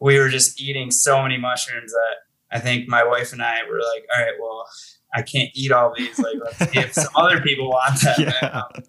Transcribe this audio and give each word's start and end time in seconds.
we 0.00 0.18
were 0.18 0.28
just 0.28 0.60
eating 0.60 0.90
so 0.90 1.22
many 1.22 1.36
mushrooms 1.36 1.92
that 1.92 2.16
I 2.50 2.58
think 2.58 2.88
my 2.88 3.04
wife 3.04 3.32
and 3.32 3.42
I 3.42 3.58
were 3.68 3.78
like, 3.78 4.06
all 4.14 4.24
right, 4.24 4.34
well, 4.40 4.66
I 5.14 5.22
can't 5.22 5.50
eat 5.54 5.72
all 5.72 5.92
these. 5.96 6.18
Like, 6.18 6.36
let's 6.42 6.72
see 6.72 6.78
if 6.78 6.92
some 6.94 7.12
other 7.14 7.40
people 7.40 7.68
want. 7.68 8.00
Yeah. 8.18 8.62
Um, 8.74 8.82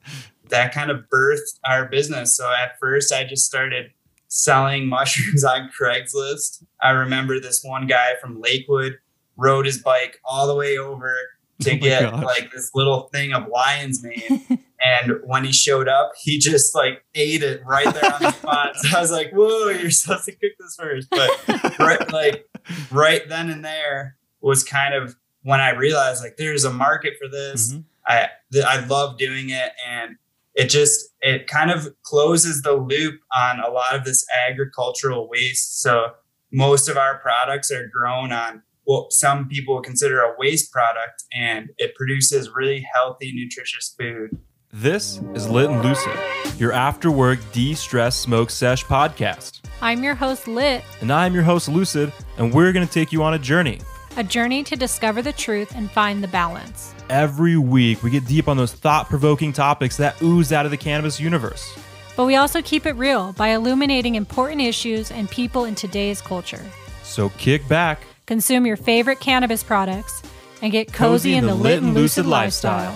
that 0.49 0.73
kind 0.73 0.91
of 0.91 1.05
birthed 1.11 1.59
our 1.63 1.87
business. 1.87 2.35
So 2.35 2.51
at 2.51 2.77
first, 2.79 3.13
I 3.13 3.23
just 3.23 3.45
started 3.45 3.91
selling 4.27 4.87
mushrooms 4.87 5.43
on 5.43 5.69
Craigslist. 5.79 6.63
I 6.81 6.91
remember 6.91 7.39
this 7.39 7.63
one 7.63 7.87
guy 7.87 8.15
from 8.21 8.41
Lakewood 8.41 8.97
rode 9.37 9.65
his 9.65 9.77
bike 9.77 10.19
all 10.25 10.47
the 10.47 10.55
way 10.55 10.77
over 10.77 11.15
to 11.61 11.71
oh 11.71 11.77
get 11.77 12.11
gosh. 12.11 12.23
like 12.23 12.51
this 12.51 12.71
little 12.73 13.09
thing 13.13 13.33
of 13.33 13.47
lion's 13.47 14.03
mane. 14.03 14.59
and 14.83 15.13
when 15.23 15.43
he 15.43 15.51
showed 15.51 15.87
up, 15.87 16.11
he 16.21 16.39
just 16.39 16.73
like 16.73 17.03
ate 17.13 17.43
it 17.43 17.61
right 17.65 17.91
there 17.93 18.13
on 18.13 18.21
the 18.21 18.31
spot. 18.39 18.75
So 18.77 18.97
I 18.97 19.01
was 19.01 19.11
like, 19.11 19.31
"Whoa, 19.31 19.69
you're 19.69 19.91
supposed 19.91 20.25
to 20.25 20.31
cook 20.31 20.51
this 20.59 20.75
first. 20.79 21.09
But 21.09 21.79
right, 21.79 22.11
like 22.11 22.47
right 22.91 23.27
then 23.27 23.49
and 23.49 23.63
there 23.63 24.17
was 24.41 24.63
kind 24.63 24.93
of 24.93 25.15
when 25.43 25.59
I 25.59 25.71
realized 25.71 26.23
like 26.23 26.37
there's 26.37 26.65
a 26.65 26.73
market 26.73 27.13
for 27.21 27.27
this. 27.27 27.73
Mm-hmm. 27.73 27.81
I 28.07 28.29
th- 28.51 28.65
I 28.65 28.85
love 28.85 29.17
doing 29.17 29.49
it, 29.49 29.71
and 29.87 30.15
it 30.55 30.69
just 30.69 31.09
it 31.21 31.47
kind 31.47 31.71
of 31.71 31.93
closes 32.03 32.61
the 32.61 32.73
loop 32.73 33.19
on 33.35 33.59
a 33.59 33.69
lot 33.69 33.95
of 33.95 34.03
this 34.03 34.25
agricultural 34.49 35.29
waste. 35.29 35.81
So 35.81 36.13
most 36.51 36.89
of 36.89 36.97
our 36.97 37.19
products 37.19 37.71
are 37.71 37.87
grown 37.87 38.31
on 38.31 38.63
what 38.83 39.13
some 39.13 39.47
people 39.47 39.79
consider 39.81 40.21
a 40.21 40.33
waste 40.37 40.71
product, 40.71 41.23
and 41.33 41.69
it 41.77 41.95
produces 41.95 42.49
really 42.53 42.85
healthy, 42.93 43.31
nutritious 43.33 43.95
food. 43.97 44.37
This 44.73 45.19
is 45.33 45.49
Lit 45.49 45.69
and 45.69 45.83
Lucid, 45.83 46.17
your 46.57 46.71
after 46.71 47.11
work 47.11 47.39
de 47.51 47.73
stress 47.73 48.15
smoke 48.15 48.49
sesh 48.49 48.85
podcast. 48.85 49.59
I'm 49.81 50.03
your 50.03 50.15
host, 50.15 50.47
Lit. 50.47 50.83
And 51.01 51.11
I'm 51.11 51.33
your 51.33 51.43
host, 51.43 51.67
Lucid, 51.67 52.13
and 52.37 52.53
we're 52.53 52.71
going 52.71 52.87
to 52.87 52.93
take 52.93 53.11
you 53.11 53.21
on 53.21 53.33
a 53.33 53.39
journey. 53.39 53.81
A 54.17 54.23
journey 54.23 54.63
to 54.63 54.75
discover 54.75 55.21
the 55.21 55.33
truth 55.33 55.75
and 55.75 55.91
find 55.91 56.23
the 56.23 56.27
balance. 56.29 56.95
Every 57.09 57.57
week, 57.57 58.01
we 58.01 58.09
get 58.09 58.25
deep 58.25 58.47
on 58.47 58.55
those 58.55 58.71
thought 58.71 59.09
provoking 59.09 59.51
topics 59.51 59.97
that 59.97 60.21
ooze 60.21 60.53
out 60.53 60.65
of 60.65 60.71
the 60.71 60.77
cannabis 60.77 61.19
universe. 61.19 61.77
But 62.15 62.25
we 62.25 62.35
also 62.35 62.61
keep 62.61 62.85
it 62.85 62.93
real 62.93 63.33
by 63.33 63.49
illuminating 63.49 64.15
important 64.15 64.61
issues 64.61 65.11
and 65.11 65.29
people 65.29 65.65
in 65.65 65.75
today's 65.75 66.21
culture. 66.21 66.63
So 67.03 67.29
kick 67.37 67.67
back 67.67 68.03
consume 68.31 68.65
your 68.65 68.77
favorite 68.77 69.19
cannabis 69.19 69.61
products, 69.61 70.21
and 70.61 70.71
get 70.71 70.93
cozy, 70.93 71.33
in, 71.33 71.45
the, 71.45 71.53
lit 71.53 71.83
and 71.83 71.93
lucid 71.93 72.25
lifestyle. 72.25 72.95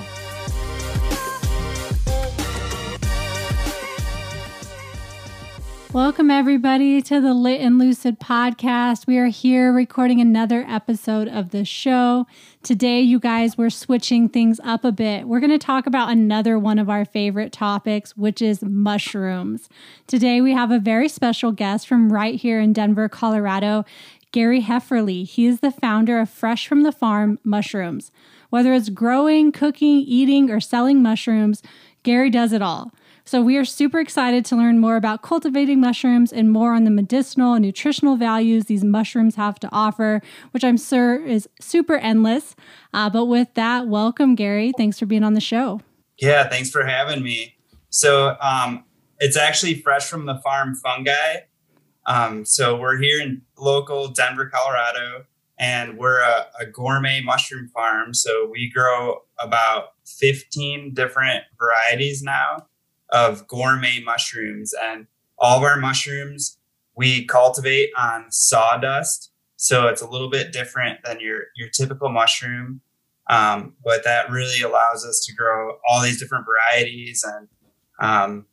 Welcome, 5.96 6.30
everybody, 6.30 7.02
to 7.04 7.22
the 7.22 7.34
Lit 7.34 7.62
and 7.62 7.80
Lucid 7.80 8.20
podcast. 8.20 9.08
We 9.08 9.18
are 9.18 9.28
here 9.28 9.72
recording 9.72 10.20
another 10.20 10.66
episode 10.68 11.30
of 11.30 11.52
the 11.52 11.64
show. 11.64 12.28
Today, 12.64 13.00
you 13.00 13.18
guys, 13.18 13.58
we're 13.58 13.70
switching 13.70 14.28
things 14.28 14.60
up 14.62 14.84
a 14.84 14.92
bit. 14.92 15.26
We're 15.26 15.40
going 15.40 15.58
to 15.58 15.58
talk 15.58 15.88
about 15.88 16.10
another 16.10 16.60
one 16.60 16.80
of 16.80 16.90
our 16.90 17.06
favorite 17.06 17.54
topics, 17.54 18.18
which 18.18 18.42
is 18.42 18.62
mushrooms. 18.62 19.70
Today, 20.06 20.42
we 20.42 20.52
have 20.52 20.70
a 20.70 20.80
very 20.80 21.08
special 21.08 21.54
guest 21.54 21.88
from 21.88 22.12
right 22.12 22.36
here 22.36 22.60
in 22.60 22.74
Denver, 22.74 23.08
Colorado. 23.08 23.86
Gary 24.34 24.64
Hefferly. 24.64 25.26
He 25.26 25.46
is 25.46 25.62
the 25.62 25.72
founder 25.72 26.20
of 26.20 26.30
Fresh 26.30 26.68
from 26.68 26.84
the 26.84 26.92
Farm 26.92 27.40
Mushrooms. 27.46 28.12
Whether 28.50 28.74
it's 28.74 28.90
growing, 28.90 29.54
cooking, 29.54 30.00
eating, 30.00 30.52
or 30.52 30.60
selling 30.60 31.02
mushrooms, 31.02 31.64
Gary 32.04 32.30
does 32.30 32.52
it 32.52 32.62
all. 32.62 32.92
So, 33.28 33.42
we 33.42 33.58
are 33.58 33.66
super 33.66 34.00
excited 34.00 34.46
to 34.46 34.56
learn 34.56 34.78
more 34.78 34.98
about 34.98 35.24
cultivating 35.24 35.82
mushrooms 35.82 36.32
and 36.32 36.52
more 36.52 36.76
on 36.76 36.84
the 36.84 36.92
medicinal 36.92 37.56
and 37.56 37.66
nutritional 37.66 38.18
values 38.18 38.66
these 38.66 38.84
mushrooms 38.84 39.34
have 39.34 39.60
to 39.62 39.70
offer, 39.72 40.22
which 40.52 40.64
I'm 40.64 40.78
sure 40.78 41.26
is 41.26 41.50
super 41.60 41.96
endless. 41.96 42.56
Uh, 42.94 43.10
but 43.10 43.26
with 43.26 43.52
that, 43.56 43.88
welcome, 43.88 44.36
Gary. 44.36 44.74
Thanks 44.78 45.00
for 45.00 45.08
being 45.08 45.24
on 45.24 45.34
the 45.34 45.42
show. 45.42 45.82
Yeah, 46.20 46.48
thanks 46.48 46.70
for 46.70 46.86
having 46.86 47.24
me. 47.24 47.56
So, 47.90 48.38
um, 48.40 48.86
it's 49.18 49.38
actually 49.38 49.82
fresh 49.82 50.08
from 50.08 50.28
the 50.28 50.40
farm 50.44 50.76
fungi. 50.76 51.38
Um, 52.06 52.46
so 52.46 52.78
we're 52.78 52.98
here 52.98 53.20
in 53.20 53.42
local 53.58 54.10
Denver, 54.10 54.52
Colorado, 54.54 55.26
and 55.58 55.98
we're 55.98 56.20
a, 56.20 56.46
a, 56.60 56.66
gourmet 56.68 57.22
mushroom 57.22 57.70
farm. 57.70 58.14
So 58.14 58.48
we 58.52 58.70
grow 58.70 59.22
about 59.40 59.94
15 60.06 60.94
different 60.94 61.46
varieties 61.58 62.22
now 62.22 62.68
of 63.16 63.48
gourmet 63.48 64.02
mushrooms. 64.04 64.74
And 64.80 65.08
all 65.38 65.58
of 65.58 65.64
our 65.64 65.78
mushrooms 65.78 66.58
we 66.96 67.26
cultivate 67.26 67.90
on 67.98 68.26
sawdust. 68.30 69.32
So 69.58 69.88
it's 69.88 70.02
a 70.02 70.10
little 70.10 70.30
bit 70.30 70.52
different 70.52 71.00
than 71.04 71.20
your, 71.20 71.44
your 71.56 71.70
typical 71.70 72.10
mushroom. 72.10 72.82
Um, 73.30 73.74
but 73.84 74.04
that 74.04 74.30
really 74.30 74.62
allows 74.62 75.06
us 75.06 75.26
to 75.26 75.34
grow 75.34 75.78
all 75.88 76.02
these 76.02 76.20
different 76.20 76.46
varieties 76.46 77.26
and 77.28 77.48
um, 78.00 78.46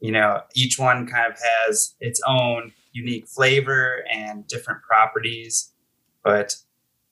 you 0.00 0.12
know 0.12 0.42
each 0.54 0.78
one 0.78 1.06
kind 1.06 1.32
of 1.32 1.38
has 1.40 1.94
its 2.00 2.20
own 2.26 2.72
unique 2.92 3.26
flavor 3.26 4.04
and 4.12 4.46
different 4.46 4.82
properties. 4.82 5.72
But 6.22 6.56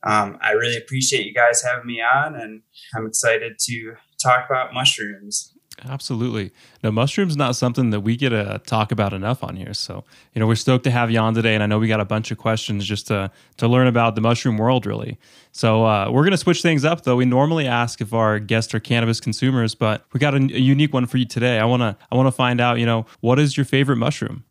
um, 0.04 0.38
I 0.42 0.52
really 0.52 0.76
appreciate 0.76 1.26
you 1.26 1.32
guys 1.32 1.62
having 1.62 1.86
me 1.86 2.02
on, 2.02 2.34
and 2.34 2.62
I'm 2.94 3.06
excited 3.06 3.58
to 3.60 3.94
talk 4.22 4.46
about 4.48 4.74
mushrooms. 4.74 5.54
Absolutely. 5.88 6.52
No, 6.82 6.92
mushrooms 6.92 7.36
not 7.36 7.56
something 7.56 7.90
that 7.90 8.00
we 8.00 8.16
get 8.16 8.30
to 8.30 8.60
talk 8.66 8.92
about 8.92 9.12
enough 9.12 9.42
on 9.42 9.56
here. 9.56 9.74
So, 9.74 10.04
you 10.32 10.40
know, 10.40 10.46
we're 10.46 10.54
stoked 10.54 10.84
to 10.84 10.90
have 10.90 11.10
you 11.10 11.18
on 11.18 11.34
today, 11.34 11.54
and 11.54 11.62
I 11.62 11.66
know 11.66 11.78
we 11.78 11.88
got 11.88 12.00
a 12.00 12.04
bunch 12.04 12.30
of 12.30 12.38
questions 12.38 12.84
just 12.84 13.08
to 13.08 13.30
to 13.56 13.68
learn 13.68 13.86
about 13.86 14.14
the 14.14 14.20
mushroom 14.20 14.58
world, 14.58 14.86
really. 14.86 15.18
So, 15.50 15.84
uh, 15.84 16.10
we're 16.10 16.24
gonna 16.24 16.36
switch 16.36 16.62
things 16.62 16.84
up, 16.84 17.02
though. 17.02 17.16
We 17.16 17.24
normally 17.24 17.66
ask 17.66 18.00
if 18.00 18.12
our 18.12 18.38
guests 18.38 18.74
are 18.74 18.80
cannabis 18.80 19.20
consumers, 19.20 19.74
but 19.74 20.04
we 20.12 20.20
got 20.20 20.34
a, 20.34 20.38
a 20.38 20.60
unique 20.60 20.92
one 20.92 21.06
for 21.06 21.18
you 21.18 21.26
today. 21.26 21.58
I 21.58 21.64
wanna 21.64 21.96
I 22.10 22.16
wanna 22.16 22.32
find 22.32 22.60
out, 22.60 22.78
you 22.78 22.86
know, 22.86 23.06
what 23.20 23.38
is 23.38 23.56
your 23.56 23.66
favorite 23.66 23.96
mushroom? 23.96 24.44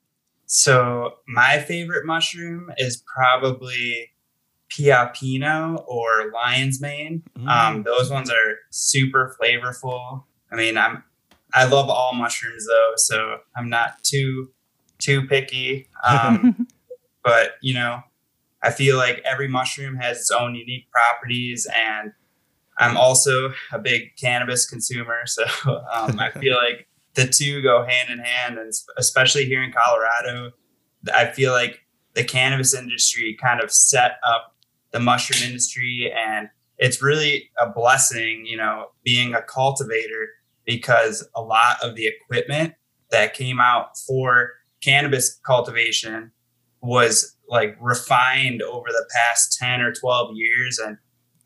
So 0.48 1.14
my 1.28 1.60
favorite 1.60 2.06
mushroom 2.06 2.74
is 2.78 3.02
probably 3.16 4.12
Pioppino 4.70 5.84
or 5.88 6.30
lion's 6.34 6.82
mane. 6.82 7.24
Mm. 7.38 7.48
Um, 7.48 7.84
those 7.84 8.10
ones 8.10 8.30
are 8.30 8.58
super 8.70 9.36
flavorful. 9.40 10.24
I 10.52 10.56
mean, 10.56 10.78
I'm 10.78 11.04
I 11.54 11.66
love 11.66 11.90
all 11.90 12.14
mushrooms 12.14 12.66
though, 12.68 12.94
so 12.98 13.38
I'm 13.56 13.70
not 13.70 14.04
too 14.04 14.50
too 15.00 15.28
picky. 15.28 15.90
Um, 16.04 16.68
but 17.24 17.54
you 17.62 17.74
know, 17.74 18.02
I 18.64 18.72
feel 18.72 18.98
like 18.98 19.22
every 19.26 19.48
mushroom 19.48 19.96
has 19.98 20.18
its 20.18 20.32
own 20.32 20.56
unique 20.56 20.90
properties, 20.92 21.68
and 21.76 22.14
I'm 22.78 22.98
also 22.98 23.54
a 23.72 23.80
big 23.80 24.16
cannabis 24.20 24.66
consumer, 24.66 25.26
so 25.26 25.44
um, 25.94 26.20
I 26.20 26.32
feel 26.32 26.56
like 26.56 26.88
the 27.14 27.28
two 27.28 27.62
go 27.62 27.86
hand 27.86 28.10
in 28.10 28.20
hand, 28.20 28.58
and 28.58 28.72
especially 28.98 29.46
here 29.46 29.64
in 29.64 29.72
Colorado, 29.72 30.52
I 31.14 31.26
feel 31.26 31.52
like 31.52 31.82
the 32.14 32.24
cannabis 32.24 32.74
industry 32.74 33.38
kind 33.42 33.62
of 33.62 33.72
set 33.72 34.18
up 34.24 34.56
the 34.92 35.00
mushroom 35.00 35.48
industry, 35.48 36.12
and 36.16 36.50
it's 36.78 37.02
really 37.02 37.50
a 37.60 37.70
blessing, 37.70 38.46
you 38.46 38.58
know, 38.58 38.88
being 39.04 39.34
a 39.34 39.42
cultivator 39.42 40.30
because 40.66 41.28
a 41.36 41.42
lot 41.42 41.78
of 41.82 41.96
the 41.96 42.08
equipment 42.08 42.74
that 43.12 43.34
came 43.34 43.60
out 43.60 43.98
for 44.08 44.52
cannabis 44.82 45.40
cultivation 45.46 46.32
was 46.82 47.36
like 47.48 47.78
refined 47.80 48.62
over 48.62 48.88
the 48.88 49.06
past 49.16 49.58
10 49.60 49.82
or 49.82 49.94
12 49.94 50.32
years. 50.36 50.80
And 50.80 50.98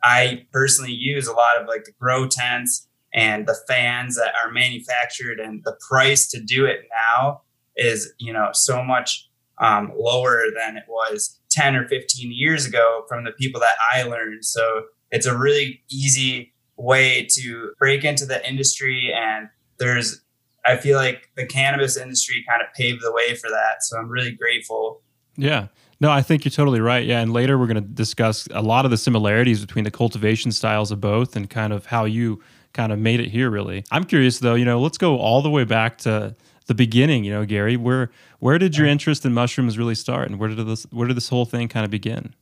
i 0.04 0.46
personally 0.52 0.94
use 0.94 1.28
a 1.28 1.34
lot 1.34 1.60
of 1.60 1.68
like 1.68 1.84
the 1.86 1.92
grow 2.00 2.28
tents 2.28 2.88
and 3.14 3.48
the 3.48 3.58
fans 3.68 4.16
that 4.16 4.34
are 4.44 4.52
manufactured. 4.52 5.40
And 5.40 5.64
the 5.64 5.78
price 5.90 6.28
to 6.30 6.40
do 6.40 6.66
it 6.66 6.82
now 7.10 7.42
is 7.76 8.14
you 8.20 8.32
know 8.32 8.50
so 8.54 8.84
much 8.84 9.30
um, 9.58 9.92
lower 9.98 10.44
than 10.58 10.78
it 10.78 10.84
was 10.88 11.40
10 11.52 11.76
or 11.76 11.88
15 11.88 12.32
years 12.32 12.66
ago 12.66 13.06
from 13.08 13.24
the 13.24 13.32
people 13.32 13.60
that 13.62 13.76
i 13.94 14.04
learned. 14.04 14.44
So 14.46 14.84
it's 15.12 15.26
a 15.26 15.38
really 15.38 15.82
easy 15.90 16.54
way 16.78 17.28
to 17.32 17.72
break 17.80 18.04
into 18.04 18.26
the 18.26 18.48
industry 18.48 19.14
and 19.14 19.50
there's 19.78 20.22
i 20.66 20.76
feel 20.76 20.98
like 20.98 21.30
the 21.36 21.46
cannabis 21.46 21.98
industry 21.98 22.44
kind 22.50 22.62
of 22.62 22.68
paved 22.74 23.02
the 23.02 23.12
way 23.12 23.36
for 23.36 23.50
that 23.50 23.82
so 23.82 23.98
i'm 23.98 24.10
really 24.10 24.32
grateful 24.32 25.02
yeah 25.38 25.68
no, 26.02 26.12
I 26.12 26.22
think 26.22 26.44
you're 26.44 26.52
totally 26.52 26.82
right. 26.82 27.06
Yeah, 27.06 27.22
and 27.22 27.32
later 27.32 27.58
we're 27.58 27.68
going 27.68 27.76
to 27.76 27.82
discuss 27.82 28.48
a 28.52 28.62
lot 28.62 28.84
of 28.84 28.92
the 28.92 28.98
similarities 28.98 29.62
between 29.62 29.86
the 29.86 29.92
cultivation 29.92 30.52
styles 30.52 30.92
of 30.92 31.00
both 31.00 31.36
and 31.38 31.50
kind 31.50 31.72
of 31.72 31.86
how 31.86 32.04
you 32.04 32.42
kind 32.74 32.92
of 32.92 33.00
made 33.00 33.22
it 33.22 33.30
here 33.30 33.50
really. 33.50 33.84
I'm 33.92 34.04
curious 34.04 34.40
though, 34.40 34.56
you 34.56 34.66
know, 34.66 34.80
let's 34.80 34.98
go 34.98 35.18
all 35.18 35.42
the 35.42 35.50
way 35.50 35.64
back 35.64 35.98
to 36.00 36.36
the 36.68 36.76
beginning, 36.76 37.24
you 37.24 37.32
know, 37.32 37.46
Gary. 37.46 37.78
Where 37.78 38.12
where 38.40 38.60
did 38.60 38.78
your 38.78 38.86
interest 38.86 39.26
in 39.26 39.34
mushrooms 39.34 39.78
really 39.78 39.96
start 39.96 40.30
and 40.30 40.40
where 40.40 40.50
did 40.50 40.68
this 40.68 40.84
where 40.92 41.08
did 41.08 41.16
this 41.16 41.30
whole 41.30 41.46
thing 41.46 41.68
kind 41.70 41.86
of 41.86 41.92
begin? 41.92 42.36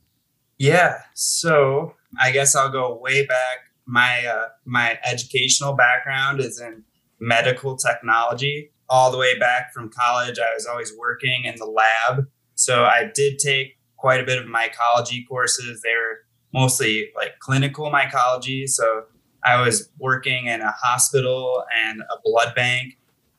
Yeah. 0.58 1.02
So, 1.14 1.94
I 2.20 2.30
guess 2.30 2.54
I'll 2.54 2.70
go 2.70 2.96
way 2.96 3.26
back. 3.26 3.63
My 3.86 4.24
uh, 4.26 4.48
my 4.64 4.98
educational 5.04 5.74
background 5.74 6.40
is 6.40 6.60
in 6.60 6.84
medical 7.20 7.76
technology. 7.76 8.70
All 8.88 9.10
the 9.10 9.18
way 9.18 9.38
back 9.38 9.72
from 9.72 9.90
college, 9.90 10.38
I 10.38 10.52
was 10.54 10.66
always 10.66 10.92
working 10.98 11.44
in 11.44 11.56
the 11.56 11.64
lab 11.66 12.26
So 12.54 12.84
I 12.84 13.10
did 13.14 13.38
take 13.38 13.78
quite 13.96 14.20
a 14.20 14.24
bit 14.24 14.38
of 14.38 14.44
mycology 14.44 15.26
courses. 15.26 15.80
They 15.82 15.94
were 15.94 16.18
mostly 16.52 17.10
like 17.16 17.38
clinical 17.40 17.90
mycology. 17.90 18.68
So 18.68 19.04
I 19.44 19.60
was 19.60 19.90
working 19.98 20.46
in 20.46 20.60
a 20.60 20.70
hospital 20.72 21.64
and 21.86 22.00
a 22.02 22.16
blood 22.24 22.54
bank. 22.54 22.98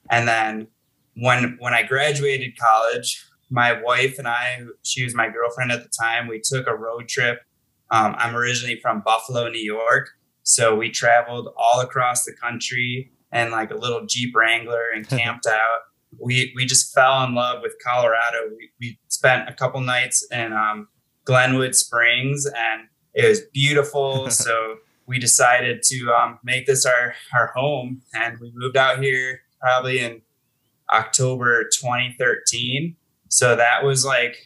And 0.10 0.28
then 0.28 0.68
when 1.16 1.58
when 1.60 1.74
I 1.74 1.84
graduated 1.84 2.58
college, 2.58 3.24
my 3.50 3.80
wife 3.82 4.18
and 4.20 4.28
I, 4.28 4.62
she 4.84 5.04
was 5.04 5.16
my 5.16 5.30
girlfriend 5.30 5.72
at 5.72 5.84
the 5.84 5.90
time, 5.90 6.28
we 6.28 6.42
took 6.44 6.68
a 6.68 6.76
road 6.76 7.08
trip. 7.08 7.42
Um, 7.92 8.16
I'm 8.18 8.36
originally 8.36 8.80
from 8.82 9.02
Buffalo, 9.06 9.48
New 9.48 9.64
York. 9.64 10.10
So 10.46 10.76
we 10.76 10.92
traveled 10.92 11.50
all 11.58 11.82
across 11.82 12.24
the 12.24 12.32
country 12.32 13.12
and 13.32 13.52
like 13.52 13.72
a 13.72 13.76
little 13.76 14.06
Jeep 14.06 14.36
Wrangler 14.36 14.84
and 14.96 15.08
camped 15.10 15.48
out. 15.48 15.82
We 16.18 16.54
we 16.56 16.66
just 16.66 16.94
fell 16.94 17.24
in 17.26 17.36
love 17.36 17.62
with 17.62 17.74
Colorado. 17.84 18.50
We, 18.56 18.70
we 18.80 19.00
spent 19.10 19.50
a 19.50 19.54
couple 19.54 19.82
nights 19.82 20.26
in 20.32 20.54
um, 20.54 20.88
Glenwood 21.26 21.76
Springs 21.76 22.46
and 22.46 22.84
it 23.14 23.28
was 23.28 23.42
beautiful. 23.54 24.30
so 24.30 24.78
we 25.08 25.20
decided 25.20 25.82
to 25.84 26.14
um, 26.14 26.40
make 26.44 26.68
this 26.68 26.86
our, 26.86 27.16
our 27.36 27.48
home 27.48 28.02
and 28.14 28.40
we 28.40 28.52
moved 28.56 28.78
out 28.78 29.00
here 29.00 29.42
probably 29.60 30.00
in 30.00 30.22
October 30.94 31.64
2013. 31.64 32.96
So 33.30 33.56
that 33.56 33.84
was 33.84 34.06
like 34.06 34.38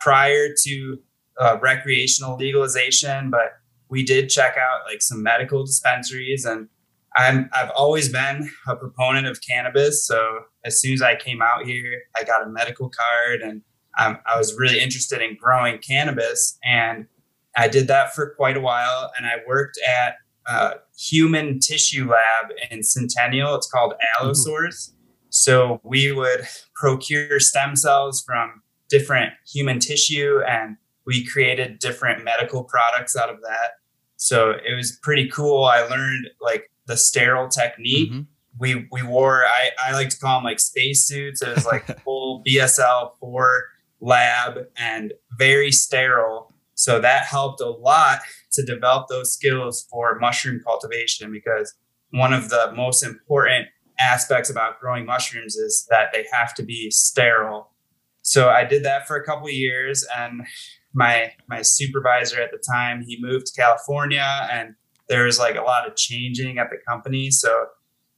prior 0.00 0.48
to 0.64 0.98
uh, 1.38 1.58
recreational 1.60 2.36
legalization, 2.36 3.30
but 3.30 3.59
we 3.90 4.04
did 4.04 4.30
check 4.30 4.56
out 4.56 4.80
like 4.90 5.02
some 5.02 5.22
medical 5.22 5.64
dispensaries 5.64 6.44
and 6.44 6.68
I'm 7.16 7.50
I've 7.52 7.70
always 7.70 8.08
been 8.08 8.50
a 8.68 8.76
proponent 8.76 9.26
of 9.26 9.40
cannabis. 9.46 10.06
So 10.06 10.44
as 10.64 10.80
soon 10.80 10.94
as 10.94 11.02
I 11.02 11.16
came 11.16 11.42
out 11.42 11.66
here, 11.66 12.02
I 12.16 12.24
got 12.24 12.46
a 12.46 12.48
medical 12.48 12.88
card 12.88 13.42
and 13.42 13.62
um, 13.98 14.18
I 14.26 14.38
was 14.38 14.56
really 14.56 14.80
interested 14.80 15.20
in 15.20 15.36
growing 15.36 15.78
cannabis. 15.78 16.58
And 16.64 17.06
I 17.56 17.68
did 17.68 17.88
that 17.88 18.14
for 18.14 18.34
quite 18.36 18.56
a 18.56 18.60
while. 18.60 19.10
And 19.16 19.26
I 19.26 19.38
worked 19.46 19.78
at 19.86 20.14
a 20.46 20.74
human 20.96 21.58
tissue 21.58 22.08
lab 22.08 22.52
in 22.70 22.82
Centennial. 22.82 23.54
It's 23.56 23.70
called 23.70 23.94
Allosource. 24.18 24.92
So 25.30 25.80
we 25.82 26.12
would 26.12 26.46
procure 26.74 27.40
stem 27.40 27.76
cells 27.76 28.22
from 28.24 28.62
different 28.88 29.32
human 29.46 29.78
tissue 29.78 30.40
and 30.48 30.76
we 31.06 31.24
created 31.24 31.78
different 31.78 32.24
medical 32.24 32.64
products 32.64 33.16
out 33.16 33.30
of 33.30 33.40
that. 33.42 33.79
So 34.20 34.50
it 34.50 34.76
was 34.76 34.92
pretty 34.92 35.30
cool. 35.30 35.64
I 35.64 35.80
learned 35.80 36.28
like 36.42 36.70
the 36.86 36.96
sterile 36.98 37.48
technique. 37.48 38.12
Mm-hmm. 38.12 38.20
We 38.58 38.86
we 38.92 39.02
wore 39.02 39.46
I, 39.46 39.70
I 39.86 39.92
like 39.92 40.10
to 40.10 40.18
call 40.18 40.36
them 40.36 40.44
like 40.44 40.60
space 40.60 41.06
suits. 41.06 41.40
It 41.40 41.54
was 41.54 41.64
like 41.64 41.86
full 42.04 42.42
BSL 42.46 43.12
four 43.18 43.64
lab 43.98 44.66
and 44.76 45.14
very 45.38 45.72
sterile. 45.72 46.52
So 46.74 47.00
that 47.00 47.24
helped 47.24 47.62
a 47.62 47.70
lot 47.70 48.20
to 48.52 48.62
develop 48.62 49.08
those 49.08 49.32
skills 49.32 49.86
for 49.90 50.18
mushroom 50.18 50.60
cultivation 50.66 51.32
because 51.32 51.74
one 52.10 52.34
of 52.34 52.50
the 52.50 52.72
most 52.76 53.02
important 53.02 53.68
aspects 53.98 54.50
about 54.50 54.80
growing 54.80 55.06
mushrooms 55.06 55.56
is 55.56 55.86
that 55.88 56.12
they 56.12 56.26
have 56.30 56.52
to 56.54 56.62
be 56.62 56.90
sterile. 56.90 57.70
So 58.20 58.50
I 58.50 58.64
did 58.64 58.84
that 58.84 59.06
for 59.06 59.16
a 59.16 59.24
couple 59.24 59.48
years 59.48 60.06
and 60.14 60.42
my 60.92 61.32
my 61.48 61.62
supervisor 61.62 62.40
at 62.40 62.50
the 62.50 62.62
time, 62.72 63.02
he 63.06 63.18
moved 63.20 63.46
to 63.46 63.60
California 63.60 64.48
and 64.50 64.74
there 65.08 65.24
was 65.24 65.38
like 65.38 65.56
a 65.56 65.62
lot 65.62 65.86
of 65.86 65.96
changing 65.96 66.58
at 66.58 66.70
the 66.70 66.76
company. 66.88 67.30
So 67.30 67.66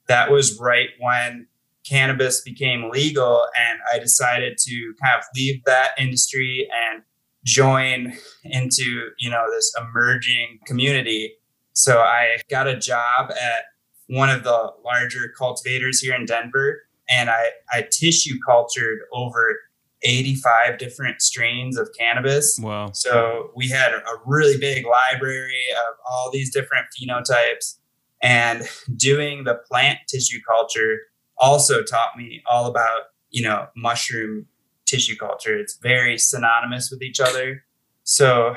that 0.09 0.31
was 0.31 0.59
right 0.61 0.89
when 1.01 1.47
cannabis 1.89 2.41
became 2.43 2.91
legal 2.91 3.47
and 3.59 3.81
I 3.93 3.99
decided 3.99 4.59
to 4.59 4.95
kind 5.03 5.19
of 5.19 5.25
leave 5.35 5.65
that 5.65 5.91
industry 5.99 6.69
and 6.91 7.03
join 7.45 8.13
into, 8.45 9.09
you 9.19 9.31
know, 9.31 9.47
this 9.51 9.75
emerging 9.81 10.61
community. 10.67 11.33
So 11.73 11.99
I 11.99 12.39
got 12.49 12.69
a 12.69 12.79
job 12.79 13.31
at 13.31 13.65
one 14.07 14.31
of 14.31 14.45
the 14.45 14.73
larger 14.85 15.33
cultivators 15.37 16.01
here 16.01 16.15
in 16.15 16.25
Denver 16.25 16.83
and 17.09 17.31
I, 17.31 17.51
I 17.73 17.87
tissue 17.91 18.39
cultured 18.47 19.01
over 19.13 19.57
85 20.05 20.79
different 20.79 21.23
strains 21.23 21.79
of 21.79 21.89
cannabis. 21.99 22.59
Wow. 22.61 22.91
So 22.93 23.51
we 23.55 23.69
had 23.69 23.93
a 23.93 24.03
really 24.27 24.59
big 24.59 24.85
library 24.87 25.65
of 25.89 25.95
all 26.11 26.31
these 26.31 26.53
different 26.53 26.87
phenotypes. 26.97 27.79
And 28.23 28.69
doing 28.97 29.45
the 29.45 29.55
plant 29.69 29.99
tissue 30.09 30.41
culture 30.47 31.01
also 31.39 31.83
taught 31.83 32.17
me 32.17 32.43
all 32.51 32.67
about, 32.67 33.03
you 33.31 33.43
know, 33.43 33.67
mushroom 33.77 34.47
tissue 34.87 35.17
culture. 35.17 35.59
It's 35.59 35.79
very 35.83 36.19
synonymous 36.19 36.91
with 36.91 37.03
each 37.03 37.21
other. 37.21 37.65
So 38.05 38.55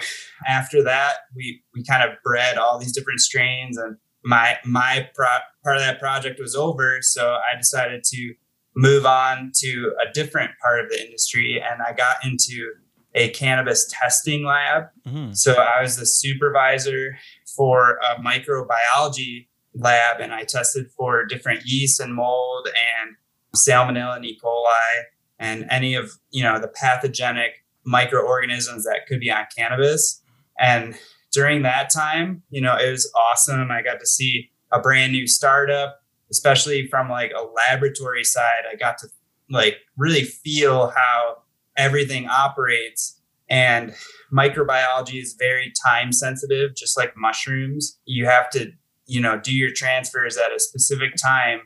after 0.47 0.83
that, 0.83 1.13
we, 1.35 1.63
we 1.73 1.83
kind 1.83 2.03
of 2.03 2.17
bred 2.23 2.57
all 2.57 2.77
these 2.77 2.91
different 2.91 3.19
strains 3.19 3.77
and 3.77 3.97
my, 4.23 4.57
my 4.65 5.07
pro- 5.13 5.27
part 5.63 5.77
of 5.77 5.83
that 5.83 5.99
project 5.99 6.39
was 6.39 6.55
over. 6.55 6.99
So 7.01 7.33
I 7.33 7.55
decided 7.57 8.03
to 8.05 8.33
move 8.75 9.05
on 9.05 9.51
to 9.55 9.93
a 10.01 10.11
different 10.13 10.51
part 10.61 10.83
of 10.83 10.89
the 10.89 11.01
industry 11.03 11.61
and 11.61 11.81
I 11.81 11.93
got 11.93 12.17
into 12.25 12.73
a 13.13 13.29
cannabis 13.29 13.87
testing 13.89 14.43
lab. 14.43 14.85
Mm-hmm. 15.07 15.31
So 15.31 15.53
I 15.53 15.81
was 15.81 15.95
the 15.95 16.05
supervisor 16.05 17.17
for 17.55 17.97
a 17.97 18.21
microbiology 18.21 19.47
lab 19.73 20.19
and 20.19 20.33
I 20.33 20.43
tested 20.43 20.91
for 20.91 21.25
different 21.25 21.61
yeast 21.65 21.99
and 21.99 22.13
mold 22.13 22.67
and 22.67 23.15
salmonella 23.55 24.17
and 24.17 24.25
E. 24.25 24.37
coli 24.43 25.03
and 25.39 25.65
any 25.69 25.95
of, 25.95 26.11
you 26.31 26.43
know, 26.43 26.59
the 26.59 26.67
pathogenic 26.67 27.63
microorganisms 27.85 28.83
that 28.83 29.05
could 29.07 29.19
be 29.19 29.31
on 29.31 29.45
cannabis. 29.55 30.21
And 30.59 30.95
during 31.31 31.61
that 31.63 31.89
time, 31.89 32.43
you 32.49 32.61
know, 32.61 32.75
it 32.75 32.91
was 32.91 33.11
awesome. 33.29 33.71
I 33.71 33.81
got 33.81 33.99
to 33.99 34.07
see 34.07 34.51
a 34.71 34.79
brand 34.79 35.13
new 35.13 35.27
startup 35.27 36.01
especially 36.31 36.87
from 36.87 37.09
like 37.09 37.31
a 37.31 37.43
laboratory 37.43 38.23
side, 38.23 38.63
I 38.71 38.75
got 38.75 38.97
to 38.99 39.07
like 39.49 39.77
really 39.97 40.23
feel 40.23 40.91
how 40.95 41.37
everything 41.77 42.27
operates. 42.27 43.21
And 43.49 43.93
microbiology 44.33 45.21
is 45.21 45.35
very 45.37 45.71
time 45.85 46.11
sensitive, 46.11 46.75
just 46.75 46.97
like 46.97 47.13
mushrooms. 47.15 47.99
You 48.05 48.25
have 48.25 48.49
to, 48.51 48.71
you 49.05 49.21
know, 49.21 49.39
do 49.39 49.53
your 49.53 49.71
transfers 49.71 50.37
at 50.37 50.51
a 50.51 50.59
specific 50.59 51.15
time. 51.15 51.61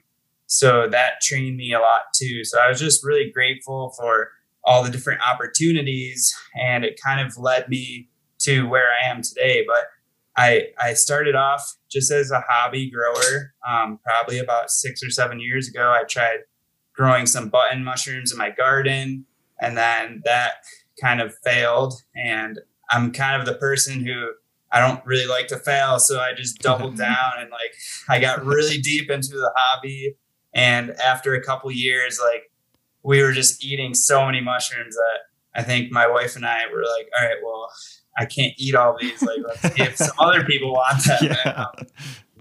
So 0.47 0.89
that 0.89 1.21
trained 1.21 1.57
me 1.57 1.73
a 1.73 1.79
lot 1.79 2.13
too. 2.13 2.43
So 2.43 2.59
I 2.59 2.67
was 2.67 2.79
just 2.79 3.05
really 3.05 3.31
grateful 3.31 3.93
for 3.97 4.31
all 4.65 4.83
the 4.83 4.91
different 4.91 5.21
opportunities 5.25 6.35
and 6.59 6.83
it 6.83 6.99
kind 7.01 7.25
of 7.25 7.37
led 7.37 7.69
me 7.69 8.09
to 8.39 8.67
where 8.67 8.89
I 8.91 9.09
am 9.09 9.21
today. 9.21 9.63
But 9.65 9.85
I, 10.35 10.67
I 10.81 10.93
started 10.93 11.35
off 11.35 11.75
just 11.89 12.11
as 12.11 12.31
a 12.31 12.43
hobby 12.47 12.89
grower. 12.89 13.53
Um, 13.67 13.99
probably 14.03 14.39
about 14.39 14.71
six 14.71 15.03
or 15.03 15.09
seven 15.09 15.39
years 15.39 15.67
ago, 15.67 15.91
I 15.91 16.03
tried 16.03 16.39
growing 16.95 17.25
some 17.25 17.49
button 17.49 17.83
mushrooms 17.83 18.31
in 18.31 18.37
my 18.37 18.49
garden, 18.49 19.25
and 19.61 19.77
then 19.77 20.21
that 20.25 20.53
kind 21.01 21.21
of 21.21 21.33
failed. 21.43 21.93
And 22.15 22.59
I'm 22.91 23.11
kind 23.11 23.39
of 23.39 23.45
the 23.45 23.55
person 23.55 24.05
who 24.05 24.31
I 24.71 24.79
don't 24.79 25.03
really 25.05 25.27
like 25.27 25.47
to 25.47 25.57
fail, 25.57 25.99
so 25.99 26.19
I 26.19 26.33
just 26.33 26.59
doubled 26.59 26.97
down 26.97 27.33
and 27.39 27.49
like 27.49 27.73
I 28.07 28.19
got 28.19 28.45
really 28.45 28.77
deep 28.77 29.09
into 29.09 29.29
the 29.29 29.51
hobby. 29.55 30.15
And 30.53 30.91
after 30.91 31.33
a 31.33 31.43
couple 31.43 31.71
years, 31.71 32.19
like 32.23 32.51
we 33.03 33.21
were 33.21 33.31
just 33.31 33.63
eating 33.63 33.93
so 33.93 34.25
many 34.25 34.41
mushrooms 34.41 34.95
that 34.95 35.19
I 35.59 35.63
think 35.63 35.91
my 35.91 36.07
wife 36.07 36.35
and 36.35 36.45
I 36.45 36.61
were 36.71 36.81
like, 36.81 37.09
all 37.17 37.27
right, 37.27 37.37
well, 37.43 37.69
I 38.19 38.25
can't 38.25 38.53
eat 38.57 38.75
all 38.75 38.97
these. 38.99 39.21
Like, 39.21 39.39
let's 39.47 39.75
see 39.75 39.83
if 39.83 39.95
some 39.95 40.11
other 40.19 40.43
people 40.43 40.73
want 40.73 41.03
them. 41.05 41.17
Yeah. 41.21 41.65
Um, 41.65 41.87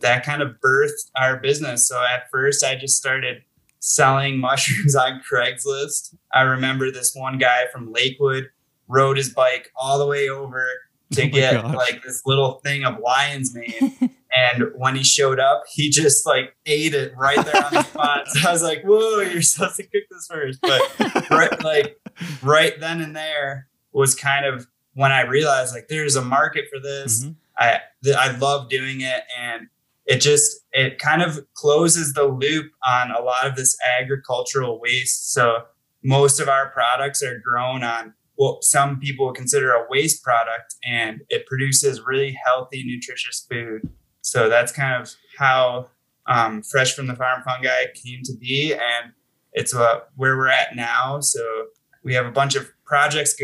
that 0.01 0.25
kind 0.25 0.43
of 0.43 0.57
birthed 0.65 1.11
our 1.17 1.39
business. 1.39 1.89
So 1.89 2.03
at 2.03 2.31
first, 2.31 2.65
I 2.65 2.77
just 2.77 2.97
started 2.97 3.43
selling 3.81 4.39
mushrooms 4.39 4.95
on 4.95 5.21
Craigslist. 5.31 6.15
I 6.33 6.43
remember 6.43 6.91
this 6.91 7.15
one 7.15 7.39
guy 7.39 7.67
from 7.73 7.93
Lakewood 7.93 8.51
rode 8.89 9.17
his 9.17 9.29
bike 9.31 9.71
all 9.77 9.99
the 9.99 10.07
way 10.07 10.29
over 10.29 10.67
to 11.13 11.23
oh 11.23 11.29
get 11.29 11.63
gosh. 11.63 11.75
like 11.75 12.03
this 12.03 12.23
little 12.27 12.61
thing 12.65 12.85
of 12.85 12.99
lion's 12.99 13.55
mane. 13.55 14.11
and 14.37 14.65
when 14.77 14.97
he 14.97 15.05
showed 15.05 15.39
up, 15.39 15.65
he 15.73 15.91
just 15.91 16.27
like 16.27 16.55
ate 16.67 16.95
it 16.95 17.13
right 17.17 17.45
there 17.45 17.65
on 17.65 17.73
the 17.73 17.83
spot. 17.85 18.29
So 18.29 18.49
I 18.49 18.53
was 18.53 18.63
like, 18.63 18.83
"Whoa, 18.83 19.21
you're 19.21 19.43
supposed 19.43 19.77
to 19.77 19.83
cook 19.85 20.05
this 20.11 20.27
first. 20.31 20.61
But 20.61 21.31
right, 21.31 21.65
like 21.65 22.01
right 22.43 22.79
then 22.79 23.01
and 23.01 23.17
there 23.17 23.69
was 23.93 24.15
kind 24.15 24.45
of 24.45 24.67
when 24.99 25.13
I 25.13 25.21
realized 25.23 25.73
like 25.73 25.87
there's 25.87 26.17
a 26.17 26.25
market 26.25 26.65
for 26.69 26.81
this, 26.81 27.23
mm-hmm. 27.23 27.33
I 27.57 27.81
th- 28.03 28.17
I 28.17 28.37
love 28.39 28.69
doing 28.69 29.01
it, 29.01 29.23
and 29.39 29.69
it 30.07 30.21
just 30.21 30.67
it 30.73 30.99
kind 30.99 31.23
of 31.23 31.39
closes 31.55 32.15
the 32.15 32.25
loop 32.25 32.73
on 32.85 33.13
a 33.13 33.21
lot 33.21 33.47
of 33.47 33.55
this 33.55 33.77
agricultural 34.01 34.81
waste. 34.81 35.33
So 35.33 35.67
most 36.03 36.41
of 36.41 36.49
our 36.49 36.71
products 36.71 37.23
are 37.23 37.39
grown 37.39 37.85
on 37.85 38.13
what 38.35 38.65
some 38.65 38.99
people 38.99 39.33
consider 39.33 39.71
a 39.71 39.87
waste 39.89 40.25
product, 40.25 40.75
and 40.85 41.21
it 41.29 41.47
produces 41.47 42.03
really 42.05 42.37
healthy, 42.45 42.83
nutritious 42.85 43.47
food. 43.49 43.89
So 44.23 44.49
that's 44.49 44.73
kind 44.73 45.01
of 45.01 45.15
how 45.39 45.91
um, 46.27 46.65
Fresh 46.65 46.95
from 46.95 47.07
the 47.07 47.15
Farm 47.15 47.45
Fungi 47.45 47.85
came 47.95 48.23
to 48.25 48.37
be, 48.37 48.73
and 48.73 49.13
it's 49.53 49.73
uh, 49.73 50.01
where 50.17 50.37
we're 50.37 50.49
at 50.49 50.75
now. 50.75 51.21
So 51.21 51.67
we 52.03 52.15
have 52.15 52.27
a 52.27 52.33
bunch 52.33 52.57
of 52.57 52.69
projects 52.85 53.35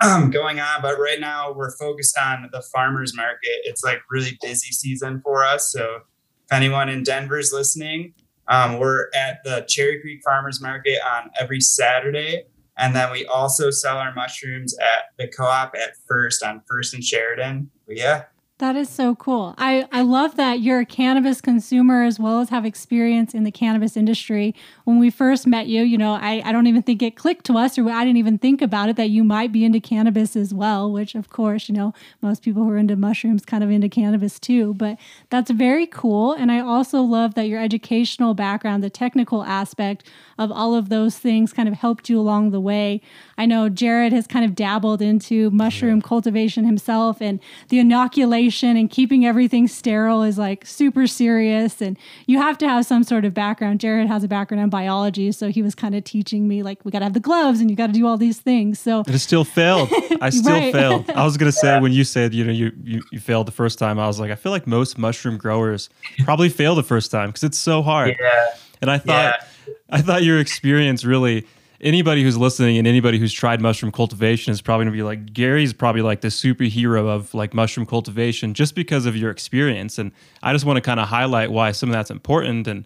going 0.30 0.60
on, 0.60 0.80
but 0.80 0.98
right 0.98 1.20
now 1.20 1.52
we're 1.52 1.76
focused 1.76 2.16
on 2.16 2.48
the 2.52 2.62
farmers 2.72 3.16
market. 3.16 3.60
It's 3.64 3.82
like 3.82 3.98
really 4.10 4.38
busy 4.40 4.70
season 4.70 5.20
for 5.22 5.44
us. 5.44 5.72
So 5.72 5.96
if 5.96 6.52
anyone 6.52 6.88
in 6.88 7.02
Denver 7.02 7.38
is 7.38 7.52
listening, 7.52 8.14
um, 8.48 8.78
we're 8.78 9.08
at 9.14 9.40
the 9.44 9.64
Cherry 9.68 10.00
Creek 10.00 10.20
Farmers 10.24 10.60
Market 10.60 10.98
on 11.14 11.30
every 11.38 11.60
Saturday. 11.60 12.44
And 12.78 12.94
then 12.94 13.10
we 13.10 13.26
also 13.26 13.70
sell 13.70 13.98
our 13.98 14.14
mushrooms 14.14 14.76
at 14.78 15.10
the 15.18 15.26
co-op 15.28 15.74
at 15.74 15.96
First 16.06 16.44
on 16.44 16.62
First 16.68 16.94
and 16.94 17.02
Sheridan. 17.02 17.70
But 17.86 17.96
yeah, 17.96 18.24
that 18.58 18.74
is 18.74 18.88
so 18.88 19.14
cool. 19.14 19.54
I, 19.56 19.86
I 19.92 20.02
love 20.02 20.34
that 20.36 20.60
you're 20.60 20.80
a 20.80 20.84
cannabis 20.84 21.40
consumer 21.40 22.02
as 22.02 22.18
well 22.18 22.40
as 22.40 22.48
have 22.48 22.64
experience 22.64 23.32
in 23.32 23.44
the 23.44 23.52
cannabis 23.52 23.96
industry. 23.96 24.52
When 24.82 24.98
we 24.98 25.10
first 25.10 25.46
met 25.46 25.68
you, 25.68 25.82
you 25.82 25.96
know, 25.96 26.14
I, 26.14 26.42
I 26.44 26.50
don't 26.50 26.66
even 26.66 26.82
think 26.82 27.00
it 27.00 27.14
clicked 27.14 27.46
to 27.46 27.56
us 27.56 27.78
or 27.78 27.88
I 27.88 28.04
didn't 28.04 28.16
even 28.16 28.36
think 28.36 28.60
about 28.60 28.88
it 28.88 28.96
that 28.96 29.10
you 29.10 29.22
might 29.22 29.52
be 29.52 29.64
into 29.64 29.78
cannabis 29.78 30.34
as 30.34 30.52
well, 30.52 30.90
which 30.90 31.14
of 31.14 31.30
course, 31.30 31.68
you 31.68 31.74
know, 31.74 31.94
most 32.20 32.42
people 32.42 32.64
who 32.64 32.70
are 32.70 32.76
into 32.76 32.96
mushrooms 32.96 33.44
kind 33.44 33.62
of 33.62 33.70
into 33.70 33.88
cannabis 33.88 34.40
too. 34.40 34.74
But 34.74 34.98
that's 35.30 35.52
very 35.52 35.86
cool. 35.86 36.32
And 36.32 36.50
I 36.50 36.58
also 36.58 37.00
love 37.00 37.34
that 37.34 37.46
your 37.46 37.60
educational 37.60 38.34
background, 38.34 38.82
the 38.82 38.90
technical 38.90 39.44
aspect 39.44 40.02
of 40.36 40.50
all 40.50 40.74
of 40.74 40.88
those 40.88 41.16
things 41.16 41.52
kind 41.52 41.68
of 41.68 41.74
helped 41.76 42.10
you 42.10 42.18
along 42.18 42.50
the 42.50 42.60
way. 42.60 43.02
I 43.36 43.46
know 43.46 43.68
Jared 43.68 44.12
has 44.12 44.26
kind 44.26 44.44
of 44.44 44.56
dabbled 44.56 45.00
into 45.00 45.48
mushroom 45.52 45.98
yeah. 45.98 46.08
cultivation 46.08 46.64
himself 46.64 47.20
and 47.20 47.38
the 47.68 47.78
inoculation 47.78 48.47
and 48.76 48.90
keeping 48.90 49.24
everything 49.24 49.68
sterile 49.68 50.22
is 50.22 50.38
like 50.38 50.66
super 50.66 51.06
serious. 51.06 51.80
And 51.80 51.98
you 52.26 52.38
have 52.38 52.58
to 52.58 52.68
have 52.68 52.86
some 52.86 53.04
sort 53.04 53.24
of 53.24 53.34
background. 53.34 53.80
Jared 53.80 54.08
has 54.08 54.24
a 54.24 54.28
background 54.28 54.62
in 54.62 54.70
biology. 54.70 55.32
So 55.32 55.50
he 55.50 55.62
was 55.62 55.74
kind 55.74 55.94
of 55.94 56.04
teaching 56.04 56.48
me, 56.48 56.62
like, 56.62 56.84
we 56.84 56.90
got 56.90 57.00
to 57.00 57.04
have 57.04 57.14
the 57.14 57.20
gloves 57.20 57.60
and 57.60 57.70
you 57.70 57.76
got 57.76 57.88
to 57.88 57.92
do 57.92 58.06
all 58.06 58.16
these 58.16 58.40
things. 58.40 58.78
So 58.78 59.02
it 59.06 59.18
still 59.18 59.44
failed. 59.44 59.90
I 60.20 60.30
still 60.30 60.52
right. 60.52 60.72
failed. 60.72 61.10
I 61.10 61.24
was 61.24 61.36
going 61.36 61.50
to 61.50 61.56
say, 61.56 61.78
when 61.80 61.92
you 61.92 62.04
said, 62.04 62.34
you 62.34 62.44
know, 62.44 62.52
you, 62.52 62.72
you, 62.82 63.02
you 63.12 63.20
failed 63.20 63.46
the 63.46 63.52
first 63.52 63.78
time, 63.78 63.98
I 63.98 64.06
was 64.06 64.20
like, 64.20 64.30
I 64.30 64.34
feel 64.34 64.52
like 64.52 64.66
most 64.66 64.98
mushroom 64.98 65.36
growers 65.36 65.90
probably 66.24 66.48
fail 66.48 66.74
the 66.74 66.82
first 66.82 67.10
time 67.10 67.30
because 67.30 67.44
it's 67.44 67.58
so 67.58 67.82
hard. 67.82 68.16
Yeah. 68.18 68.54
And 68.80 68.90
I 68.90 68.98
thought, 68.98 69.40
yeah. 69.40 69.74
I 69.90 70.02
thought 70.02 70.22
your 70.22 70.38
experience 70.38 71.04
really 71.04 71.46
anybody 71.80 72.22
who's 72.22 72.36
listening 72.36 72.78
and 72.78 72.86
anybody 72.86 73.18
who's 73.18 73.32
tried 73.32 73.60
mushroom 73.60 73.92
cultivation 73.92 74.52
is 74.52 74.60
probably 74.60 74.84
going 74.86 74.92
to 74.92 74.96
be 74.98 75.02
like 75.02 75.32
Gary's 75.32 75.72
probably 75.72 76.02
like 76.02 76.20
the 76.20 76.28
superhero 76.28 77.08
of 77.08 77.34
like 77.34 77.54
mushroom 77.54 77.86
cultivation 77.86 78.54
just 78.54 78.74
because 78.74 79.06
of 79.06 79.16
your 79.16 79.30
experience. 79.30 79.98
And 79.98 80.12
I 80.42 80.52
just 80.52 80.64
want 80.64 80.76
to 80.76 80.80
kind 80.80 81.00
of 81.00 81.08
highlight 81.08 81.50
why 81.50 81.72
some 81.72 81.88
of 81.88 81.92
that's 81.92 82.10
important. 82.10 82.66
And 82.66 82.84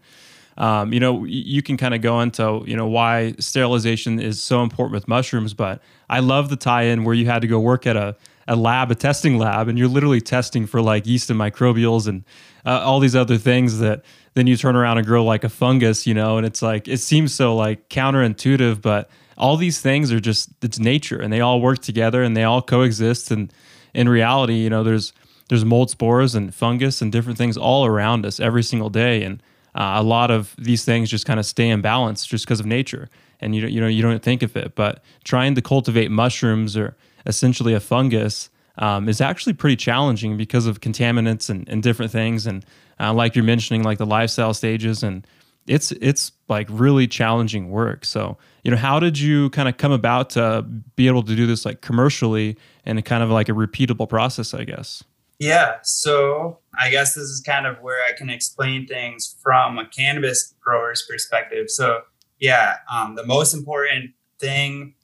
um, 0.58 0.92
you 0.92 1.00
know 1.00 1.24
you 1.24 1.62
can 1.62 1.78
kind 1.78 1.94
of 1.94 2.02
go 2.02 2.20
into 2.20 2.62
you 2.66 2.76
know 2.76 2.86
why 2.86 3.34
sterilization 3.38 4.20
is 4.20 4.42
so 4.42 4.62
important 4.62 4.92
with 4.92 5.08
mushrooms 5.08 5.54
but 5.54 5.80
I 6.10 6.20
love 6.20 6.50
the 6.50 6.56
tie-in 6.56 7.04
where 7.04 7.14
you 7.14 7.24
had 7.24 7.40
to 7.40 7.48
go 7.48 7.58
work 7.58 7.86
at 7.86 7.96
a 7.96 8.16
a 8.48 8.56
lab, 8.56 8.90
a 8.90 8.94
testing 8.94 9.38
lab, 9.38 9.68
and 9.68 9.78
you're 9.78 9.88
literally 9.88 10.20
testing 10.20 10.66
for 10.66 10.80
like 10.82 11.06
yeast 11.06 11.30
and 11.30 11.38
microbials 11.38 12.06
and 12.06 12.24
uh, 12.64 12.80
all 12.84 13.00
these 13.00 13.16
other 13.16 13.38
things 13.38 13.78
that 13.78 14.04
then 14.34 14.46
you 14.46 14.56
turn 14.56 14.76
around 14.76 14.98
and 14.98 15.06
grow 15.06 15.24
like 15.24 15.44
a 15.44 15.48
fungus, 15.48 16.06
you 16.06 16.14
know, 16.14 16.36
and 16.36 16.46
it's 16.46 16.62
like 16.62 16.88
it 16.88 16.98
seems 16.98 17.34
so 17.34 17.54
like 17.54 17.88
counterintuitive, 17.88 18.80
but 18.80 19.10
all 19.36 19.56
these 19.56 19.80
things 19.80 20.12
are 20.12 20.20
just 20.20 20.50
it's 20.62 20.78
nature 20.78 21.20
and 21.20 21.32
they 21.32 21.40
all 21.40 21.60
work 21.60 21.80
together 21.80 22.22
and 22.22 22.36
they 22.36 22.44
all 22.44 22.62
coexist. 22.62 23.30
And 23.30 23.52
in 23.94 24.08
reality, 24.08 24.54
you 24.54 24.70
know, 24.70 24.82
there's 24.82 25.12
there's 25.48 25.64
mold 25.64 25.90
spores 25.90 26.34
and 26.34 26.54
fungus 26.54 27.02
and 27.02 27.12
different 27.12 27.36
things 27.36 27.56
all 27.56 27.84
around 27.84 28.24
us 28.24 28.40
every 28.40 28.62
single 28.62 28.88
day. 28.88 29.22
And 29.22 29.42
uh, 29.74 29.94
a 29.96 30.02
lot 30.02 30.30
of 30.30 30.54
these 30.56 30.84
things 30.84 31.10
just 31.10 31.26
kind 31.26 31.40
of 31.40 31.46
stay 31.46 31.68
in 31.68 31.82
balance 31.82 32.24
just 32.24 32.46
because 32.46 32.60
of 32.60 32.66
nature. 32.66 33.10
And 33.40 33.54
you 33.54 33.66
you 33.66 33.80
know 33.80 33.88
you 33.88 34.02
don't 34.02 34.22
think 34.22 34.42
of 34.42 34.56
it 34.56 34.74
but 34.76 35.02
trying 35.24 35.56
to 35.56 35.62
cultivate 35.62 36.10
mushrooms 36.10 36.76
or 36.76 36.96
essentially 37.26 37.74
a 37.74 37.80
fungus 37.80 38.50
um, 38.78 39.08
is 39.08 39.20
actually 39.20 39.52
pretty 39.52 39.76
challenging 39.76 40.36
because 40.36 40.66
of 40.66 40.80
contaminants 40.80 41.50
and, 41.50 41.68
and 41.68 41.82
different 41.82 42.10
things. 42.10 42.46
And 42.46 42.64
uh, 43.00 43.12
like 43.12 43.34
you're 43.34 43.44
mentioning, 43.44 43.82
like 43.82 43.98
the 43.98 44.06
lifestyle 44.06 44.54
stages, 44.54 45.02
and 45.02 45.26
it's 45.66 45.92
it's 45.92 46.32
like 46.48 46.66
really 46.70 47.06
challenging 47.06 47.70
work. 47.70 48.04
So 48.04 48.38
you 48.62 48.70
know, 48.70 48.76
how 48.76 48.98
did 48.98 49.18
you 49.18 49.50
kind 49.50 49.68
of 49.68 49.76
come 49.76 49.92
about 49.92 50.30
to 50.30 50.62
be 50.96 51.06
able 51.06 51.22
to 51.24 51.34
do 51.34 51.46
this 51.46 51.64
like 51.64 51.80
commercially 51.80 52.56
and 52.84 53.04
kind 53.04 53.22
of 53.22 53.30
like 53.30 53.48
a 53.48 53.52
repeatable 53.52 54.08
process, 54.08 54.54
I 54.54 54.64
guess? 54.64 55.04
Yeah, 55.38 55.78
so 55.82 56.58
I 56.80 56.90
guess 56.90 57.14
this 57.14 57.24
is 57.24 57.40
kind 57.40 57.66
of 57.66 57.80
where 57.80 57.98
I 58.08 58.16
can 58.16 58.30
explain 58.30 58.86
things 58.86 59.36
from 59.42 59.78
a 59.78 59.88
cannabis 59.88 60.54
grower's 60.60 61.04
perspective. 61.08 61.68
So 61.68 62.02
yeah, 62.38 62.76
um, 62.92 63.16
the 63.16 63.26
most 63.26 63.52
important 63.52 64.12
thing 64.38 64.94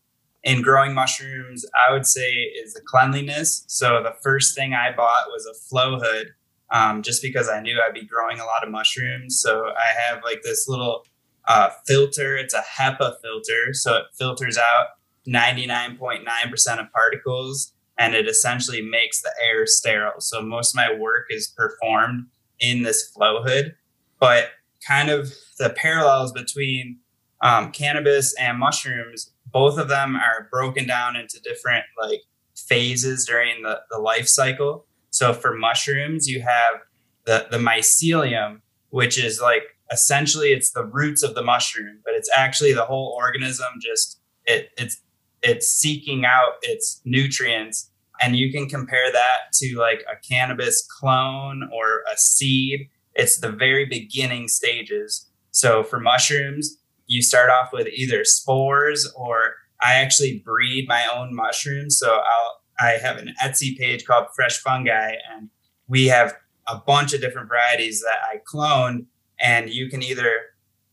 in 0.44 0.62
growing 0.62 0.94
mushrooms, 0.94 1.64
I 1.88 1.92
would 1.92 2.06
say 2.06 2.32
is 2.32 2.74
the 2.74 2.80
cleanliness. 2.80 3.64
So 3.66 4.02
the 4.02 4.14
first 4.22 4.54
thing 4.54 4.72
I 4.72 4.94
bought 4.94 5.28
was 5.28 5.46
a 5.46 5.54
flow 5.68 5.98
hood, 5.98 6.28
um, 6.70 7.02
just 7.02 7.22
because 7.22 7.48
I 7.48 7.60
knew 7.60 7.80
I'd 7.80 7.94
be 7.94 8.06
growing 8.06 8.38
a 8.38 8.44
lot 8.44 8.62
of 8.62 8.70
mushrooms. 8.70 9.40
So 9.40 9.66
I 9.76 10.00
have 10.00 10.22
like 10.24 10.42
this 10.42 10.68
little 10.68 11.04
uh, 11.48 11.70
filter. 11.86 12.36
It's 12.36 12.54
a 12.54 12.62
HEPA 12.78 13.14
filter, 13.22 13.72
so 13.72 13.96
it 13.96 14.04
filters 14.16 14.58
out 14.58 14.88
99.9% 15.26 16.80
of 16.80 16.92
particles, 16.92 17.72
and 17.98 18.14
it 18.14 18.28
essentially 18.28 18.82
makes 18.82 19.22
the 19.22 19.32
air 19.42 19.66
sterile. 19.66 20.20
So 20.20 20.40
most 20.40 20.72
of 20.72 20.76
my 20.76 20.94
work 20.94 21.26
is 21.30 21.48
performed 21.48 22.26
in 22.60 22.82
this 22.82 23.08
flow 23.08 23.42
hood, 23.42 23.74
but 24.20 24.50
kind 24.86 25.10
of 25.10 25.32
the 25.58 25.70
parallels 25.70 26.32
between 26.32 26.98
um, 27.40 27.72
cannabis 27.72 28.34
and 28.34 28.58
mushrooms 28.58 29.32
both 29.52 29.78
of 29.78 29.88
them 29.88 30.16
are 30.16 30.48
broken 30.50 30.86
down 30.86 31.16
into 31.16 31.40
different 31.40 31.84
like 32.00 32.20
phases 32.56 33.24
during 33.24 33.62
the, 33.62 33.80
the 33.90 33.98
life 33.98 34.28
cycle. 34.28 34.86
So 35.10 35.32
for 35.32 35.54
mushrooms, 35.54 36.28
you 36.28 36.42
have 36.42 36.82
the, 37.24 37.46
the 37.50 37.58
mycelium, 37.58 38.60
which 38.90 39.22
is 39.22 39.40
like 39.40 39.76
essentially 39.90 40.52
it's 40.52 40.72
the 40.72 40.84
roots 40.84 41.22
of 41.22 41.34
the 41.34 41.42
mushroom, 41.42 42.00
but 42.04 42.14
it's 42.14 42.30
actually 42.36 42.72
the 42.72 42.84
whole 42.84 43.14
organism 43.16 43.66
just 43.80 44.20
it 44.44 44.70
it's 44.76 45.00
it's 45.42 45.68
seeking 45.68 46.24
out 46.24 46.54
its 46.62 47.00
nutrients. 47.04 47.90
And 48.20 48.34
you 48.34 48.50
can 48.50 48.68
compare 48.68 49.12
that 49.12 49.52
to 49.54 49.78
like 49.78 50.04
a 50.10 50.16
cannabis 50.28 50.84
clone 50.98 51.70
or 51.72 52.02
a 52.12 52.16
seed. 52.16 52.88
It's 53.14 53.38
the 53.38 53.52
very 53.52 53.84
beginning 53.84 54.48
stages. 54.48 55.30
So 55.52 55.84
for 55.84 56.00
mushrooms, 56.00 56.77
you 57.08 57.22
start 57.22 57.50
off 57.50 57.70
with 57.72 57.88
either 57.88 58.24
spores 58.24 59.10
or 59.16 59.54
I 59.80 59.94
actually 59.94 60.42
breed 60.44 60.86
my 60.88 61.06
own 61.12 61.34
mushrooms. 61.34 61.98
So 61.98 62.14
I'll 62.14 62.58
I 62.80 62.92
have 62.92 63.16
an 63.16 63.34
Etsy 63.42 63.76
page 63.76 64.04
called 64.04 64.26
Fresh 64.36 64.58
Fungi, 64.58 65.14
and 65.32 65.50
we 65.88 66.06
have 66.06 66.36
a 66.68 66.76
bunch 66.76 67.12
of 67.12 67.20
different 67.20 67.48
varieties 67.48 68.00
that 68.02 68.18
I 68.30 68.40
cloned, 68.48 69.06
and 69.40 69.68
you 69.68 69.88
can 69.88 70.02
either 70.02 70.30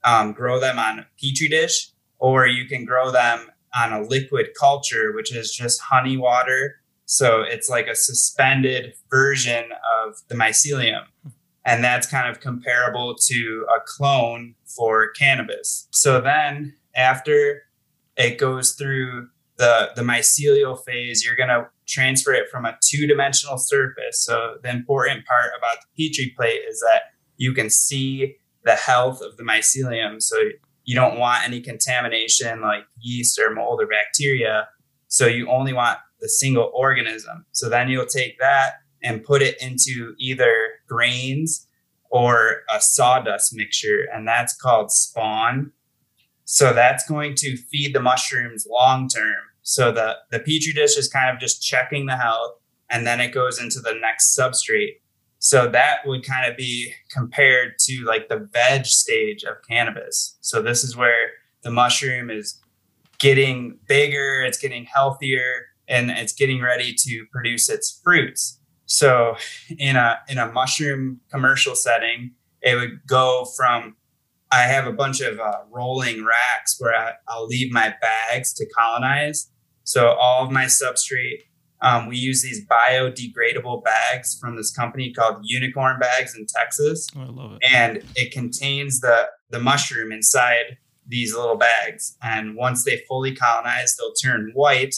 um, 0.04 0.34
grow 0.34 0.60
them 0.60 0.80
on 0.80 1.00
a 1.00 1.08
petri 1.22 1.48
dish 1.48 1.92
or 2.18 2.48
you 2.48 2.68
can 2.68 2.86
grow 2.86 3.12
them 3.12 3.52
on 3.78 3.92
a 3.92 4.02
liquid 4.02 4.48
culture, 4.60 5.12
which 5.14 5.36
is 5.36 5.54
just 5.54 5.82
honey 5.82 6.18
water. 6.18 6.76
So 7.06 7.42
it's 7.42 7.70
like 7.70 7.88
a 7.88 7.96
suspended 7.96 8.94
version 9.12 9.66
of 10.04 10.16
the 10.28 10.36
mycelium 10.36 11.04
and 11.66 11.84
that's 11.84 12.08
kind 12.08 12.30
of 12.30 12.40
comparable 12.40 13.16
to 13.16 13.66
a 13.76 13.82
clone 13.86 14.56
for 14.66 15.10
cannabis. 15.12 15.88
So 15.92 16.22
then 16.22 16.76
after 16.96 17.64
it 18.16 18.38
goes 18.38 18.74
through 18.74 19.28
the 19.58 19.90
the 19.96 20.04
mycelial 20.04 20.84
phase, 20.86 21.26
you're 21.26 21.36
going 21.36 21.50
to 21.50 21.68
transfer 21.88 22.34
it 22.34 22.50
from 22.50 22.66
a 22.66 22.78
two-dimensional 22.84 23.58
surface. 23.58 24.24
So 24.24 24.56
the 24.64 24.70
important 24.70 25.26
part 25.26 25.52
about 25.58 25.78
the 25.82 26.10
petri 26.10 26.34
plate 26.36 26.62
is 26.68 26.80
that 26.80 27.04
you 27.38 27.54
can 27.54 27.70
see 27.70 28.38
the 28.64 28.76
health 28.76 29.22
of 29.22 29.38
the 29.38 29.44
mycelium. 29.44 30.22
So 30.22 30.38
you 30.84 30.96
don't 30.96 31.18
want 31.18 31.46
any 31.46 31.62
contamination 31.62 32.62
like 32.62 32.86
yeast 33.00 33.40
or 33.40 33.54
mold 33.54 33.82
or 33.82 33.88
bacteria. 33.88 34.68
So 35.08 35.28
you 35.28 35.50
only 35.50 35.74
want 35.74 36.00
the 36.20 36.30
single 36.30 36.72
organism. 36.74 37.46
So 37.52 37.70
then 37.70 37.90
you'll 37.90 38.06
take 38.06 38.40
that 38.40 38.76
and 39.06 39.24
put 39.24 39.42
it 39.42 39.62
into 39.62 40.16
either 40.18 40.54
grains 40.88 41.68
or 42.10 42.64
a 42.74 42.82
sawdust 42.82 43.56
mixture, 43.56 44.08
and 44.14 44.28
that's 44.28 44.56
called 44.56 44.92
spawn. 44.92 45.72
So 46.44 46.74
that's 46.74 47.08
going 47.08 47.36
to 47.36 47.56
feed 47.56 47.94
the 47.94 48.02
mushrooms 48.02 48.68
long 48.70 49.08
term. 49.08 49.36
So 49.62 49.92
the, 49.92 50.18
the 50.32 50.40
petri 50.40 50.74
dish 50.74 50.98
is 50.98 51.08
kind 51.08 51.34
of 51.34 51.40
just 51.40 51.64
checking 51.64 52.06
the 52.06 52.18
health, 52.18 52.54
and 52.90 53.06
then 53.06 53.22
it 53.22 53.34
goes 53.34 53.62
into 53.62 53.80
the 53.80 53.94
next 53.94 54.38
substrate. 54.38 55.00
So 55.40 55.68
that 55.70 55.98
would 56.06 56.26
kind 56.26 56.50
of 56.50 56.58
be 56.58 56.94
compared 57.12 57.78
to 57.80 58.04
like 58.06 58.30
the 58.30 58.50
veg 58.52 58.86
stage 58.86 59.44
of 59.44 59.56
cannabis. 59.70 60.38
So 60.42 60.62
this 60.62 60.84
is 60.84 60.98
where 60.98 61.30
the 61.62 61.72
mushroom 61.72 62.30
is 62.30 62.60
getting 63.20 63.78
bigger, 63.88 64.44
it's 64.44 64.58
getting 64.58 64.86
healthier, 64.86 65.68
and 65.88 66.10
it's 66.10 66.34
getting 66.34 66.62
ready 66.62 66.94
to 66.94 67.26
produce 67.32 67.70
its 67.70 68.00
fruits. 68.04 68.60
So 68.86 69.36
in 69.78 69.96
a 69.96 70.20
in 70.28 70.38
a 70.38 70.52
mushroom 70.52 71.22
commercial 71.32 71.76
setting, 71.76 72.32
it 72.62 72.76
would 72.76 73.02
go 73.08 73.46
from 73.58 73.96
I 74.52 74.62
have 74.62 74.88
a 74.88 74.94
bunch 74.94 75.22
of 75.22 75.40
uh, 75.40 75.60
rolling 75.72 76.24
racks 76.24 76.76
where 76.80 76.96
I, 76.96 77.14
I'll 77.28 77.48
leave 77.48 77.72
my 77.74 77.94
bags 78.00 78.54
to 78.54 78.66
colonize, 78.78 79.50
So 79.84 80.10
all 80.14 80.46
of 80.46 80.52
my 80.52 80.66
substrate, 80.66 81.42
um, 81.82 82.08
we 82.08 82.18
use 82.18 82.42
these 82.42 82.66
biodegradable 82.66 83.84
bags 83.84 84.38
from 84.40 84.56
this 84.56 84.72
company 84.72 85.12
called 85.14 85.40
Unicorn 85.44 86.00
Bags 86.00 86.36
in 86.36 86.46
Texas. 86.48 87.08
Oh, 87.16 87.22
I 87.22 87.26
love 87.26 87.54
it. 87.54 87.64
And 87.64 88.04
it 88.16 88.32
contains 88.32 89.02
the 89.02 89.28
the 89.50 89.60
mushroom 89.60 90.12
inside 90.12 90.78
these 91.08 91.36
little 91.36 91.58
bags. 91.58 92.18
And 92.24 92.56
once 92.56 92.84
they 92.84 93.04
fully 93.08 93.36
colonize, 93.36 93.96
they'll 93.96 94.14
turn 94.14 94.52
white. 94.54 94.96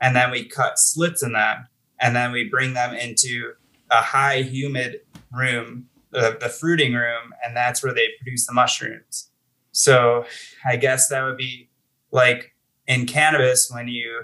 And 0.00 0.14
then 0.14 0.30
we 0.30 0.44
cut 0.44 0.78
slits 0.78 1.22
in 1.22 1.32
them. 1.32 1.66
And 2.00 2.14
then 2.14 2.32
we 2.32 2.48
bring 2.48 2.74
them 2.74 2.94
into 2.94 3.52
a 3.90 4.02
high 4.02 4.42
humid 4.42 5.00
room, 5.32 5.86
the, 6.10 6.36
the 6.40 6.48
fruiting 6.48 6.94
room, 6.94 7.32
and 7.44 7.56
that's 7.56 7.82
where 7.82 7.94
they 7.94 8.08
produce 8.20 8.46
the 8.46 8.52
mushrooms. 8.52 9.30
So 9.72 10.24
I 10.66 10.76
guess 10.76 11.08
that 11.08 11.24
would 11.24 11.36
be 11.36 11.70
like 12.10 12.54
in 12.86 13.06
cannabis 13.06 13.70
when 13.72 13.88
you 13.88 14.22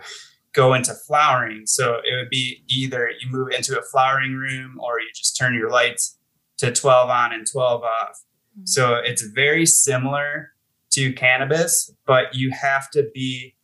go 0.52 0.72
into 0.74 0.94
flowering. 0.94 1.66
So 1.66 1.96
it 2.04 2.14
would 2.16 2.30
be 2.30 2.64
either 2.68 3.10
you 3.20 3.30
move 3.30 3.48
into 3.50 3.78
a 3.78 3.82
flowering 3.82 4.34
room 4.34 4.78
or 4.80 5.00
you 5.00 5.08
just 5.14 5.36
turn 5.36 5.54
your 5.54 5.70
lights 5.70 6.18
to 6.58 6.72
12 6.72 7.10
on 7.10 7.32
and 7.32 7.46
12 7.46 7.82
off. 7.82 8.22
Mm-hmm. 8.56 8.66
So 8.66 8.94
it's 8.94 9.22
very 9.22 9.66
similar 9.66 10.52
to 10.92 11.12
cannabis, 11.12 11.92
but 12.06 12.34
you 12.34 12.52
have 12.52 12.88
to 12.92 13.10
be 13.12 13.56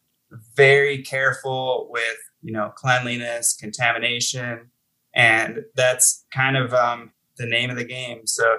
very 0.56 1.02
careful 1.02 1.88
with, 1.90 2.18
you 2.42 2.52
know, 2.52 2.72
cleanliness, 2.74 3.56
contamination, 3.58 4.70
and 5.14 5.64
that's 5.74 6.24
kind 6.32 6.56
of 6.56 6.72
um, 6.72 7.10
the 7.36 7.46
name 7.46 7.70
of 7.70 7.76
the 7.76 7.84
game. 7.84 8.26
So, 8.26 8.58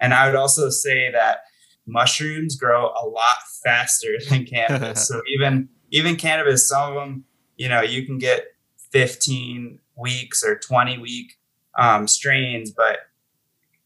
and 0.00 0.12
I 0.12 0.26
would 0.26 0.36
also 0.36 0.68
say 0.70 1.10
that 1.12 1.40
mushrooms 1.86 2.56
grow 2.56 2.86
a 2.86 3.06
lot 3.06 3.36
faster 3.64 4.16
than 4.28 4.44
cannabis. 4.44 5.06
so 5.08 5.20
even 5.32 5.68
even 5.90 6.16
cannabis, 6.16 6.68
some 6.68 6.90
of 6.90 6.94
them, 6.94 7.24
you 7.56 7.68
know, 7.68 7.82
you 7.82 8.06
can 8.06 8.18
get 8.18 8.46
15 8.92 9.78
weeks 9.96 10.42
or 10.42 10.58
20 10.58 10.98
week 10.98 11.34
um, 11.78 12.08
strains, 12.08 12.70
but 12.70 12.98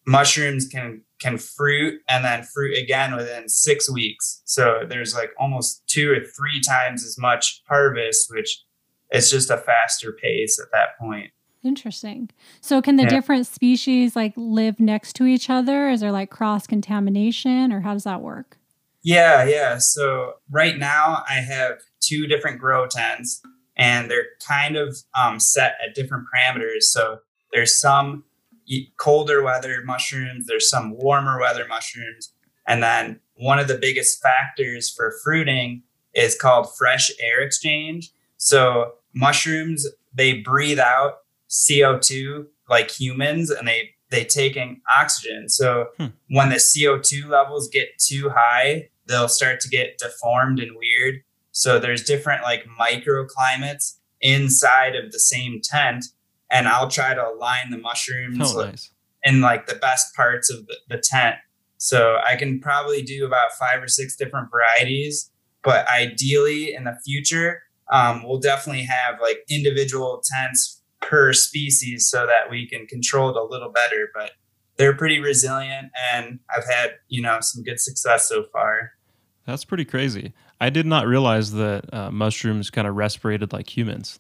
mushrooms 0.07 0.69
can 0.69 1.03
can 1.19 1.39
fruit 1.39 2.01
and 2.09 2.25
then 2.25 2.43
fruit 2.43 2.77
again 2.77 3.17
within 3.17 3.49
six 3.49 3.91
weeks. 3.91 4.43
So 4.45 4.83
there's 4.87 5.15
like 5.15 5.31
almost 5.39 5.87
two 5.87 6.13
or 6.13 6.21
three 6.21 6.61
times 6.61 7.05
as 7.05 7.17
much 7.19 7.63
harvest, 7.67 8.31
which 8.31 8.63
is 9.13 9.31
just 9.31 9.51
a 9.51 9.57
faster 9.57 10.13
pace 10.13 10.61
at 10.61 10.71
that 10.73 10.99
point. 10.99 11.31
Interesting. 11.65 12.31
So 12.61 12.81
can 12.81 12.97
the 12.97 13.03
yeah. 13.05 13.09
different 13.09 13.47
species 13.47 14.15
like 14.15 14.33
live 14.37 14.79
next 14.79 15.15
to 15.15 15.27
each 15.27 15.51
other? 15.51 15.89
Is 15.89 16.01
there 16.01 16.13
like 16.13 16.31
cross 16.31 16.67
contamination 16.67 17.73
or 17.73 17.81
how 17.81 17.93
does 17.93 18.05
that 18.05 18.21
work? 18.21 18.59
Yeah, 19.03 19.45
yeah. 19.45 19.79
So 19.79 20.35
right 20.51 20.79
now 20.79 21.25
I 21.29 21.35
have 21.35 21.79
two 22.01 22.27
different 22.27 22.61
grow 22.61 22.87
tents 22.87 23.43
and 23.77 24.11
they're 24.11 24.27
kind 24.47 24.77
of 24.77 24.97
um, 25.15 25.39
set 25.39 25.77
at 25.85 25.95
different 25.95 26.27
parameters. 26.33 26.83
So 26.83 27.19
there's 27.53 27.79
some 27.79 28.25
colder 28.97 29.43
weather 29.43 29.83
mushrooms, 29.85 30.47
there's 30.47 30.69
some 30.69 30.97
warmer 30.97 31.41
weather 31.41 31.67
mushrooms. 31.69 32.33
And 32.67 32.83
then 32.83 33.21
one 33.37 33.59
of 33.59 33.69
the 33.69 33.79
biggest 33.79 34.21
factors 34.21 34.91
for 34.91 35.15
fruiting 35.23 35.83
is 36.15 36.37
called 36.37 36.75
fresh 36.77 37.11
air 37.21 37.41
exchange. 37.41 38.11
So 38.37 38.93
mushrooms, 39.15 39.87
they 40.15 40.41
breathe 40.41 40.79
out 40.79 41.19
CO2 41.49 42.47
like 42.69 42.91
humans 42.91 43.51
and 43.51 43.67
they 43.67 43.91
they 44.11 44.25
take 44.25 44.57
in 44.57 44.81
oxygen. 44.99 45.49
So 45.49 45.87
hmm. 45.99 46.07
when 46.31 46.51
the 46.51 46.57
CO2 46.57 47.29
levels 47.29 47.69
get 47.69 47.89
too 47.99 48.31
high, 48.31 48.89
they'll 49.07 49.29
start 49.29 49.61
to 49.61 49.69
get 49.69 49.99
deformed 49.99 50.61
and 50.61 50.77
weird. 50.77 51.23
So 51.51 51.79
there's 51.81 52.05
different 52.05 52.43
like 52.43 52.67
microclimates 52.79 53.97
inside 54.21 54.95
of 54.95 55.11
the 55.11 55.19
same 55.19 55.61
tent 55.63 56.05
and 56.51 56.69
I'll 56.69 56.89
try 56.89 57.15
to 57.15 57.29
align 57.29 57.71
the 57.71 57.79
mushrooms 57.79 58.55
oh, 58.55 58.65
nice. 58.67 58.91
in 59.25 59.41
like 59.41 59.67
the 59.67 59.75
best 59.75 60.15
parts 60.15 60.51
of 60.51 60.67
the, 60.67 60.77
the 60.89 61.03
tent. 61.03 61.37
So 61.79 62.19
I 62.25 62.37
can 62.37 62.61
probably 62.61 63.03
do 63.03 63.27
about 63.27 63.53
five 63.59 63.83
or 63.83 63.89
six 63.89 64.17
different 64.17 64.49
varieties, 64.51 65.31
but 65.63 65.87
ideally 65.89 66.75
in 66.75 66.85
the 66.85 66.97
future, 67.05 67.63
um, 67.93 68.23
we'll 68.25 68.41
definitely 68.41 68.85
have 68.85 69.21
like 69.21 69.39
individual 69.49 70.23
tents 70.35 70.83
per 71.01 71.33
species 71.33 72.09
so 72.09 72.27
that 72.27 72.51
we 72.51 72.69
can 72.69 72.87
control 72.87 73.31
it 73.31 73.37
a 73.37 73.45
little 73.45 73.71
better. 73.71 74.11
But 74.15 74.33
they're 74.77 74.95
pretty 74.95 75.21
resilient, 75.21 75.91
and 76.13 76.41
I've 76.55 76.67
had 76.69 76.93
you 77.09 77.23
know 77.23 77.39
some 77.41 77.63
good 77.63 77.81
success 77.81 78.29
so 78.29 78.45
far. 78.53 78.93
That's 79.47 79.65
pretty 79.65 79.85
crazy. 79.85 80.33
I 80.61 80.71
did 80.71 80.87
not 80.87 81.07
realize 81.07 81.53
that 81.53 81.93
uh, 81.95 82.11
mushrooms 82.11 82.71
kind 82.71 82.89
of 82.89 82.97
respirated 82.97 83.53
like 83.53 83.75
humans. 83.75 84.19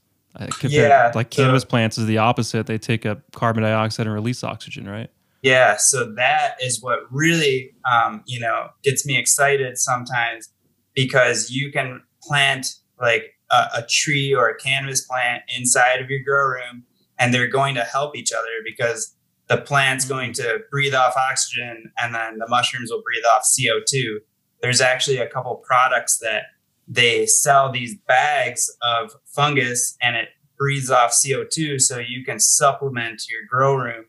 Yeah, 0.62 1.12
like 1.14 1.31
cannabis 1.31 1.62
so, 1.62 1.68
plants 1.68 1.96
is 1.96 2.07
the 2.07 2.18
opposite. 2.18 2.66
They 2.66 2.76
take 2.76 3.07
up 3.07 3.22
carbon 3.33 3.62
dioxide 3.62 4.07
and 4.07 4.14
release 4.14 4.44
oxygen, 4.44 4.87
right? 4.87 5.11
Yeah, 5.42 5.76
so 5.79 6.12
that 6.16 6.57
is 6.61 6.83
what 6.83 7.00
really, 7.11 7.72
um, 7.90 8.22
you 8.26 8.40
know, 8.40 8.68
gets 8.83 9.07
me 9.07 9.16
excited 9.16 9.79
sometimes 9.79 10.52
because 10.94 11.50
you 11.50 11.72
can 11.72 12.02
plant 12.22 12.66
like 13.00 13.36
a, 13.50 13.66
a 13.76 13.87
tree 13.88 14.35
or 14.35 14.48
a 14.48 14.56
cannabis 14.56 15.02
plant 15.02 15.42
inside 15.56 16.00
of 16.00 16.11
your 16.11 16.20
grow 16.22 16.46
room, 16.46 16.85
and 17.18 17.32
they're 17.32 17.48
going 17.48 17.74
to 17.74 17.85
help 17.85 18.16
each 18.16 18.32
other 18.32 18.62
because 18.64 19.14
the 19.48 19.59
plant's 19.59 20.04
mm-hmm. 20.04 20.14
going 20.14 20.32
to 20.35 20.61
breathe 20.70 20.94
off 20.94 21.14
oxygen, 21.16 21.92
and 21.98 22.14
then 22.14 22.38
the 22.38 22.48
mushrooms 22.48 22.90
will 22.90 23.02
breathe 23.02 23.24
off 23.35 23.42
CO 23.42 23.80
two. 23.87 24.20
There's 24.62 24.80
actually 24.80 25.18
a 25.18 25.28
couple 25.28 25.54
products 25.56 26.18
that 26.18 26.44
they 26.88 27.26
sell 27.26 27.70
these 27.70 27.96
bags 28.06 28.70
of 28.82 29.12
fungus 29.26 29.96
and 30.00 30.16
it 30.16 30.28
breathes 30.56 30.90
off 30.90 31.12
CO2 31.12 31.80
so 31.80 31.98
you 31.98 32.24
can 32.24 32.38
supplement 32.38 33.22
your 33.28 33.40
grow 33.48 33.74
room 33.74 34.06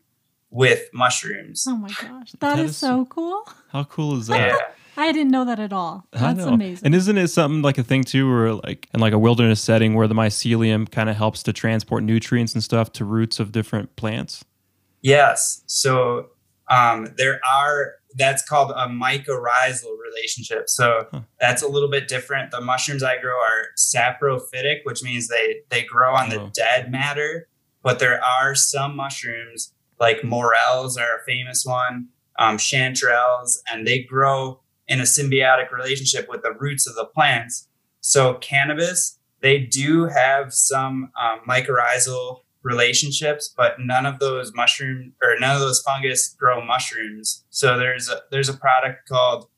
with 0.50 0.88
mushrooms. 0.94 1.64
Oh 1.68 1.76
my 1.76 1.88
gosh. 1.88 2.32
that, 2.32 2.40
that 2.40 2.58
is, 2.58 2.70
is, 2.70 2.76
so 2.76 3.04
cool. 3.06 3.42
How 3.70 3.84
cool 3.84 4.18
is 4.18 4.28
that? 4.28 4.74
Yeah. 4.98 5.04
I 5.04 5.12
didn't 5.12 5.30
know 5.30 5.44
that 5.44 5.60
at 5.60 5.72
all. 5.72 6.06
That's 6.12 6.44
amazing. 6.44 6.84
And 6.86 6.94
isn't 6.94 7.16
it 7.16 7.28
something 7.28 7.62
like 7.62 7.78
a 7.78 7.84
thing 7.84 8.04
too, 8.04 8.28
where 8.28 8.54
like 8.54 8.88
in 8.92 9.00
like 9.00 9.12
a 9.12 9.18
wilderness 9.18 9.60
setting 9.60 9.94
where 9.94 10.08
the 10.08 10.14
mycelium 10.14 10.90
kind 10.90 11.08
of 11.08 11.16
helps 11.16 11.42
to 11.44 11.52
transport 11.52 12.02
nutrients 12.02 12.54
and 12.54 12.62
stuff 12.62 12.92
to 12.92 13.04
roots 13.04 13.40
of 13.40 13.52
different 13.52 13.96
plants? 13.96 14.44
Yes. 15.00 15.62
So 15.66 16.30
um, 16.68 17.14
there 17.16 17.40
are 17.48 17.94
that's 18.14 18.42
called 18.42 18.72
a 18.72 18.88
mycorrhizal 18.88 19.96
relationship. 20.02 20.68
So 20.68 21.06
huh. 21.12 21.20
that's 21.38 21.62
a 21.62 21.68
little 21.68 21.90
bit 21.90 22.08
different. 22.08 22.50
The 22.50 22.60
mushrooms 22.60 23.02
I 23.02 23.20
grow 23.20 23.36
are 23.36 23.66
saprophytic, 23.76 24.80
which 24.84 25.02
means 25.02 25.28
they 25.28 25.60
they 25.68 25.84
grow 25.84 26.14
on 26.14 26.30
the 26.30 26.40
oh. 26.40 26.50
dead 26.54 26.90
matter. 26.90 27.48
But 27.82 28.00
there 28.00 28.20
are 28.24 28.54
some 28.54 28.96
mushrooms 28.96 29.72
like 30.00 30.24
morels 30.24 30.96
are 30.96 31.18
a 31.18 31.24
famous 31.26 31.64
one, 31.64 32.08
um, 32.38 32.56
chanterelles, 32.56 33.58
and 33.70 33.86
they 33.86 34.02
grow 34.02 34.60
in 34.88 35.00
a 35.00 35.04
symbiotic 35.04 35.70
relationship 35.70 36.28
with 36.28 36.42
the 36.42 36.52
roots 36.58 36.86
of 36.86 36.94
the 36.94 37.04
plants. 37.04 37.68
So 38.00 38.34
cannabis, 38.34 39.18
they 39.40 39.58
do 39.58 40.06
have 40.06 40.52
some 40.52 41.10
um, 41.20 41.40
mycorrhizal 41.48 42.40
relationships, 42.62 43.52
but 43.56 43.76
none 43.78 44.06
of 44.06 44.18
those 44.18 44.52
mushroom 44.54 45.12
or 45.22 45.38
none 45.38 45.54
of 45.54 45.60
those 45.60 45.80
fungus 45.80 46.34
grow 46.38 46.64
mushrooms. 46.64 47.44
So 47.50 47.78
there's 47.78 48.08
a, 48.08 48.20
there's 48.30 48.48
a 48.48 48.56
product 48.56 49.08
called 49.08 49.48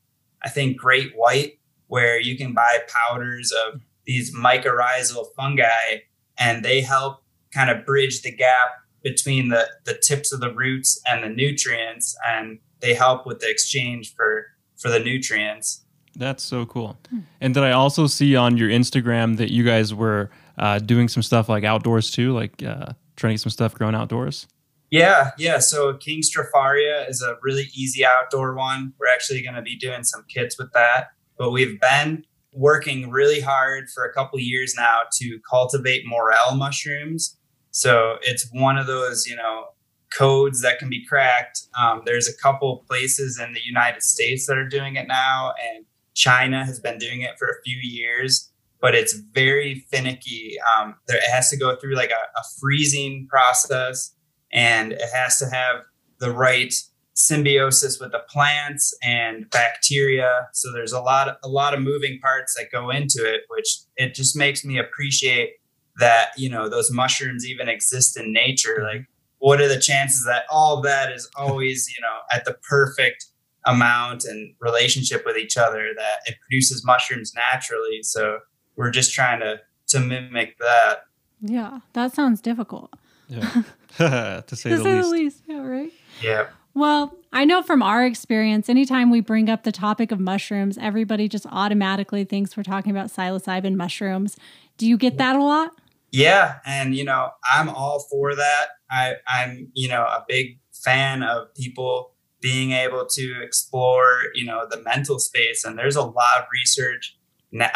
I 0.43 0.49
think 0.49 0.77
Great 0.77 1.13
White 1.15 1.59
where 1.87 2.19
you 2.19 2.37
can 2.37 2.53
buy 2.53 2.79
powders 2.87 3.51
of 3.67 3.81
these 4.05 4.35
mycorrhizal 4.35 5.25
fungi 5.35 5.99
and 6.37 6.63
they 6.63 6.81
help 6.81 7.23
kind 7.53 7.69
of 7.69 7.85
bridge 7.85 8.21
the 8.21 8.31
gap 8.31 8.69
between 9.03 9.49
the 9.49 9.67
the 9.85 9.99
tips 10.01 10.31
of 10.31 10.39
the 10.39 10.53
roots 10.53 10.99
and 11.07 11.23
the 11.23 11.29
nutrients 11.29 12.15
and 12.27 12.59
they 12.79 12.93
help 12.93 13.25
with 13.25 13.39
the 13.39 13.49
exchange 13.49 14.13
for 14.15 14.47
for 14.81 14.89
the 14.89 14.99
nutrients. 14.99 15.83
That's 16.15 16.43
so 16.43 16.65
cool. 16.65 16.97
And 17.39 17.53
did 17.53 17.63
I 17.63 17.71
also 17.71 18.07
see 18.07 18.35
on 18.35 18.57
your 18.57 18.69
Instagram 18.69 19.37
that 19.37 19.51
you 19.51 19.63
guys 19.63 19.93
were 19.93 20.29
uh, 20.57 20.79
doing 20.79 21.07
some 21.07 21.23
stuff 21.23 21.47
like 21.47 21.63
outdoors 21.63 22.11
too, 22.11 22.33
like 22.33 22.61
uh, 22.63 22.93
trying 23.15 23.31
to 23.31 23.33
get 23.35 23.41
some 23.41 23.51
stuff 23.51 23.73
grown 23.73 23.95
outdoors? 23.95 24.47
Yeah, 24.89 25.31
yeah. 25.37 25.59
So 25.59 25.93
King 25.93 26.21
Stropharia 26.21 27.09
is 27.09 27.21
a 27.21 27.37
really 27.41 27.69
easy 27.73 28.05
outdoor 28.05 28.55
one. 28.55 28.93
We're 28.99 29.07
actually 29.07 29.41
going 29.41 29.55
to 29.55 29.61
be 29.61 29.77
doing 29.77 30.03
some 30.03 30.25
kits 30.27 30.59
with 30.59 30.73
that, 30.73 31.11
but 31.37 31.51
we've 31.51 31.79
been 31.79 32.25
working 32.53 33.09
really 33.09 33.39
hard 33.39 33.89
for 33.89 34.03
a 34.03 34.13
couple 34.13 34.37
years 34.37 34.73
now 34.75 34.99
to 35.13 35.39
cultivate 35.49 36.05
morel 36.05 36.55
mushrooms. 36.55 37.37
So 37.71 38.17
it's 38.21 38.49
one 38.51 38.77
of 38.77 38.85
those, 38.85 39.25
you 39.25 39.37
know, 39.37 39.67
codes 40.11 40.61
that 40.61 40.79
can 40.79 40.89
be 40.89 41.05
cracked. 41.05 41.67
Um, 41.81 42.01
there's 42.05 42.27
a 42.27 42.37
couple 42.37 42.83
places 42.87 43.39
in 43.39 43.53
the 43.53 43.61
United 43.63 44.03
States 44.03 44.45
that 44.47 44.57
are 44.57 44.67
doing 44.67 44.95
it 44.95 45.07
now, 45.07 45.53
and 45.73 45.85
China 46.13 46.65
has 46.65 46.79
been 46.79 46.97
doing 46.97 47.21
it 47.21 47.37
for 47.39 47.47
a 47.47 47.61
few 47.63 47.77
years 47.81 48.51
but 48.81 48.95
it's 48.95 49.13
very 49.13 49.85
finicky. 49.91 50.55
Um, 50.75 50.95
there, 51.07 51.17
it 51.17 51.29
has 51.31 51.49
to 51.51 51.57
go 51.57 51.75
through 51.75 51.95
like 51.95 52.09
a, 52.09 52.39
a 52.39 52.43
freezing 52.59 53.27
process, 53.29 54.13
and 54.51 54.91
it 54.91 55.09
has 55.13 55.37
to 55.39 55.45
have 55.45 55.83
the 56.19 56.31
right 56.31 56.73
symbiosis 57.13 57.99
with 57.99 58.11
the 58.11 58.23
plants 58.29 58.95
and 59.03 59.49
bacteria. 59.51 60.47
So 60.53 60.71
there's 60.73 60.93
a 60.93 60.99
lot, 60.99 61.27
of, 61.27 61.35
a 61.43 61.47
lot 61.47 61.73
of 61.73 61.81
moving 61.81 62.19
parts 62.19 62.55
that 62.55 62.71
go 62.71 62.89
into 62.89 63.23
it, 63.23 63.41
which 63.49 63.67
it 63.97 64.15
just 64.15 64.35
makes 64.35 64.65
me 64.65 64.79
appreciate 64.79 65.51
that 65.99 66.29
you 66.37 66.49
know 66.49 66.69
those 66.69 66.89
mushrooms 66.89 67.45
even 67.45 67.67
exist 67.67 68.17
in 68.17 68.31
nature 68.31 68.81
like 68.81 69.05
what 69.41 69.59
are 69.59 69.67
the 69.67 69.79
chances 69.79 70.23
that 70.25 70.43
all 70.49 70.77
of 70.77 70.83
that 70.83 71.11
is 71.11 71.29
always 71.35 71.87
you 71.89 72.01
know 72.01 72.19
at 72.31 72.45
the 72.45 72.53
perfect 72.69 73.25
amount 73.65 74.23
and 74.23 74.53
relationship 74.59 75.23
with 75.25 75.37
each 75.37 75.57
other 75.57 75.89
that 75.95 76.19
it 76.25 76.35
produces 76.41 76.85
mushrooms 76.85 77.33
naturally 77.35 78.01
so 78.01 78.39
we're 78.75 78.91
just 78.91 79.13
trying 79.13 79.39
to 79.39 79.59
to 79.87 79.99
mimic 79.99 80.57
that 80.59 81.05
yeah 81.41 81.79
that 81.93 82.13
sounds 82.13 82.41
difficult 82.41 82.93
yeah 83.27 83.63
to 83.97 84.55
say, 84.55 84.69
to 84.69 84.77
the, 84.77 84.83
say 84.83 84.93
least. 84.93 85.09
the 85.09 85.09
least 85.09 85.43
yeah 85.47 85.61
right 85.61 85.91
yeah 86.21 86.47
well, 86.73 87.17
I 87.33 87.43
know 87.43 87.61
from 87.61 87.83
our 87.83 88.05
experience, 88.05 88.69
anytime 88.69 89.11
we 89.11 89.19
bring 89.19 89.49
up 89.49 89.63
the 89.63 89.71
topic 89.71 90.11
of 90.11 90.19
mushrooms, 90.19 90.77
everybody 90.77 91.27
just 91.27 91.45
automatically 91.47 92.23
thinks 92.23 92.55
we're 92.55 92.63
talking 92.63 92.91
about 92.91 93.07
psilocybin 93.07 93.75
mushrooms. 93.75 94.37
Do 94.77 94.87
you 94.87 94.97
get 94.97 95.17
that 95.17 95.35
a 95.35 95.43
lot? 95.43 95.71
Yeah, 96.11 96.59
and 96.65 96.95
you 96.95 97.03
know, 97.03 97.31
I'm 97.51 97.69
all 97.69 97.99
for 98.09 98.35
that. 98.35 98.67
I, 98.91 99.15
I'm, 99.27 99.69
you 99.73 99.87
know, 99.89 100.03
a 100.03 100.25
big 100.27 100.59
fan 100.71 101.23
of 101.23 101.53
people 101.55 102.11
being 102.41 102.71
able 102.71 103.05
to 103.05 103.41
explore, 103.41 104.23
you 104.33 104.45
know, 104.45 104.67
the 104.69 104.81
mental 104.81 105.19
space. 105.19 105.63
And 105.63 105.77
there's 105.77 105.95
a 105.95 106.01
lot 106.01 106.39
of 106.39 106.45
research 106.51 107.17
now, 107.51 107.69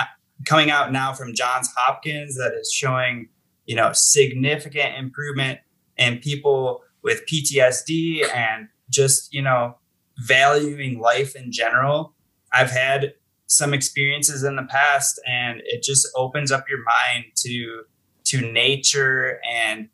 coming 0.46 0.72
out 0.72 0.92
now 0.92 1.14
from 1.14 1.34
Johns 1.34 1.70
Hopkins 1.78 2.36
that 2.36 2.54
is 2.54 2.72
showing, 2.72 3.30
you 3.66 3.76
know, 3.76 3.92
significant 3.94 4.98
improvement 4.98 5.60
in 5.98 6.18
people 6.18 6.82
with 7.04 7.22
PTSD 7.32 8.28
and 8.34 8.68
just, 8.90 9.34
you 9.34 9.42
know, 9.42 9.78
valuing 10.18 11.00
life 11.00 11.36
in 11.36 11.52
general. 11.52 12.14
I've 12.52 12.72
had 12.72 13.14
some 13.48 13.74
experiences 13.74 14.44
in 14.44 14.56
the 14.56 14.64
past 14.64 15.20
and 15.28 15.62
it 15.66 15.84
just 15.84 16.08
opens 16.16 16.52
up 16.52 16.66
your 16.68 16.84
mind 16.84 17.26
to 17.36 17.84
to 18.26 18.42
nature 18.42 19.40
and 19.48 19.88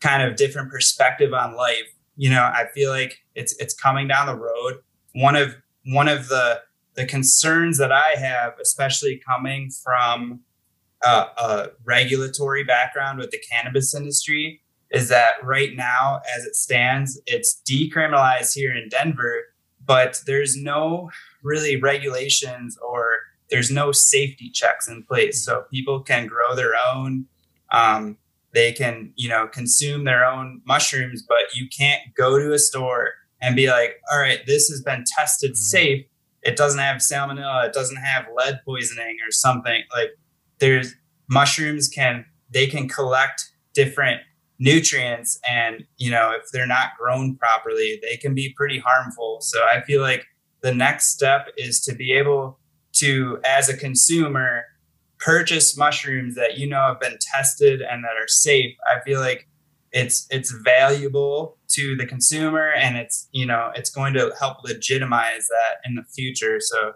kind 0.00 0.22
of 0.22 0.36
different 0.36 0.70
perspective 0.70 1.32
on 1.32 1.56
life. 1.56 1.92
You 2.16 2.30
know, 2.30 2.42
I 2.42 2.66
feel 2.74 2.90
like 2.90 3.22
it's 3.34 3.54
it's 3.58 3.74
coming 3.74 4.08
down 4.08 4.26
the 4.26 4.36
road. 4.36 4.78
One 5.14 5.36
of 5.36 5.56
one 5.84 6.08
of 6.08 6.28
the 6.28 6.62
the 6.94 7.06
concerns 7.06 7.78
that 7.78 7.92
I 7.92 8.16
have, 8.18 8.54
especially 8.60 9.20
coming 9.26 9.70
from 9.70 10.40
a, 11.04 11.26
a 11.36 11.68
regulatory 11.84 12.64
background 12.64 13.18
with 13.18 13.30
the 13.30 13.40
cannabis 13.50 13.94
industry, 13.94 14.62
is 14.90 15.08
that 15.10 15.34
right 15.42 15.76
now, 15.76 16.22
as 16.36 16.44
it 16.44 16.56
stands, 16.56 17.20
it's 17.26 17.60
decriminalized 17.68 18.54
here 18.54 18.74
in 18.74 18.88
Denver, 18.88 19.44
but 19.84 20.22
there's 20.26 20.56
no 20.56 21.10
really 21.42 21.76
regulations 21.76 22.78
or 22.78 23.18
there's 23.50 23.70
no 23.70 23.92
safety 23.92 24.50
checks 24.50 24.88
in 24.88 25.02
place. 25.02 25.44
So 25.44 25.64
people 25.70 26.00
can 26.00 26.26
grow 26.26 26.54
their 26.54 26.72
own. 26.94 27.26
Um, 27.72 28.16
they 28.56 28.72
can, 28.72 29.12
you 29.16 29.28
know, 29.28 29.46
consume 29.46 30.04
their 30.04 30.24
own 30.24 30.62
mushrooms, 30.66 31.22
but 31.22 31.54
you 31.54 31.68
can't 31.68 32.00
go 32.16 32.38
to 32.38 32.54
a 32.54 32.58
store 32.58 33.10
and 33.42 33.54
be 33.54 33.68
like, 33.68 34.00
all 34.10 34.18
right, 34.18 34.40
this 34.46 34.68
has 34.70 34.80
been 34.80 35.04
tested 35.06 35.50
mm-hmm. 35.50 35.56
safe. 35.56 36.06
It 36.42 36.56
doesn't 36.56 36.80
have 36.80 36.96
salmonella. 36.96 37.66
It 37.66 37.74
doesn't 37.74 37.98
have 37.98 38.24
lead 38.34 38.60
poisoning 38.64 39.18
or 39.28 39.30
something. 39.30 39.82
Like 39.94 40.12
there's 40.58 40.94
mushrooms 41.28 41.86
can, 41.86 42.24
they 42.48 42.66
can 42.66 42.88
collect 42.88 43.52
different 43.74 44.22
nutrients 44.58 45.38
and 45.46 45.84
you 45.98 46.10
know 46.10 46.32
if 46.32 46.50
they're 46.50 46.66
not 46.66 46.92
grown 46.98 47.36
properly 47.36 48.00
they 48.00 48.16
can 48.16 48.34
be 48.34 48.54
pretty 48.56 48.78
harmful 48.78 49.36
so 49.42 49.58
i 49.70 49.82
feel 49.82 50.00
like 50.00 50.24
the 50.62 50.72
next 50.72 51.08
step 51.08 51.48
is 51.58 51.78
to 51.78 51.94
be 51.94 52.10
able 52.10 52.58
to 52.90 53.38
as 53.44 53.68
a 53.68 53.76
consumer 53.76 54.64
purchase 55.18 55.76
mushrooms 55.76 56.34
that 56.34 56.58
you 56.58 56.68
know 56.68 56.80
have 56.88 57.00
been 57.00 57.18
tested 57.20 57.80
and 57.80 58.04
that 58.04 58.16
are 58.16 58.28
safe 58.28 58.74
i 58.86 59.00
feel 59.04 59.20
like 59.20 59.48
it's 59.92 60.26
it's 60.30 60.50
valuable 60.64 61.56
to 61.68 61.96
the 61.96 62.06
consumer 62.06 62.72
and 62.72 62.96
it's 62.96 63.28
you 63.32 63.46
know 63.46 63.70
it's 63.74 63.90
going 63.90 64.12
to 64.12 64.32
help 64.38 64.62
legitimize 64.62 65.46
that 65.48 65.88
in 65.88 65.94
the 65.94 66.04
future 66.14 66.58
so 66.60 66.92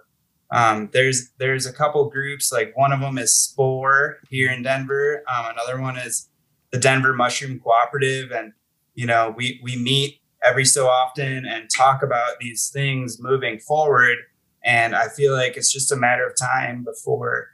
um, 0.52 0.90
there's 0.92 1.30
there's 1.38 1.64
a 1.64 1.72
couple 1.72 2.10
groups 2.10 2.52
like 2.52 2.76
one 2.76 2.92
of 2.92 3.00
them 3.00 3.18
is 3.18 3.34
spore 3.34 4.18
here 4.28 4.50
in 4.50 4.62
denver 4.62 5.22
um, 5.28 5.46
another 5.50 5.80
one 5.80 5.96
is 5.96 6.28
the 6.70 6.78
Denver 6.78 7.12
Mushroom 7.12 7.58
Cooperative, 7.60 8.30
and 8.30 8.52
you 8.94 9.06
know 9.06 9.34
we 9.36 9.60
we 9.62 9.76
meet 9.76 10.20
every 10.42 10.64
so 10.64 10.88
often 10.88 11.44
and 11.44 11.68
talk 11.76 12.02
about 12.02 12.38
these 12.40 12.70
things 12.72 13.20
moving 13.20 13.58
forward. 13.58 14.16
And 14.64 14.94
I 14.94 15.08
feel 15.08 15.34
like 15.34 15.56
it's 15.56 15.72
just 15.72 15.92
a 15.92 15.96
matter 15.96 16.26
of 16.26 16.34
time 16.36 16.82
before 16.84 17.48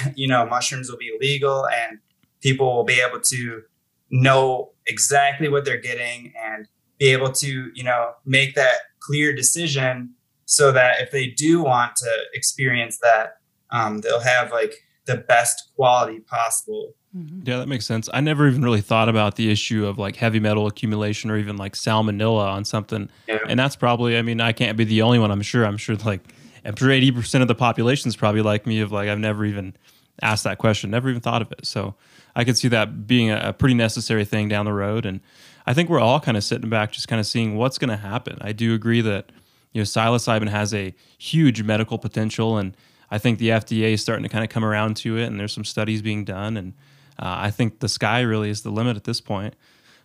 you 0.14 0.28
know 0.28 0.46
mushrooms 0.46 0.90
will 0.90 0.98
be 0.98 1.16
legal 1.20 1.66
and 1.66 1.98
people 2.40 2.74
will 2.74 2.84
be 2.84 3.00
able 3.00 3.20
to 3.20 3.62
know 4.10 4.70
exactly 4.86 5.48
what 5.48 5.64
they're 5.64 5.80
getting 5.80 6.32
and 6.44 6.68
be 6.98 7.08
able 7.08 7.32
to 7.32 7.70
you 7.74 7.82
know 7.82 8.12
make 8.24 8.54
that 8.54 8.76
clear 9.00 9.34
decision 9.34 10.10
so 10.44 10.70
that 10.72 11.00
if 11.00 11.10
they 11.10 11.26
do 11.26 11.62
want 11.62 11.96
to 11.96 12.10
experience 12.32 12.98
that 12.98 13.38
um, 13.70 14.00
they'll 14.00 14.20
have 14.20 14.52
like 14.52 14.74
the 15.06 15.16
best 15.16 15.70
quality 15.74 16.20
possible 16.20 16.94
Mm-hmm. 17.16 17.48
Yeah, 17.48 17.58
that 17.58 17.68
makes 17.68 17.86
sense. 17.86 18.08
I 18.12 18.20
never 18.20 18.46
even 18.46 18.62
really 18.62 18.80
thought 18.80 19.08
about 19.08 19.36
the 19.36 19.50
issue 19.50 19.86
of 19.86 19.98
like 19.98 20.16
heavy 20.16 20.40
metal 20.40 20.66
accumulation 20.66 21.30
or 21.30 21.38
even 21.38 21.56
like 21.56 21.74
salmonella 21.74 22.46
on 22.46 22.64
something. 22.64 23.08
Yeah. 23.26 23.38
And 23.48 23.58
that's 23.58 23.76
probably, 23.76 24.18
I 24.18 24.22
mean, 24.22 24.40
I 24.40 24.52
can't 24.52 24.76
be 24.76 24.84
the 24.84 25.02
only 25.02 25.18
one. 25.18 25.30
I'm 25.30 25.42
sure. 25.42 25.64
I'm 25.64 25.78
sure 25.78 25.96
like, 25.96 26.20
I'm 26.66 26.76
sure 26.76 26.88
80% 26.88 27.42
of 27.42 27.48
the 27.48 27.54
population 27.54 28.08
is 28.08 28.16
probably 28.16 28.42
like 28.42 28.66
me 28.66 28.80
of 28.80 28.92
like, 28.92 29.08
I've 29.08 29.18
never 29.18 29.44
even 29.44 29.74
asked 30.22 30.44
that 30.44 30.58
question, 30.58 30.90
never 30.90 31.08
even 31.08 31.20
thought 31.20 31.42
of 31.42 31.52
it. 31.52 31.64
So 31.64 31.94
I 32.34 32.44
could 32.44 32.58
see 32.58 32.68
that 32.68 33.06
being 33.06 33.30
a, 33.30 33.40
a 33.48 33.52
pretty 33.52 33.74
necessary 33.74 34.24
thing 34.24 34.48
down 34.48 34.64
the 34.64 34.72
road. 34.72 35.06
And 35.06 35.20
I 35.66 35.74
think 35.74 35.88
we're 35.88 36.00
all 36.00 36.20
kind 36.20 36.36
of 36.36 36.44
sitting 36.44 36.68
back, 36.68 36.92
just 36.92 37.08
kind 37.08 37.20
of 37.20 37.26
seeing 37.26 37.56
what's 37.56 37.78
going 37.78 37.90
to 37.90 37.96
happen. 37.96 38.38
I 38.40 38.52
do 38.52 38.74
agree 38.74 39.00
that, 39.02 39.30
you 39.72 39.80
know, 39.80 39.84
psilocybin 39.84 40.48
has 40.48 40.74
a 40.74 40.94
huge 41.18 41.62
medical 41.62 41.98
potential. 41.98 42.58
And 42.58 42.76
I 43.10 43.18
think 43.18 43.38
the 43.38 43.50
FDA 43.50 43.92
is 43.92 44.02
starting 44.02 44.24
to 44.24 44.28
kind 44.28 44.44
of 44.44 44.50
come 44.50 44.64
around 44.64 44.96
to 44.98 45.16
it. 45.18 45.26
And 45.26 45.38
there's 45.38 45.52
some 45.52 45.64
studies 45.64 46.02
being 46.02 46.24
done. 46.24 46.56
And, 46.56 46.74
uh, 47.18 47.36
I 47.38 47.50
think 47.50 47.80
the 47.80 47.88
sky 47.88 48.20
really 48.20 48.50
is 48.50 48.62
the 48.62 48.70
limit 48.70 48.96
at 48.96 49.04
this 49.04 49.20
point. 49.20 49.54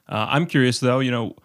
Uh, 0.07 0.27
I'm 0.29 0.45
curious 0.45 0.79
though, 0.79 0.99
you 0.99 1.11
know, 1.11 1.35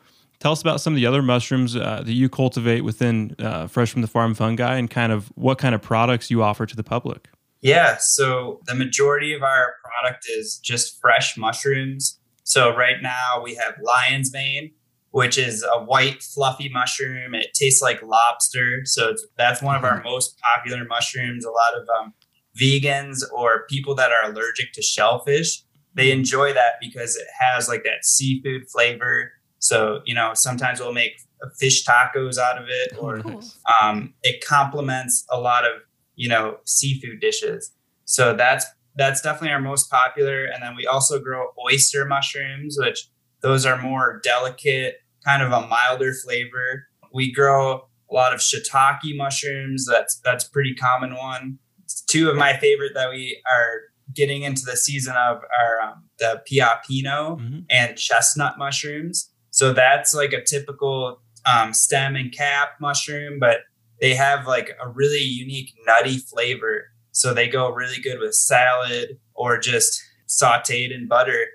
tell 0.40 0.52
us 0.52 0.60
about 0.60 0.80
some 0.80 0.92
of 0.92 0.96
the 0.96 1.06
other 1.06 1.22
mushrooms 1.22 1.76
uh, 1.76 2.02
that 2.04 2.12
you 2.12 2.28
cultivate 2.28 2.82
within 2.82 3.34
uh, 3.38 3.66
Fresh 3.66 3.92
from 3.92 4.02
the 4.02 4.08
Farm 4.08 4.34
Fungi 4.34 4.76
and 4.76 4.90
kind 4.90 5.12
of 5.12 5.28
what 5.34 5.58
kind 5.58 5.74
of 5.74 5.82
products 5.82 6.30
you 6.30 6.42
offer 6.42 6.66
to 6.66 6.76
the 6.76 6.84
public. 6.84 7.28
Yeah, 7.62 7.96
so 7.98 8.60
the 8.66 8.74
majority 8.74 9.32
of 9.32 9.42
our 9.42 9.74
product 9.82 10.26
is 10.28 10.58
just 10.58 11.00
fresh 11.00 11.36
mushrooms. 11.36 12.18
So 12.44 12.74
right 12.76 13.02
now 13.02 13.40
we 13.42 13.54
have 13.56 13.74
lion's 13.82 14.32
mane, 14.32 14.72
which 15.10 15.36
is 15.36 15.64
a 15.64 15.82
white 15.82 16.22
fluffy 16.22 16.68
mushroom. 16.68 17.34
It 17.34 17.54
tastes 17.54 17.82
like 17.82 18.02
lobster, 18.02 18.82
so 18.84 19.14
that's 19.36 19.62
one 19.62 19.74
of 19.74 19.82
our 19.82 19.98
mm-hmm. 19.98 20.08
most 20.08 20.38
popular 20.54 20.84
mushrooms. 20.84 21.44
A 21.44 21.50
lot 21.50 21.80
of 21.80 21.88
um, 21.98 22.14
vegans 22.56 23.22
or 23.34 23.66
people 23.68 23.94
that 23.96 24.12
are 24.12 24.30
allergic 24.30 24.72
to 24.74 24.82
shellfish, 24.82 25.64
they 25.94 26.10
mm-hmm. 26.10 26.20
enjoy 26.20 26.52
that 26.52 26.74
because 26.80 27.16
it 27.16 27.26
has 27.40 27.68
like 27.68 27.82
that 27.84 28.04
seafood 28.04 28.68
flavor. 28.70 29.32
So, 29.58 30.00
you 30.04 30.14
know, 30.14 30.32
sometimes 30.34 30.80
we'll 30.80 30.92
make 30.92 31.12
fish 31.58 31.84
tacos 31.84 32.38
out 32.38 32.58
of 32.58 32.68
it 32.68 32.94
or 32.98 33.20
cool. 33.20 33.42
um, 33.80 34.14
it 34.22 34.44
complements 34.44 35.24
a 35.30 35.40
lot 35.40 35.64
of, 35.64 35.82
you 36.14 36.28
know, 36.28 36.58
seafood 36.64 37.20
dishes. 37.20 37.72
So 38.04 38.34
that's 38.34 38.66
that's 38.96 39.20
definitely 39.20 39.50
our 39.50 39.60
most 39.60 39.90
popular. 39.90 40.44
And 40.46 40.62
then 40.62 40.74
we 40.74 40.86
also 40.86 41.18
grow 41.20 41.48
oyster 41.62 42.06
mushrooms, 42.06 42.76
which 42.80 43.08
those 43.42 43.66
are 43.66 43.80
more 43.80 44.20
delicate, 44.22 44.96
kind 45.24 45.42
of 45.42 45.52
a 45.52 45.66
milder 45.66 46.14
flavor. 46.14 46.86
We 47.12 47.30
grow 47.32 47.86
a 48.10 48.14
lot 48.14 48.32
of 48.32 48.40
shiitake 48.40 49.16
mushrooms. 49.16 49.86
That's 49.86 50.20
that's 50.24 50.44
pretty 50.44 50.74
common 50.74 51.14
one 51.14 51.58
two 52.06 52.30
of 52.30 52.36
my 52.36 52.56
favorite 52.56 52.92
that 52.94 53.10
we 53.10 53.40
are 53.46 53.80
getting 54.14 54.42
into 54.42 54.62
the 54.64 54.76
season 54.76 55.14
of 55.16 55.38
are 55.60 55.80
um, 55.82 56.04
the 56.18 56.42
pioppino 56.50 57.38
mm-hmm. 57.38 57.58
and 57.70 57.96
chestnut 57.96 58.58
mushrooms. 58.58 59.30
So 59.56 59.72
that's 59.72 60.14
like 60.14 60.32
a 60.32 60.44
typical 60.44 61.20
um, 61.46 61.72
stem 61.72 62.16
and 62.16 62.32
cap 62.32 62.74
mushroom, 62.80 63.38
but 63.38 63.60
they 64.00 64.14
have 64.14 64.46
like 64.46 64.76
a 64.82 64.88
really 64.88 65.22
unique 65.22 65.72
nutty 65.86 66.18
flavor. 66.18 66.88
So 67.12 67.32
they 67.32 67.48
go 67.48 67.72
really 67.72 68.00
good 68.00 68.18
with 68.18 68.34
salad 68.34 69.18
or 69.34 69.58
just 69.58 70.02
sauteed 70.28 70.94
in 70.94 71.08
butter. 71.08 71.46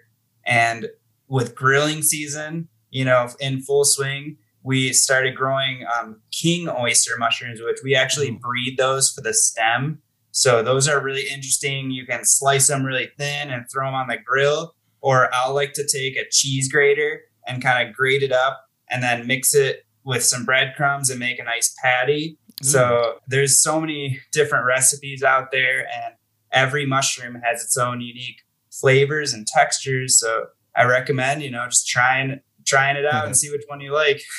And 0.45 0.87
with 1.27 1.55
grilling 1.55 2.01
season, 2.01 2.67
you 2.89 3.05
know, 3.05 3.29
in 3.39 3.61
full 3.61 3.85
swing, 3.85 4.37
we 4.63 4.93
started 4.93 5.35
growing 5.35 5.85
um, 5.95 6.21
king 6.31 6.67
oyster 6.69 7.17
mushrooms, 7.17 7.61
which 7.61 7.79
we 7.83 7.95
actually 7.95 8.31
mm. 8.31 8.39
breed 8.39 8.77
those 8.77 9.11
for 9.11 9.21
the 9.21 9.33
stem 9.33 10.01
so 10.31 10.63
those 10.63 10.87
are 10.87 11.03
really 11.03 11.27
interesting. 11.29 11.91
You 11.91 12.05
can 12.05 12.23
slice 12.23 12.67
them 12.67 12.83
really 12.83 13.09
thin 13.17 13.51
and 13.51 13.65
throw 13.69 13.85
them 13.87 13.95
on 13.95 14.07
the 14.07 14.17
grill. 14.17 14.73
Or 15.01 15.33
I'll 15.33 15.53
like 15.53 15.73
to 15.73 15.87
take 15.87 16.15
a 16.15 16.29
cheese 16.29 16.71
grater 16.71 17.21
and 17.47 17.61
kind 17.61 17.87
of 17.87 17.95
grate 17.95 18.23
it 18.23 18.31
up 18.31 18.65
and 18.89 19.01
then 19.03 19.27
mix 19.27 19.55
it 19.55 19.85
with 20.03 20.23
some 20.23 20.45
breadcrumbs 20.45 21.09
and 21.09 21.19
make 21.19 21.39
a 21.39 21.43
nice 21.43 21.73
patty. 21.83 22.37
Mm. 22.61 22.65
So 22.65 23.15
there's 23.27 23.61
so 23.61 23.79
many 23.79 24.19
different 24.31 24.65
recipes 24.65 25.23
out 25.23 25.51
there 25.51 25.81
and 25.81 26.15
every 26.51 26.85
mushroom 26.85 27.35
has 27.43 27.63
its 27.63 27.77
own 27.77 28.01
unique 28.01 28.41
flavors 28.71 29.33
and 29.33 29.47
textures. 29.47 30.19
So 30.19 30.47
I 30.75 30.83
recommend, 30.83 31.43
you 31.43 31.51
know, 31.51 31.65
just 31.65 31.87
trying 31.87 32.39
trying 32.65 32.95
it 32.95 33.05
out 33.05 33.25
and 33.25 33.35
see 33.35 33.49
which 33.49 33.63
one 33.67 33.81
you 33.81 33.93
like. 33.93 34.21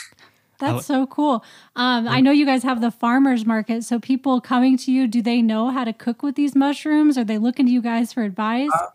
That's 0.59 0.87
so 0.87 1.09
cool. 1.09 1.45
Um, 1.75 2.07
I 2.07 2.21
know 2.21 2.31
you 2.31 2.47
guys 2.47 2.63
have 2.63 2.81
the 2.81 2.93
farmers 2.93 3.45
market. 3.45 3.83
So 3.83 3.99
people 3.99 4.41
coming 4.41 4.77
to 4.79 4.93
you, 4.93 5.09
do 5.09 5.21
they 5.21 5.43
know 5.43 5.71
how 5.71 5.83
to 5.83 5.93
cook 5.93 6.23
with 6.23 6.37
these 6.37 6.55
mushrooms? 6.55 7.19
Are 7.19 7.25
they 7.25 7.37
looking 7.37 7.67
to 7.67 7.73
you 7.73 7.83
guys 7.83 8.13
for 8.13 8.23
advice? 8.23 8.71
Uh, 8.73 8.87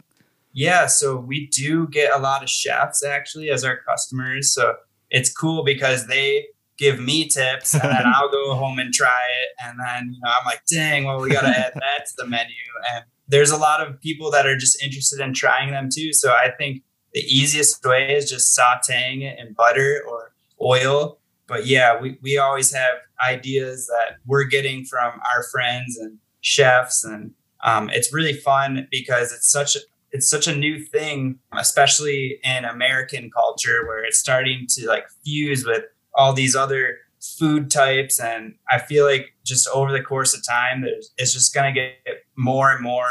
yeah, 0.57 0.87
so 0.87 1.15
we 1.15 1.45
do 1.49 1.87
get 1.87 2.11
a 2.11 2.17
lot 2.17 2.41
of 2.41 2.49
chefs 2.49 3.05
actually 3.05 3.51
as 3.51 3.63
our 3.63 3.77
customers. 3.87 4.51
So 4.51 4.73
it's 5.11 5.31
cool 5.31 5.63
because 5.63 6.07
they 6.07 6.47
give 6.79 6.99
me 6.99 7.27
tips 7.27 7.75
and 7.75 7.83
then 7.83 8.07
I'll 8.07 8.31
go 8.31 8.55
home 8.55 8.79
and 8.79 8.91
try 8.91 9.19
it. 9.43 9.49
And 9.63 9.79
then, 9.79 10.13
you 10.15 10.19
know, 10.19 10.31
I'm 10.31 10.45
like, 10.47 10.61
dang, 10.65 11.03
well, 11.03 11.21
we 11.21 11.29
got 11.29 11.41
to 11.41 11.49
add 11.49 11.73
that 11.75 12.07
to 12.07 12.13
the 12.17 12.25
menu. 12.25 12.55
And 12.91 13.05
there's 13.27 13.51
a 13.51 13.57
lot 13.57 13.85
of 13.85 14.01
people 14.01 14.31
that 14.31 14.47
are 14.47 14.57
just 14.57 14.81
interested 14.81 15.19
in 15.19 15.31
trying 15.31 15.69
them 15.69 15.89
too. 15.93 16.11
So 16.11 16.31
I 16.31 16.49
think 16.57 16.81
the 17.13 17.21
easiest 17.21 17.85
way 17.85 18.15
is 18.15 18.27
just 18.27 18.57
sauteing 18.57 19.21
it 19.21 19.37
in 19.37 19.53
butter 19.53 20.01
or 20.09 20.31
oil. 20.59 21.19
But 21.45 21.67
yeah, 21.67 22.01
we, 22.01 22.17
we 22.23 22.39
always 22.39 22.73
have 22.73 22.95
ideas 23.23 23.85
that 23.85 24.15
we're 24.25 24.45
getting 24.45 24.85
from 24.85 25.21
our 25.35 25.43
friends 25.51 25.99
and 25.99 26.17
chefs. 26.41 27.03
And 27.03 27.33
um, 27.63 27.91
it's 27.91 28.11
really 28.11 28.33
fun 28.33 28.87
because 28.89 29.31
it's 29.31 29.51
such 29.51 29.75
a, 29.75 29.79
it's 30.11 30.29
such 30.29 30.47
a 30.47 30.55
new 30.55 30.83
thing, 30.83 31.39
especially 31.57 32.39
in 32.43 32.65
American 32.65 33.29
culture 33.29 33.85
where 33.85 34.03
it's 34.03 34.19
starting 34.19 34.65
to 34.69 34.87
like 34.87 35.05
fuse 35.23 35.65
with 35.65 35.83
all 36.15 36.33
these 36.33 36.55
other 36.55 36.97
food 37.19 37.69
types. 37.69 38.19
And 38.19 38.55
I 38.71 38.79
feel 38.79 39.05
like 39.05 39.33
just 39.45 39.67
over 39.69 39.91
the 39.91 40.01
course 40.01 40.33
of 40.35 40.45
time, 40.45 40.85
it's 41.17 41.33
just 41.33 41.53
going 41.53 41.73
to 41.73 41.79
get 41.79 42.23
more 42.35 42.71
and 42.71 42.81
more 42.81 43.09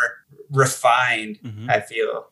refined, 0.51 1.39
mm-hmm. 1.45 1.71
I 1.71 1.81
feel. 1.81 2.27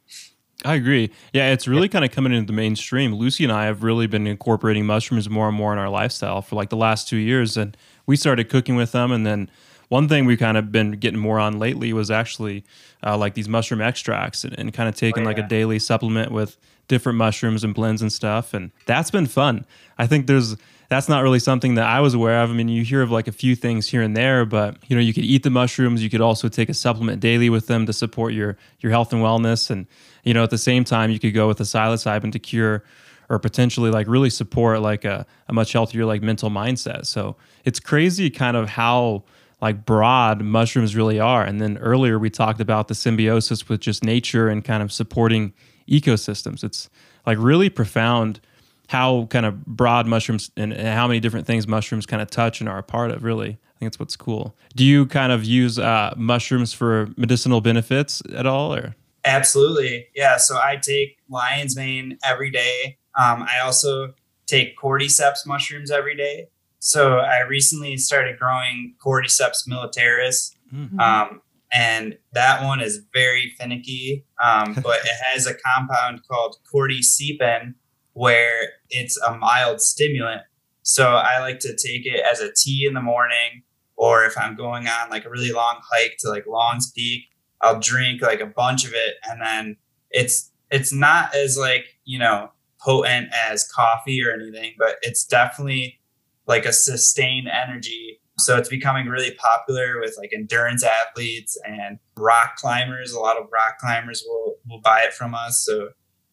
I 0.65 0.77
agree. 0.77 1.11
Yeah, 1.35 1.53
it's 1.53 1.69
really 1.69 1.91
kind 1.91 2.05
of 2.05 2.11
coming 2.11 2.33
into 2.33 2.47
the 2.47 2.55
mainstream. 2.55 3.15
Lucy 3.15 3.45
and 3.45 3.53
I 3.53 3.67
have 3.67 3.83
really 3.83 4.07
been 4.07 4.27
incorporating 4.27 4.87
mushrooms 4.87 5.29
more 5.29 5.49
and 5.49 5.57
more 5.57 5.75
in 5.75 5.79
our 5.79 5.91
lifestyle 5.91 6.41
for 6.41 6.57
like 6.57 6.71
the 6.71 6.77
last 6.77 7.07
two 7.07 7.19
years. 7.19 7.59
And 7.59 7.77
we 8.07 8.17
started 8.17 8.49
cooking 8.49 8.75
with 8.75 8.93
them. 8.93 9.13
And 9.13 9.27
then 9.27 9.51
one 9.95 10.09
thing 10.09 10.25
we've 10.25 10.41
kind 10.41 10.57
of 10.57 10.73
been 10.73 10.91
getting 10.91 11.21
more 11.21 11.39
on 11.39 11.61
lately 11.61 11.93
was 11.93 12.11
actually 12.11 12.65
uh, 13.07 13.17
like 13.17 13.35
these 13.35 13.49
mushroom 13.49 13.81
extracts 13.81 14.43
and, 14.43 14.59
and 14.59 14.75
kind 14.75 14.89
of 14.89 14.97
taking 14.97 15.21
oh, 15.21 15.31
yeah. 15.31 15.37
like 15.37 15.39
a 15.39 15.47
daily 15.47 15.79
supplement 15.79 16.33
with 16.33 16.57
different 16.89 17.17
mushrooms 17.17 17.63
and 17.63 17.77
blends 17.77 18.03
and 18.03 18.13
stuff. 18.13 18.55
And 18.55 18.73
that's 18.87 19.13
been 19.13 19.27
fun. 19.27 19.65
I 19.97 20.09
think 20.09 20.27
there's 20.27 20.57
that's 20.89 21.09
not 21.09 21.23
really 21.23 21.39
something 21.39 21.77
that 21.77 21.87
I 21.87 22.01
was 22.01 22.13
aware 22.13 22.43
of. 22.43 22.51
I 22.51 22.55
mean, 22.55 22.67
you 22.67 22.83
hear 22.83 23.03
of 23.03 23.13
like 23.13 23.29
a 23.29 23.33
few 23.33 23.55
things 23.55 23.89
here 23.89 24.03
and 24.03 24.17
there, 24.17 24.45
but 24.45 24.79
you 24.89 24.97
know, 24.97 25.01
you 25.01 25.15
could 25.15 25.23
eat 25.23 25.45
the 25.45 25.51
mushrooms. 25.51 26.03
You 26.03 26.11
could 26.11 26.21
also 26.21 26.49
take 26.49 26.69
a 26.69 26.75
supplement 26.75 27.21
daily 27.21 27.49
with 27.49 27.69
them 27.69 27.87
to 27.87 27.93
support 27.93 28.33
your 28.33 28.59
your 28.81 28.91
health 28.91 29.13
and 29.13 29.23
wellness. 29.23 29.71
And 29.71 29.87
you 30.25 30.35
know, 30.35 30.43
at 30.43 30.51
the 30.51 30.59
same 30.59 30.83
time, 30.83 31.13
you 31.13 31.21
could 31.21 31.35
go 31.35 31.47
with 31.47 31.61
a 31.61 31.65
psilocybin 31.65 32.33
to 32.33 32.41
cure 32.41 32.83
or 33.31 33.39
potentially 33.39 33.93
like 33.93 34.09
really 34.09 34.29
support 34.29 34.81
like 34.81 35.05
a, 35.05 35.25
a 35.47 35.53
much 35.53 35.73
healthier 35.73 36.05
like 36.05 36.21
mental 36.21 36.51
mindset. 36.51 37.07
So 37.07 37.37
it's 37.65 37.79
crazy 37.79 38.29
kind 38.29 38.57
of 38.57 38.71
how 38.71 39.23
like 39.61 39.85
broad 39.85 40.43
mushrooms 40.43 40.95
really 40.95 41.19
are. 41.19 41.43
And 41.43 41.61
then 41.61 41.79
earlier 41.79 42.19
we 42.19 42.31
talked 42.31 42.61
about 42.61 42.89
the 42.89 42.95
symbiosis 42.95 43.69
with 43.69 43.81
just 43.81 44.05
nature 44.05 44.49
and 44.49 44.65
kind 44.65 44.83
of 44.83 44.93
supporting 44.93 45.53
ecosystems. 45.89 46.65
It's 46.65 46.89
like 47.27 47.39
really 47.39 47.71
profound 47.71 48.41
how 48.89 49.27
kind 49.27 49.47
of 49.47 49.65
broad 49.65 50.07
mushrooms 50.07 50.51
and, 50.57 50.73
how 50.75 51.07
many 51.07 51.21
different 51.21 51.47
things 51.47 51.67
mushrooms 51.67 52.07
kind 52.07 52.21
of 52.21 52.31
touch 52.31 52.61
and 52.61 52.69
are 52.69 52.79
a 52.79 52.83
part 52.83 53.11
of 53.11 53.25
really. 53.25 53.51
I 53.51 53.79
think 53.79 53.91
that's 53.91 53.99
what's 53.99 54.17
cool. 54.17 54.55
Do 54.77 54.85
you 54.85 55.07
kind 55.07 55.33
of 55.33 55.45
use 55.45 55.79
uh, 55.79 56.15
mushrooms 56.17 56.73
for 56.73 57.09
medicinal 57.17 57.61
benefits 57.61 58.23
at 58.35 58.47
all 58.47 58.75
or? 58.75 58.95
Absolutely. 59.25 60.09
Yeah 60.15 60.37
so 60.37 60.57
i 60.57 60.77
take 60.77 61.17
lion's 61.29 61.77
mane 61.77 62.19
every 62.23 62.51
day. 62.51 62.99
Um, 63.19 63.43
i 63.43 63.61
also 63.61 64.13
take 64.47 64.77
cordyceps 64.79 65.47
mushrooms 65.47 65.91
every 65.91 66.15
day 66.17 66.49
so 66.85 67.19
i 67.19 67.41
recently 67.41 67.97
started 67.97 68.39
growing 68.39 68.95
cordyceps 69.05 69.69
militaris 69.69 70.55
mm-hmm. 70.73 70.99
um, 71.01 71.41
and 71.73 72.17
that 72.33 72.63
one 72.65 72.81
is 72.81 73.03
very 73.13 73.53
finicky 73.59 74.25
um, 74.43 74.75
but 74.83 75.01
it 75.05 75.17
has 75.33 75.47
a 75.47 75.55
compound 75.55 76.21
called 76.29 76.57
cordycepin 76.73 77.75
where 78.15 78.71
it's 78.91 79.19
a 79.19 79.37
mild 79.37 79.81
stimulant. 79.81 80.43
So 80.83 81.15
I 81.15 81.41
like 81.41 81.59
to 81.61 81.77
take 81.77 82.07
it 82.07 82.25
as 82.31 82.41
a 82.41 82.53
tea 82.53 82.87
in 82.87 82.95
the 82.95 83.03
morning, 83.03 83.63
or 83.97 84.25
if 84.25 84.39
I'm 84.39 84.57
going 84.57 84.87
on 84.87 85.11
like 85.11 85.25
a 85.25 85.31
really 85.31 85.53
long 85.53 85.81
hike 85.93 86.17
to 86.21 86.31
like 86.31 86.47
Long's 86.47 86.91
Peak, 86.93 87.25
I'll 87.61 87.81
drink 87.81 88.23
like 88.23 88.41
a 88.41 88.47
bunch 88.47 88.85
of 88.87 88.93
it, 88.95 89.15
and 89.29 89.41
then 89.41 89.77
it's 90.11 90.51
it's 90.71 90.93
not 90.93 91.35
as 91.35 91.57
like 91.59 91.99
you 92.05 92.19
know 92.19 92.51
potent 92.81 93.31
as 93.49 93.69
coffee 93.69 94.23
or 94.25 94.33
anything, 94.33 94.75
but 94.79 94.97
it's 95.03 95.25
definitely 95.25 95.99
like 96.47 96.65
a 96.67 96.73
sustained 96.73 97.49
energy. 97.49 98.21
So 98.39 98.57
it's 98.57 98.69
becoming 98.69 99.07
really 99.07 99.33
popular 99.33 100.01
with 100.01 100.17
like 100.19 100.33
endurance 100.35 100.85
athletes 100.85 101.57
and 101.65 101.99
rock 102.17 102.57
climbers. 102.57 103.13
A 103.13 103.21
lot 103.21 103.37
of 103.37 103.49
rock 103.53 103.79
climbers 103.79 104.25
will 104.27 104.57
will 104.69 104.81
buy 104.81 105.03
it 105.03 105.13
from 105.13 105.35
us. 105.35 105.65
So 105.65 105.91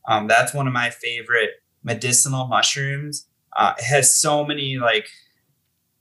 um, 0.07 0.27
that's 0.27 0.53
one 0.53 0.67
of 0.67 0.73
my 0.73 0.89
favorite 0.89 1.51
medicinal 1.83 2.47
mushrooms. 2.47 3.27
Uh, 3.55 3.73
it 3.77 3.83
has 3.83 4.17
so 4.17 4.45
many 4.45 4.77
like 4.77 5.07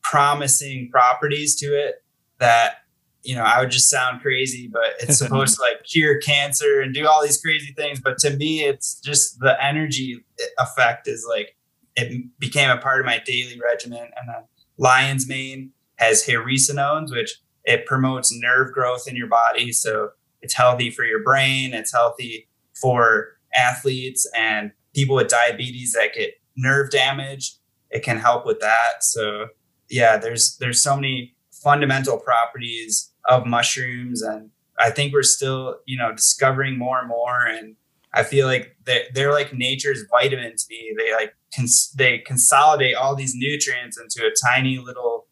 promising 0.03 0.89
properties 0.91 1.57
to 1.57 1.67
it 1.67 2.03
that 2.39 2.77
you 3.23 3.35
know 3.35 3.43
I 3.43 3.61
would 3.61 3.71
just 3.71 3.91
sound 3.91 4.23
crazy, 4.23 4.69
but 4.73 4.95
it's 5.01 5.19
supposed 5.25 5.57
to 5.57 5.63
like 5.63 5.85
cure 5.85 6.19
cancer 6.19 6.81
and 6.81 6.95
do 6.95 7.07
all 7.07 7.23
these 7.23 7.41
crazy 7.41 7.73
things. 7.73 8.01
But 8.01 8.19
to 8.19 8.31
me, 8.37 8.65
it's 8.65 9.01
just 9.01 9.39
the 9.41 9.63
energy 9.63 10.25
effect 10.59 11.09
is 11.09 11.27
like 11.29 11.57
it 12.01 12.39
became 12.39 12.71
a 12.71 12.79
part 12.79 13.01
of 13.01 13.07
my 13.07 13.21
daily 13.25 13.61
regimen. 13.61 14.03
And 14.17 14.29
then 14.29 14.45
lion's 14.79 15.29
mane 15.29 15.73
has 15.97 16.25
hericenones, 16.25 17.11
which 17.11 17.39
it 17.65 17.87
promotes 17.87 18.33
nerve 18.33 18.73
growth 18.73 19.07
in 19.07 19.17
your 19.17 19.29
body, 19.29 19.73
so 19.73 20.11
it's 20.43 20.55
healthy 20.55 20.91
for 20.91 21.05
your 21.05 21.23
brain. 21.23 21.75
It's 21.75 21.93
healthy 21.93 22.49
for 22.81 23.37
athletes 23.55 24.27
and 24.37 24.73
people 24.95 25.17
with 25.17 25.29
diabetes 25.29 25.93
that 25.93 26.15
get 26.15 26.41
nerve 26.57 26.91
damage. 26.91 27.57
It 27.91 28.03
can 28.03 28.19
help 28.19 28.47
with 28.47 28.61
that. 28.61 29.03
So 29.03 29.49
yeah, 29.89 30.17
there's 30.17 30.57
there's 30.57 30.83
so 30.83 30.95
many 30.95 31.35
fundamental 31.51 32.19
properties 32.19 33.11
of 33.29 33.47
mushrooms, 33.47 34.23
and 34.23 34.51
I 34.79 34.91
think 34.91 35.13
we're 35.13 35.23
still 35.23 35.79
you 35.87 35.99
know 35.99 36.13
discovering 36.15 36.79
more 36.79 36.99
and 36.99 37.09
more. 37.09 37.45
And 37.45 37.77
I 38.15 38.23
feel 38.23 38.47
like 38.47 38.77
they're, 38.85 39.05
they're 39.13 39.33
like 39.33 39.53
nature's 39.53 40.05
vitamin 40.11 40.57
to 40.57 40.65
me. 40.71 40.95
They 40.97 41.13
like 41.13 41.35
cons- 41.55 41.93
they 41.97 42.19
consolidate 42.19 42.95
all 42.95 43.15
these 43.15 43.35
nutrients 43.35 43.99
into 43.99 44.27
a 44.27 44.31
tiny 44.49 44.79
little 44.79 45.27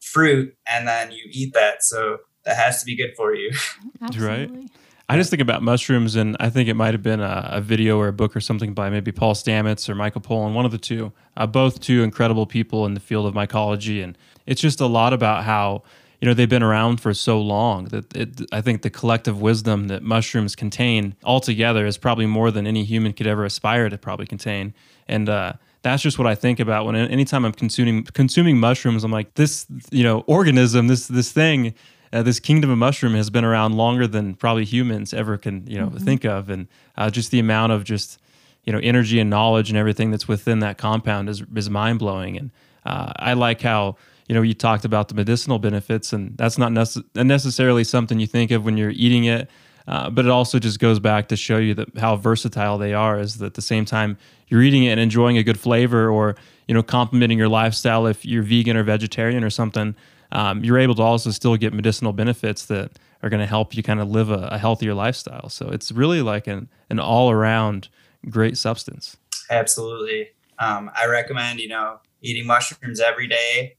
fruit, 0.00 0.54
and 0.66 0.86
then 0.86 1.12
you 1.12 1.22
eat 1.30 1.52
that. 1.54 1.82
So 1.82 2.18
that 2.44 2.56
has 2.56 2.80
to 2.80 2.86
be 2.86 2.96
good 2.96 3.12
for 3.16 3.34
you. 3.34 3.52
Absolutely. 4.02 4.56
Right. 4.58 4.70
I 5.08 5.16
just 5.16 5.28
think 5.28 5.42
about 5.42 5.60
mushrooms, 5.62 6.14
and 6.14 6.36
I 6.38 6.50
think 6.50 6.68
it 6.68 6.74
might 6.74 6.94
have 6.94 7.02
been 7.02 7.20
a, 7.20 7.48
a, 7.54 7.60
video 7.60 7.98
or 7.98 8.06
a 8.06 8.12
book 8.12 8.36
or 8.36 8.40
something 8.40 8.74
by 8.74 8.90
maybe 8.90 9.10
Paul 9.10 9.34
Stamets 9.34 9.88
or 9.88 9.96
Michael 9.96 10.20
Pollan, 10.20 10.54
one 10.54 10.64
of 10.64 10.70
the 10.70 10.78
two. 10.78 11.12
Uh, 11.36 11.48
both 11.48 11.80
two 11.80 12.04
incredible 12.04 12.46
people 12.46 12.86
in 12.86 12.94
the 12.94 13.00
field 13.00 13.26
of 13.26 13.34
mycology, 13.34 14.04
and 14.04 14.16
it's 14.46 14.60
just 14.60 14.80
a 14.80 14.86
lot 14.86 15.12
about 15.12 15.42
how 15.42 15.82
you 16.20 16.26
know 16.28 16.34
they've 16.34 16.48
been 16.48 16.62
around 16.62 17.00
for 17.00 17.14
so 17.14 17.40
long 17.40 17.86
that 17.86 18.14
it, 18.16 18.42
I 18.52 18.60
think 18.60 18.82
the 18.82 18.90
collective 18.90 19.40
wisdom 19.40 19.88
that 19.88 20.02
mushrooms 20.02 20.54
contain 20.54 21.14
altogether 21.24 21.86
is 21.86 21.96
probably 21.96 22.26
more 22.26 22.50
than 22.50 22.66
any 22.66 22.84
human 22.84 23.12
could 23.12 23.26
ever 23.26 23.44
aspire 23.44 23.88
to 23.88 23.98
probably 23.98 24.26
contain, 24.26 24.74
and. 25.08 25.28
Uh, 25.28 25.52
that's 25.82 26.02
just 26.02 26.18
what 26.18 26.26
I 26.26 26.34
think 26.34 26.60
about 26.60 26.84
when 26.84 26.94
anytime 26.94 27.42
I'm 27.46 27.54
consuming 27.54 28.04
consuming 28.04 28.58
mushrooms. 28.60 29.02
I'm 29.02 29.10
like 29.10 29.32
this, 29.36 29.64
you 29.90 30.04
know, 30.04 30.24
organism, 30.26 30.88
this 30.88 31.08
this 31.08 31.32
thing 31.32 31.72
uh, 32.12 32.22
this 32.22 32.40
kingdom 32.40 32.70
of 32.70 32.78
mushroom 32.78 33.14
has 33.14 33.30
been 33.30 33.44
around 33.44 33.76
longer 33.76 34.06
than 34.06 34.34
probably 34.34 34.64
humans 34.64 35.14
ever 35.14 35.38
can 35.38 35.66
you 35.66 35.78
know 35.78 35.88
mm-hmm. 35.88 36.04
think 36.04 36.24
of, 36.24 36.50
and 36.50 36.66
uh, 36.96 37.10
just 37.10 37.30
the 37.30 37.38
amount 37.38 37.72
of 37.72 37.84
just 37.84 38.18
you 38.64 38.72
know 38.72 38.80
energy 38.80 39.20
and 39.20 39.30
knowledge 39.30 39.70
and 39.70 39.78
everything 39.78 40.10
that's 40.10 40.26
within 40.26 40.58
that 40.60 40.78
compound 40.78 41.28
is 41.28 41.42
is 41.54 41.70
mind 41.70 41.98
blowing. 41.98 42.36
And 42.36 42.50
uh, 42.84 43.12
I 43.16 43.34
like 43.34 43.60
how 43.60 43.96
you 44.30 44.34
know 44.34 44.42
you 44.42 44.54
talked 44.54 44.84
about 44.84 45.08
the 45.08 45.14
medicinal 45.14 45.58
benefits, 45.58 46.12
and 46.12 46.38
that's 46.38 46.56
not 46.56 46.70
nece- 46.70 47.04
necessarily 47.16 47.82
something 47.82 48.20
you 48.20 48.28
think 48.28 48.50
of 48.52 48.64
when 48.64 48.76
you're 48.76 48.90
eating 48.90 49.24
it. 49.24 49.50
Uh, 49.88 50.08
but 50.08 50.24
it 50.24 50.30
also 50.30 50.60
just 50.60 50.78
goes 50.78 51.00
back 51.00 51.26
to 51.28 51.36
show 51.36 51.56
you 51.56 51.74
that 51.74 51.98
how 51.98 52.14
versatile 52.14 52.78
they 52.78 52.94
are. 52.94 53.18
Is 53.18 53.38
that 53.38 53.46
at 53.46 53.54
the 53.54 53.62
same 53.62 53.84
time 53.84 54.16
you're 54.46 54.62
eating 54.62 54.84
it 54.84 54.92
and 54.92 55.00
enjoying 55.00 55.36
a 55.36 55.42
good 55.42 55.58
flavor, 55.58 56.08
or 56.08 56.36
you 56.68 56.74
know 56.74 56.82
complementing 56.82 57.38
your 57.38 57.48
lifestyle 57.48 58.06
if 58.06 58.24
you're 58.24 58.44
vegan 58.44 58.76
or 58.76 58.84
vegetarian 58.84 59.42
or 59.42 59.50
something 59.50 59.96
um, 60.32 60.64
you're 60.64 60.78
able 60.78 60.94
to 60.94 61.02
also 61.02 61.30
still 61.30 61.56
get 61.56 61.72
medicinal 61.72 62.12
benefits 62.12 62.66
that 62.66 62.98
are 63.22 63.28
going 63.28 63.40
to 63.40 63.46
help 63.46 63.74
you 63.74 63.82
kind 63.82 64.00
of 64.00 64.08
live 64.08 64.30
a, 64.30 64.48
a, 64.52 64.58
healthier 64.58 64.94
lifestyle. 64.94 65.48
So 65.48 65.68
it's 65.68 65.92
really 65.92 66.22
like 66.22 66.46
an, 66.46 66.68
an 66.88 66.98
all 66.98 67.30
around 67.30 67.88
great 68.28 68.56
substance. 68.56 69.16
Absolutely. 69.50 70.30
Um, 70.58 70.90
I 70.94 71.06
recommend, 71.06 71.60
you 71.60 71.68
know, 71.68 72.00
eating 72.22 72.46
mushrooms 72.46 73.00
every 73.00 73.26
day, 73.26 73.76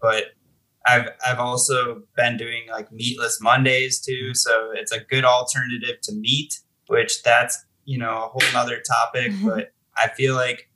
but 0.00 0.24
I've, 0.84 1.08
I've 1.24 1.38
also 1.38 2.02
been 2.16 2.36
doing 2.36 2.64
like 2.70 2.90
meatless 2.90 3.40
Mondays 3.40 4.00
too. 4.00 4.34
So 4.34 4.72
it's 4.74 4.90
a 4.90 5.00
good 5.00 5.24
alternative 5.24 6.00
to 6.02 6.12
meat 6.12 6.54
which 6.92 7.22
that's 7.22 7.64
you 7.84 7.98
know 7.98 8.24
a 8.24 8.28
whole 8.28 8.52
nother 8.52 8.80
topic. 8.80 9.32
Mm-hmm. 9.32 9.48
but 9.48 9.72
I 9.96 10.08
feel 10.08 10.34
like 10.34 10.68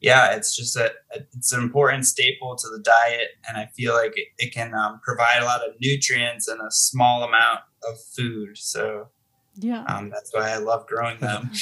yeah, 0.00 0.34
it's 0.34 0.56
just 0.56 0.76
a, 0.76 0.92
it's 1.12 1.52
an 1.52 1.60
important 1.60 2.06
staple 2.06 2.56
to 2.56 2.68
the 2.68 2.82
diet, 2.82 3.28
and 3.46 3.58
I 3.58 3.66
feel 3.66 3.94
like 3.94 4.12
it, 4.16 4.28
it 4.38 4.54
can 4.54 4.74
um, 4.74 4.98
provide 5.04 5.42
a 5.42 5.44
lot 5.44 5.60
of 5.60 5.74
nutrients 5.80 6.48
in 6.48 6.58
a 6.58 6.70
small 6.70 7.22
amount 7.22 7.60
of 7.88 8.00
food. 8.16 8.56
So 8.56 9.08
yeah, 9.56 9.84
um, 9.84 10.10
that's 10.10 10.34
why 10.34 10.50
I 10.50 10.56
love 10.56 10.86
growing 10.86 11.18
them. 11.20 11.50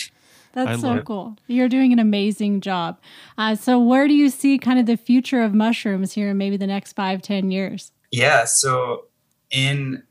That's 0.52 0.80
so 0.80 1.02
cool. 1.02 1.36
You're 1.46 1.68
doing 1.68 1.92
an 1.92 1.98
amazing 1.98 2.60
job. 2.60 2.98
Uh, 3.36 3.54
so, 3.54 3.78
where 3.78 4.08
do 4.08 4.14
you 4.14 4.30
see 4.30 4.58
kind 4.58 4.78
of 4.78 4.86
the 4.86 4.96
future 4.96 5.42
of 5.42 5.54
mushrooms 5.54 6.12
here 6.12 6.30
in 6.30 6.38
maybe 6.38 6.56
the 6.56 6.66
next 6.66 6.94
five, 6.94 7.22
ten 7.22 7.50
years? 7.50 7.92
Yeah. 8.10 8.44
So, 8.44 9.06
in 9.50 10.02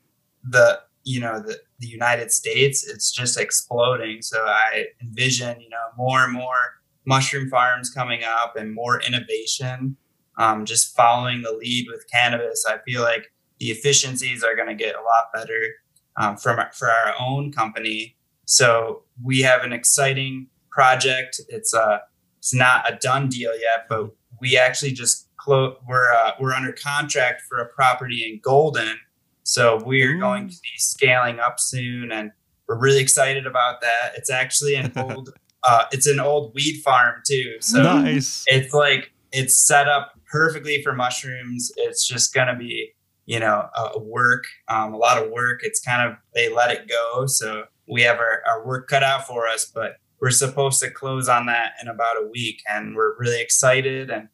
the 0.43 0.80
you 1.04 1.19
know 1.19 1.39
the, 1.39 1.58
the 1.80 1.88
United 1.88 2.32
States, 2.32 2.88
it's 2.88 3.12
just 3.12 3.39
exploding. 3.39 4.21
So, 4.21 4.43
I 4.45 4.86
envision 5.02 5.60
you 5.62 5.69
know 5.69 5.88
more 5.97 6.23
and 6.23 6.34
more 6.34 6.82
mushroom 7.06 7.50
farms 7.50 7.89
coming 7.89 8.23
up 8.23 8.56
and 8.56 8.73
more 8.73 9.02
innovation. 9.02 9.97
Um, 10.38 10.65
just 10.65 10.95
following 10.95 11.41
the 11.41 11.52
lead 11.52 11.88
with 11.89 12.06
cannabis, 12.12 12.63
I 12.67 12.78
feel 12.86 13.02
like 13.02 13.32
the 13.60 13.67
efficiencies 13.67 14.43
are 14.43 14.56
going 14.56 14.67
to 14.67 14.76
get 14.76 14.93
a 14.93 15.00
lot 15.00 15.32
better 15.34 15.76
um, 16.17 16.38
from 16.38 16.60
for 16.73 16.89
our 16.89 17.15
own 17.19 17.52
company 17.52 18.16
so 18.47 19.03
we 19.21 19.41
have 19.41 19.63
an 19.63 19.73
exciting 19.73 20.47
project. 20.71 21.41
It's 21.49 21.73
a 21.73 21.81
uh, 21.81 21.99
it's 22.38 22.53
not 22.53 22.91
a 22.91 22.95
done 22.95 23.27
deal 23.27 23.51
yet, 23.51 23.88
but 23.89 24.10
we 24.39 24.57
actually 24.57 24.93
just 24.93 25.27
close. 25.36 25.75
We're 25.86 26.13
uh, 26.13 26.31
we're 26.39 26.53
under 26.53 26.71
contract 26.71 27.41
for 27.49 27.60
a 27.60 27.67
property 27.67 28.23
in 28.23 28.39
Golden, 28.41 28.97
so 29.43 29.83
we're 29.83 30.15
Ooh. 30.15 30.19
going 30.19 30.47
to 30.47 30.55
be 30.55 30.77
scaling 30.77 31.39
up 31.39 31.60
soon, 31.60 32.12
and 32.12 32.31
we're 32.67 32.79
really 32.79 33.01
excited 33.01 33.45
about 33.45 33.81
that. 33.81 34.13
It's 34.15 34.29
actually 34.29 34.75
an 34.75 34.93
old 34.95 35.29
uh, 35.63 35.83
it's 35.91 36.07
an 36.07 36.21
old 36.21 36.53
weed 36.55 36.81
farm 36.86 37.21
too, 37.27 37.57
so 37.60 37.83
nice. 37.83 38.45
It's 38.47 38.73
like 38.73 39.12
it's 39.33 39.57
set 39.57 39.89
up 39.89 40.13
perfectly 40.31 40.81
for 40.83 40.93
mushrooms. 40.93 41.69
It's 41.75 42.07
just 42.07 42.33
gonna 42.33 42.55
be 42.55 42.93
you 43.25 43.41
know 43.41 43.67
a 43.75 43.99
work, 43.99 44.45
um, 44.69 44.93
a 44.93 44.97
lot 44.97 45.21
of 45.21 45.31
work. 45.31 45.60
It's 45.63 45.81
kind 45.81 46.10
of 46.10 46.17
they 46.33 46.53
let 46.53 46.71
it 46.71 46.88
go, 46.88 47.25
so 47.25 47.65
we 47.88 48.02
have 48.02 48.17
our, 48.17 48.41
our 48.50 48.65
work 48.65 48.88
cut 48.88 49.04
out 49.04 49.26
for 49.26 49.47
us, 49.47 49.65
but 49.65 49.97
we're 50.19 50.32
supposed 50.32 50.82
to 50.82 50.89
close 50.89 51.30
on 51.30 51.45
that 51.45 51.73
in 51.82 51.88
about 51.88 52.17
a 52.17 52.28
week, 52.32 52.62
and 52.67 52.95
we're 52.95 53.17
really 53.17 53.41
excited. 53.41 54.10
And 54.10 54.30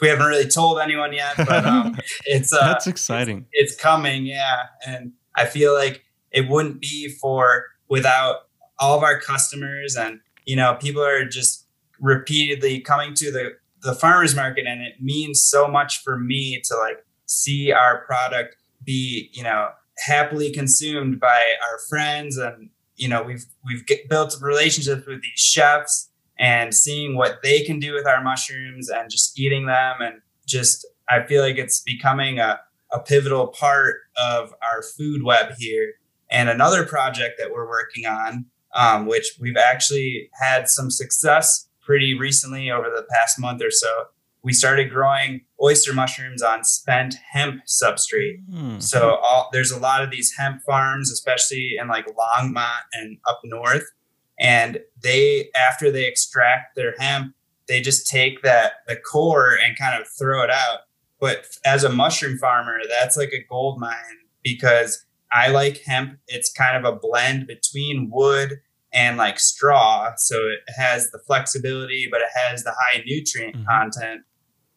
we 0.00 0.08
haven't 0.08 0.26
really 0.26 0.48
told 0.48 0.78
anyone 0.78 1.12
yet, 1.12 1.36
but 1.36 1.64
um, 1.64 1.98
it's 2.24 2.52
uh, 2.52 2.66
that's 2.66 2.86
exciting. 2.86 3.46
It's, 3.52 3.72
it's 3.72 3.80
coming, 3.80 4.26
yeah. 4.26 4.64
And 4.86 5.12
I 5.34 5.46
feel 5.46 5.74
like 5.74 6.02
it 6.30 6.48
wouldn't 6.48 6.80
be 6.80 7.08
for 7.08 7.66
without 7.88 8.48
all 8.78 8.96
of 8.96 9.02
our 9.02 9.20
customers, 9.20 9.96
and 9.96 10.20
you 10.44 10.56
know, 10.56 10.76
people 10.80 11.02
are 11.02 11.24
just 11.24 11.66
repeatedly 12.00 12.80
coming 12.80 13.14
to 13.14 13.30
the 13.30 13.52
the 13.82 13.94
farmers 13.94 14.34
market, 14.34 14.66
and 14.66 14.80
it 14.80 14.94
means 15.00 15.42
so 15.42 15.68
much 15.68 16.02
for 16.02 16.18
me 16.18 16.60
to 16.64 16.76
like 16.76 17.04
see 17.26 17.72
our 17.72 18.04
product 18.04 18.56
be, 18.84 19.30
you 19.32 19.42
know, 19.42 19.70
happily 19.98 20.52
consumed 20.52 21.20
by 21.20 21.40
our 21.70 21.78
friends 21.88 22.36
and 22.36 22.70
you 22.96 23.08
know 23.08 23.22
we've 23.22 23.44
we've 23.64 23.86
get, 23.86 24.08
built 24.08 24.36
relationships 24.40 25.06
with 25.06 25.22
these 25.22 25.40
chefs 25.40 26.10
and 26.38 26.74
seeing 26.74 27.16
what 27.16 27.38
they 27.42 27.62
can 27.62 27.78
do 27.78 27.94
with 27.94 28.06
our 28.06 28.22
mushrooms 28.22 28.88
and 28.90 29.10
just 29.10 29.38
eating 29.38 29.66
them 29.66 29.96
and 30.00 30.20
just 30.46 30.86
i 31.08 31.22
feel 31.22 31.42
like 31.42 31.56
it's 31.56 31.80
becoming 31.80 32.38
a, 32.38 32.60
a 32.92 33.00
pivotal 33.00 33.48
part 33.48 33.96
of 34.16 34.54
our 34.62 34.82
food 34.82 35.22
web 35.22 35.52
here. 35.58 35.94
And 36.30 36.48
another 36.48 36.84
project 36.84 37.34
that 37.38 37.52
we're 37.52 37.68
working 37.68 38.06
on 38.06 38.46
um, 38.74 39.06
which 39.06 39.36
we've 39.40 39.56
actually 39.56 40.30
had 40.40 40.68
some 40.68 40.90
success 40.90 41.68
pretty 41.80 42.18
recently 42.18 42.70
over 42.70 42.88
the 42.90 43.06
past 43.14 43.38
month 43.38 43.62
or 43.62 43.70
so 43.70 44.04
we 44.46 44.52
started 44.52 44.90
growing 44.90 45.40
oyster 45.60 45.92
mushrooms 45.92 46.40
on 46.40 46.62
spent 46.62 47.16
hemp 47.32 47.62
substrate. 47.66 48.48
Mm. 48.48 48.80
So 48.80 49.16
all, 49.16 49.50
there's 49.52 49.72
a 49.72 49.78
lot 49.78 50.04
of 50.04 50.12
these 50.12 50.32
hemp 50.38 50.62
farms, 50.62 51.10
especially 51.10 51.72
in 51.80 51.88
like 51.88 52.06
Longmont 52.06 52.82
and 52.92 53.18
up 53.28 53.40
north. 53.42 53.82
And 54.38 54.78
they, 55.02 55.48
after 55.56 55.90
they 55.90 56.06
extract 56.06 56.76
their 56.76 56.94
hemp, 56.96 57.34
they 57.66 57.80
just 57.80 58.06
take 58.06 58.42
that 58.42 58.74
the 58.86 58.94
core 58.94 59.58
and 59.60 59.76
kind 59.76 60.00
of 60.00 60.06
throw 60.16 60.44
it 60.44 60.50
out. 60.50 60.82
But 61.18 61.46
as 61.64 61.82
a 61.82 61.88
mushroom 61.88 62.38
farmer, 62.38 62.78
that's 62.88 63.16
like 63.16 63.32
a 63.32 63.44
gold 63.50 63.80
mine 63.80 63.96
because 64.44 65.04
I 65.32 65.48
like 65.48 65.82
hemp. 65.84 66.20
It's 66.28 66.52
kind 66.52 66.76
of 66.76 66.84
a 66.84 66.96
blend 66.96 67.48
between 67.48 68.10
wood 68.12 68.60
and 68.92 69.16
like 69.16 69.40
straw. 69.40 70.12
So 70.16 70.36
it 70.36 70.60
has 70.76 71.10
the 71.10 71.18
flexibility, 71.18 72.06
but 72.08 72.20
it 72.20 72.28
has 72.46 72.62
the 72.62 72.70
high 72.78 73.02
nutrient 73.04 73.56
mm-hmm. 73.56 73.66
content. 73.68 74.20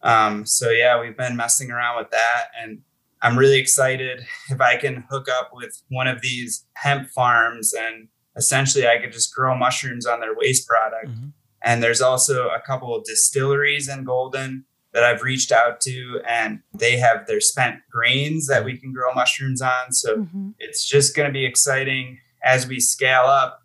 Um, 0.01 0.45
so 0.45 0.69
yeah, 0.69 0.99
we've 0.99 1.17
been 1.17 1.35
messing 1.35 1.71
around 1.71 1.97
with 1.97 2.11
that 2.11 2.45
and 2.59 2.81
I'm 3.21 3.37
really 3.37 3.59
excited 3.59 4.25
if 4.49 4.61
I 4.61 4.77
can 4.77 5.05
hook 5.09 5.27
up 5.29 5.51
with 5.53 5.81
one 5.89 6.07
of 6.07 6.21
these 6.21 6.65
hemp 6.73 7.09
farms 7.09 7.73
and 7.73 8.07
essentially 8.35 8.87
I 8.87 8.97
could 8.97 9.11
just 9.11 9.35
grow 9.35 9.55
mushrooms 9.57 10.05
on 10.05 10.21
their 10.21 10.35
waste 10.35 10.67
product. 10.67 11.07
Mm-hmm. 11.07 11.29
And 11.61 11.83
there's 11.83 12.01
also 12.01 12.47
a 12.47 12.61
couple 12.61 12.95
of 12.95 13.03
distilleries 13.03 13.89
in 13.89 14.05
Golden 14.05 14.63
that 14.93 15.03
I've 15.03 15.21
reached 15.21 15.51
out 15.51 15.81
to 15.81 16.21
and 16.27 16.61
they 16.73 16.97
have 16.97 17.27
their 17.27 17.41
spent 17.41 17.81
grains 17.91 18.47
that 18.47 18.63
we 18.63 18.77
can 18.77 18.93
grow 18.93 19.13
mushrooms 19.13 19.61
on. 19.61 19.91
So 19.91 20.19
mm-hmm. 20.19 20.51
it's 20.57 20.87
just 20.87 21.15
going 21.15 21.27
to 21.27 21.33
be 21.33 21.45
exciting 21.45 22.19
as 22.43 22.67
we 22.67 22.79
scale 22.79 23.25
up 23.25 23.61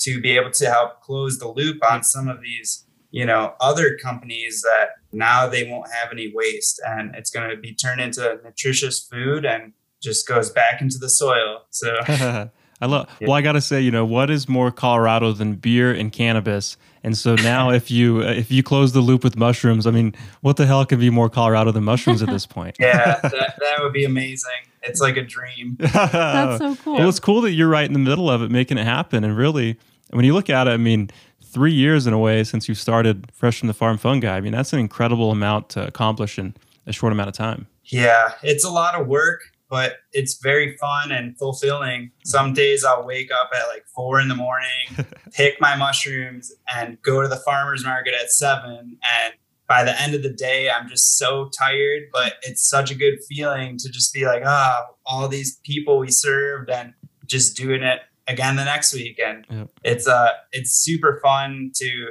to 0.00 0.20
be 0.20 0.36
able 0.36 0.50
to 0.50 0.66
help 0.66 1.00
close 1.00 1.38
the 1.38 1.48
loop 1.48 1.78
on 1.90 2.04
some 2.04 2.28
of 2.28 2.42
these 2.42 2.84
you 3.10 3.24
know 3.24 3.54
other 3.60 3.96
companies 3.96 4.62
that 4.62 4.90
now 5.12 5.48
they 5.48 5.68
won't 5.68 5.90
have 5.92 6.12
any 6.12 6.32
waste 6.34 6.80
and 6.86 7.14
it's 7.14 7.30
going 7.30 7.50
to 7.50 7.56
be 7.56 7.74
turned 7.74 8.00
into 8.00 8.38
nutritious 8.44 9.00
food 9.00 9.44
and 9.44 9.72
just 10.02 10.28
goes 10.28 10.50
back 10.50 10.80
into 10.80 10.98
the 10.98 11.08
soil 11.08 11.62
so. 11.70 11.98
I 12.80 12.86
love 12.86 13.08
yeah. 13.20 13.26
well 13.26 13.36
i 13.36 13.42
gotta 13.42 13.60
say 13.60 13.80
you 13.80 13.90
know 13.90 14.04
what 14.04 14.30
is 14.30 14.48
more 14.48 14.70
colorado 14.70 15.32
than 15.32 15.54
beer 15.54 15.92
and 15.92 16.12
cannabis? 16.12 16.76
And 17.02 17.16
so 17.16 17.34
now 17.36 17.70
if 17.80 17.90
you 17.90 18.22
uh, 18.22 18.30
if 18.30 18.50
you 18.52 18.62
close 18.62 18.92
the 18.92 19.00
loop 19.00 19.24
with 19.24 19.36
mushrooms 19.36 19.86
i 19.86 19.90
mean 19.90 20.14
what 20.42 20.56
the 20.56 20.66
hell 20.66 20.84
could 20.86 21.00
be 21.00 21.10
more 21.10 21.28
colorado 21.28 21.72
than 21.72 21.84
mushrooms 21.84 22.22
at 22.22 22.28
this 22.28 22.46
point? 22.56 22.76
Yeah 22.78 23.18
that, 23.22 23.32
that 23.58 23.80
would 23.80 23.92
be 23.92 24.04
amazing. 24.04 24.50
It's 24.82 25.00
like 25.00 25.16
a 25.16 25.22
dream. 25.24 25.76
That's 25.78 26.58
so 26.58 26.76
cool. 26.76 26.94
Well 26.94 27.08
it's 27.08 27.20
cool 27.20 27.40
that 27.40 27.52
you're 27.52 27.68
right 27.68 27.84
in 27.84 27.92
the 27.94 27.98
middle 27.98 28.30
of 28.30 28.42
it 28.42 28.50
making 28.50 28.78
it 28.78 28.84
happen. 28.84 29.24
And 29.24 29.36
really 29.36 29.76
when 30.10 30.24
you 30.24 30.32
look 30.32 30.48
at 30.48 30.68
it 30.68 30.70
i 30.70 30.76
mean 30.76 31.10
three 31.48 31.72
years 31.72 32.06
in 32.06 32.12
a 32.12 32.18
way 32.18 32.44
since 32.44 32.68
you 32.68 32.74
started 32.74 33.30
Fresh 33.32 33.60
from 33.60 33.68
the 33.68 33.74
Farm 33.74 33.98
Fungi. 33.98 34.36
I 34.36 34.40
mean, 34.40 34.52
that's 34.52 34.72
an 34.72 34.78
incredible 34.78 35.30
amount 35.30 35.70
to 35.70 35.86
accomplish 35.86 36.38
in 36.38 36.54
a 36.86 36.92
short 36.92 37.12
amount 37.12 37.28
of 37.28 37.34
time. 37.34 37.66
Yeah, 37.84 38.32
it's 38.42 38.64
a 38.64 38.70
lot 38.70 38.94
of 38.94 39.06
work, 39.06 39.40
but 39.70 39.96
it's 40.12 40.38
very 40.42 40.76
fun 40.76 41.10
and 41.10 41.36
fulfilling. 41.38 42.10
Some 42.24 42.52
days 42.52 42.84
I'll 42.84 43.06
wake 43.06 43.30
up 43.32 43.50
at 43.54 43.66
like 43.68 43.86
four 43.94 44.20
in 44.20 44.28
the 44.28 44.34
morning, 44.34 45.06
pick 45.32 45.60
my 45.60 45.74
mushrooms, 45.76 46.52
and 46.74 47.00
go 47.02 47.22
to 47.22 47.28
the 47.28 47.36
farmer's 47.36 47.84
market 47.84 48.14
at 48.14 48.30
seven. 48.30 48.98
And 49.24 49.34
by 49.66 49.84
the 49.84 50.00
end 50.00 50.14
of 50.14 50.22
the 50.22 50.32
day, 50.32 50.70
I'm 50.70 50.88
just 50.88 51.18
so 51.18 51.50
tired, 51.58 52.04
but 52.12 52.34
it's 52.42 52.66
such 52.68 52.90
a 52.90 52.94
good 52.94 53.18
feeling 53.28 53.78
to 53.78 53.90
just 53.90 54.12
be 54.12 54.26
like, 54.26 54.42
ah, 54.44 54.86
oh, 54.86 54.94
all 55.06 55.28
these 55.28 55.56
people 55.64 55.98
we 55.98 56.10
served 56.10 56.70
and 56.70 56.94
just 57.26 57.56
doing 57.56 57.82
it 57.82 58.00
again 58.28 58.56
the 58.56 58.64
next 58.64 58.92
week 58.92 59.18
and 59.24 59.46
yep. 59.50 59.70
it's 59.82 60.06
uh 60.06 60.30
it's 60.52 60.72
super 60.72 61.18
fun 61.22 61.72
to 61.76 62.10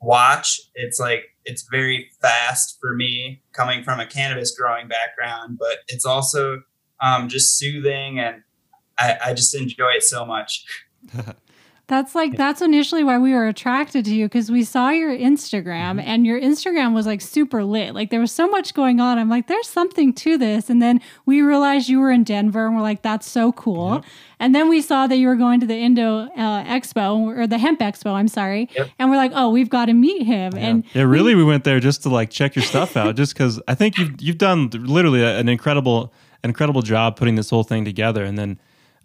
watch. 0.00 0.60
It's 0.74 1.00
like 1.00 1.34
it's 1.44 1.66
very 1.70 2.10
fast 2.20 2.78
for 2.80 2.94
me 2.94 3.42
coming 3.52 3.82
from 3.84 4.00
a 4.00 4.06
cannabis 4.06 4.56
growing 4.56 4.88
background 4.88 5.58
but 5.58 5.78
it's 5.88 6.04
also 6.04 6.62
um, 7.00 7.28
just 7.28 7.58
soothing 7.58 8.18
and 8.18 8.42
I, 8.98 9.18
I 9.26 9.34
just 9.34 9.54
enjoy 9.54 9.90
it 9.90 10.02
so 10.02 10.24
much 10.24 10.64
That's 11.86 12.14
like 12.14 12.38
that's 12.38 12.62
initially 12.62 13.04
why 13.04 13.18
we 13.18 13.34
were 13.34 13.46
attracted 13.46 14.06
to 14.06 14.14
you 14.14 14.24
because 14.24 14.50
we 14.50 14.64
saw 14.64 14.88
your 14.88 15.14
Instagram 15.14 15.64
mm-hmm. 15.64 16.00
and 16.00 16.24
your 16.24 16.40
Instagram 16.40 16.94
was 16.94 17.06
like 17.06 17.20
super 17.20 17.62
lit. 17.62 17.94
Like 17.94 18.08
there 18.08 18.20
was 18.20 18.32
so 18.32 18.48
much 18.48 18.72
going 18.72 19.00
on. 19.00 19.18
I'm 19.18 19.28
like, 19.28 19.48
there's 19.48 19.68
something 19.68 20.14
to 20.14 20.38
this. 20.38 20.70
And 20.70 20.80
then 20.80 21.02
we 21.26 21.42
realized 21.42 21.90
you 21.90 22.00
were 22.00 22.10
in 22.10 22.24
Denver 22.24 22.66
and 22.66 22.74
we're 22.74 22.80
like, 22.80 23.02
that's 23.02 23.30
so 23.30 23.52
cool. 23.52 23.96
Yep. 23.96 24.04
And 24.40 24.54
then 24.54 24.70
we 24.70 24.80
saw 24.80 25.06
that 25.06 25.16
you 25.16 25.28
were 25.28 25.36
going 25.36 25.60
to 25.60 25.66
the 25.66 25.76
Indo 25.76 26.20
uh, 26.20 26.64
Expo 26.64 27.18
or 27.18 27.46
the 27.46 27.58
Hemp 27.58 27.80
Expo. 27.80 28.12
I'm 28.12 28.28
sorry. 28.28 28.70
Yep. 28.74 28.88
And 28.98 29.10
we're 29.10 29.16
like, 29.16 29.32
oh, 29.34 29.50
we've 29.50 29.70
got 29.70 29.86
to 29.86 29.92
meet 29.92 30.22
him. 30.22 30.54
Yeah. 30.54 30.66
And 30.66 30.84
yeah, 30.94 31.02
really, 31.02 31.34
we, 31.34 31.44
we 31.44 31.48
went 31.50 31.64
there 31.64 31.80
just 31.80 32.02
to 32.04 32.08
like 32.08 32.30
check 32.30 32.56
your 32.56 32.64
stuff 32.64 32.96
out, 32.96 33.14
just 33.14 33.34
because 33.34 33.60
I 33.68 33.74
think 33.74 33.98
you've 33.98 34.20
you've 34.22 34.38
done 34.38 34.70
literally 34.72 35.22
an 35.22 35.50
incredible 35.50 36.14
incredible 36.42 36.82
job 36.82 37.16
putting 37.16 37.34
this 37.34 37.50
whole 37.50 37.62
thing 37.62 37.84
together, 37.84 38.24
and 38.24 38.38
then 38.38 38.58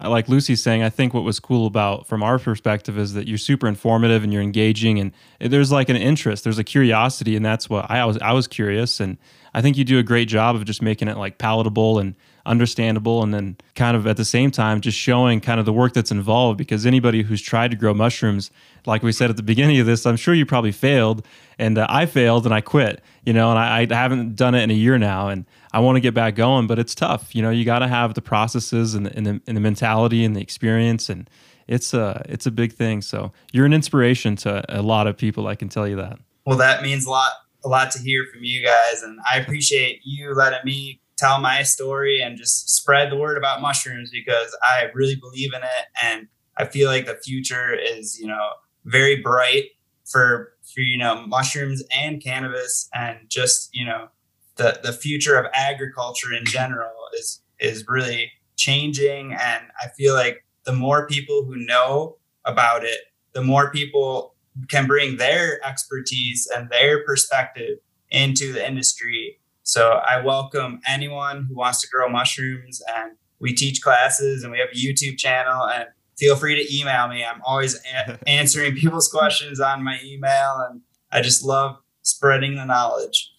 like 0.07 0.29
Lucy's 0.29 0.63
saying, 0.63 0.81
I 0.81 0.89
think 0.89 1.13
what 1.13 1.23
was 1.23 1.39
cool 1.39 1.67
about 1.67 2.07
from 2.07 2.23
our 2.23 2.39
perspective 2.39 2.97
is 2.97 3.13
that 3.13 3.27
you're 3.27 3.37
super 3.37 3.67
informative 3.67 4.23
and 4.23 4.31
you're 4.31 4.41
engaging, 4.41 4.99
and 4.99 5.11
there's 5.39 5.71
like 5.71 5.89
an 5.89 5.97
interest, 5.97 6.45
there's 6.45 6.57
a 6.57 6.63
curiosity, 6.63 7.35
and 7.35 7.45
that's 7.45 7.69
what 7.69 7.89
I 7.91 8.05
was. 8.05 8.17
I 8.19 8.31
was 8.31 8.47
curious, 8.47 9.01
and 9.01 9.17
I 9.53 9.61
think 9.61 9.77
you 9.77 9.83
do 9.83 9.99
a 9.99 10.03
great 10.03 10.29
job 10.29 10.55
of 10.55 10.63
just 10.63 10.81
making 10.81 11.09
it 11.09 11.17
like 11.17 11.37
palatable 11.37 11.99
and 11.99 12.15
understandable 12.45 13.21
and 13.21 13.33
then 13.33 13.57
kind 13.75 13.95
of 13.95 14.07
at 14.07 14.17
the 14.17 14.25
same 14.25 14.51
time 14.51 14.81
just 14.81 14.97
showing 14.97 15.39
kind 15.41 15.59
of 15.59 15.65
the 15.65 15.73
work 15.73 15.93
that's 15.93 16.11
involved 16.11 16.57
because 16.57 16.85
anybody 16.85 17.21
who's 17.21 17.41
tried 17.41 17.71
to 17.71 17.77
grow 17.77 17.93
mushrooms 17.93 18.49
like 18.85 19.03
we 19.03 19.11
said 19.11 19.29
at 19.29 19.37
the 19.37 19.43
beginning 19.43 19.79
of 19.79 19.85
this 19.85 20.05
i'm 20.05 20.15
sure 20.15 20.33
you 20.33 20.45
probably 20.45 20.71
failed 20.71 21.25
and 21.57 21.77
uh, 21.77 21.85
i 21.89 22.05
failed 22.05 22.45
and 22.45 22.53
i 22.53 22.61
quit 22.61 23.01
you 23.25 23.33
know 23.33 23.49
and 23.49 23.59
I, 23.59 23.87
I 23.89 23.93
haven't 23.93 24.35
done 24.35 24.55
it 24.55 24.63
in 24.63 24.71
a 24.71 24.75
year 24.75 24.97
now 24.97 25.27
and 25.27 25.45
i 25.73 25.79
want 25.79 25.97
to 25.97 25.99
get 25.99 26.13
back 26.13 26.35
going 26.35 26.67
but 26.67 26.79
it's 26.79 26.95
tough 26.95 27.35
you 27.35 27.41
know 27.41 27.49
you 27.49 27.65
got 27.65 27.79
to 27.79 27.87
have 27.87 28.13
the 28.13 28.21
processes 28.21 28.95
and 28.95 29.05
the, 29.05 29.15
and 29.15 29.25
the, 29.25 29.41
and 29.45 29.57
the 29.57 29.61
mentality 29.61 30.23
and 30.23 30.35
the 30.35 30.41
experience 30.41 31.09
and 31.09 31.29
it's 31.67 31.93
a 31.93 32.25
it's 32.27 32.45
a 32.45 32.51
big 32.51 32.73
thing 32.73 33.01
so 33.01 33.31
you're 33.51 33.65
an 33.65 33.73
inspiration 33.73 34.35
to 34.37 34.63
a 34.69 34.81
lot 34.81 35.07
of 35.07 35.17
people 35.17 35.47
i 35.47 35.55
can 35.55 35.69
tell 35.69 35.87
you 35.87 35.95
that. 35.97 36.17
Well 36.45 36.57
that 36.57 36.81
means 36.81 37.05
a 37.05 37.09
lot 37.09 37.31
a 37.63 37.67
lot 37.67 37.91
to 37.91 37.99
hear 37.99 38.25
from 38.33 38.43
you 38.43 38.65
guys 38.65 39.03
and 39.03 39.19
i 39.31 39.37
appreciate 39.37 40.01
you 40.03 40.33
letting 40.33 40.59
me 40.63 41.01
tell 41.19 41.39
my 41.39 41.63
story 41.63 42.21
and 42.21 42.37
just 42.37 42.69
spread 42.69 43.11
the 43.11 43.17
word 43.17 43.37
about 43.37 43.61
mushrooms 43.61 44.09
because 44.09 44.55
I 44.63 44.85
really 44.93 45.15
believe 45.15 45.53
in 45.53 45.61
it. 45.61 45.85
And 46.01 46.27
I 46.57 46.65
feel 46.65 46.89
like 46.89 47.05
the 47.05 47.15
future 47.15 47.73
is, 47.73 48.17
you 48.19 48.27
know, 48.27 48.49
very 48.85 49.21
bright 49.21 49.65
for 50.05 50.53
for 50.73 50.81
you 50.81 50.97
know 50.97 51.27
mushrooms 51.27 51.83
and 51.95 52.23
cannabis. 52.23 52.89
And 52.93 53.17
just, 53.27 53.69
you 53.73 53.85
know, 53.85 54.07
the 54.55 54.79
the 54.81 54.93
future 54.93 55.37
of 55.37 55.45
agriculture 55.53 56.33
in 56.33 56.45
general 56.45 56.93
is 57.17 57.41
is 57.59 57.85
really 57.87 58.31
changing. 58.55 59.33
And 59.33 59.65
I 59.81 59.89
feel 59.97 60.13
like 60.13 60.45
the 60.63 60.73
more 60.73 61.07
people 61.07 61.43
who 61.43 61.55
know 61.55 62.17
about 62.45 62.83
it, 62.83 62.99
the 63.33 63.43
more 63.43 63.71
people 63.71 64.35
can 64.69 64.87
bring 64.87 65.17
their 65.17 65.65
expertise 65.65 66.47
and 66.55 66.69
their 66.69 67.03
perspective 67.03 67.79
into 68.11 68.51
the 68.51 68.65
industry 68.65 69.38
so 69.69 70.01
I 70.03 70.19
welcome 70.19 70.81
anyone 70.87 71.45
who 71.47 71.53
wants 71.53 71.79
to 71.81 71.87
grow 71.89 72.09
mushrooms 72.09 72.81
and 72.97 73.11
we 73.39 73.53
teach 73.53 73.83
classes 73.83 74.43
and 74.43 74.51
we 74.51 74.57
have 74.57 74.69
a 74.69 74.75
YouTube 74.75 75.19
channel 75.19 75.67
and 75.67 75.85
feel 76.17 76.35
free 76.35 76.55
to 76.55 76.75
email 76.75 77.07
me. 77.07 77.23
I'm 77.23 77.39
always 77.45 77.79
a- 77.93 78.17
answering 78.27 78.73
people's 78.75 79.09
questions 79.09 79.59
on 79.59 79.83
my 79.83 79.99
email 80.03 80.65
and 80.67 80.81
I 81.11 81.21
just 81.21 81.45
love 81.45 81.77
spreading 82.01 82.55
the 82.55 82.65
knowledge. 82.65 83.31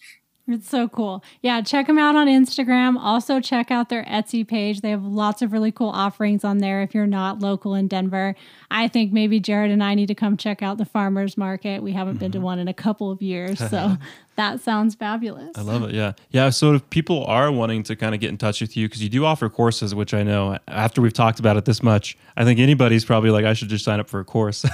It's 0.47 0.69
so 0.69 0.87
cool. 0.87 1.23
Yeah, 1.41 1.61
check 1.61 1.87
them 1.87 1.97
out 1.97 2.15
on 2.15 2.27
Instagram. 2.27 2.97
Also, 2.97 3.39
check 3.39 3.69
out 3.69 3.89
their 3.89 4.03
Etsy 4.05 4.47
page. 4.47 4.81
They 4.81 4.89
have 4.89 5.03
lots 5.03 5.41
of 5.41 5.51
really 5.51 5.71
cool 5.71 5.89
offerings 5.89 6.43
on 6.43 6.57
there 6.57 6.81
if 6.81 6.93
you're 6.95 7.07
not 7.07 7.39
local 7.39 7.75
in 7.75 7.87
Denver. 7.87 8.35
I 8.69 8.87
think 8.87 9.13
maybe 9.13 9.39
Jared 9.39 9.71
and 9.71 9.83
I 9.83 9.95
need 9.95 10.07
to 10.07 10.15
come 10.15 10.37
check 10.37 10.61
out 10.61 10.77
the 10.77 10.85
farmers 10.85 11.37
market. 11.37 11.83
We 11.83 11.93
haven't 11.93 12.15
mm-hmm. 12.15 12.19
been 12.19 12.31
to 12.33 12.37
mm-hmm. 12.39 12.45
one 12.45 12.59
in 12.59 12.67
a 12.67 12.73
couple 12.73 13.11
of 13.11 13.21
years. 13.21 13.59
So 13.59 13.97
that 14.41 14.59
sounds 14.59 14.95
fabulous. 14.95 15.55
I 15.55 15.61
love 15.61 15.83
it. 15.83 15.93
Yeah. 15.93 16.13
Yeah. 16.31 16.49
So 16.49 16.73
if 16.73 16.89
people 16.89 17.23
are 17.25 17.51
wanting 17.51 17.83
to 17.83 17.95
kind 17.95 18.15
of 18.15 18.21
get 18.21 18.29
in 18.29 18.37
touch 18.37 18.59
with 18.59 18.75
you, 18.75 18.87
because 18.87 19.03
you 19.03 19.09
do 19.09 19.23
offer 19.23 19.49
courses, 19.49 19.93
which 19.93 20.15
I 20.15 20.23
know 20.23 20.57
after 20.67 20.99
we've 20.99 21.13
talked 21.13 21.39
about 21.39 21.57
it 21.57 21.65
this 21.65 21.83
much, 21.83 22.17
I 22.35 22.43
think 22.43 22.59
anybody's 22.59 23.05
probably 23.05 23.29
like, 23.29 23.45
I 23.45 23.53
should 23.53 23.69
just 23.69 23.85
sign 23.85 23.99
up 23.99 24.09
for 24.09 24.19
a 24.19 24.25
course. 24.25 24.65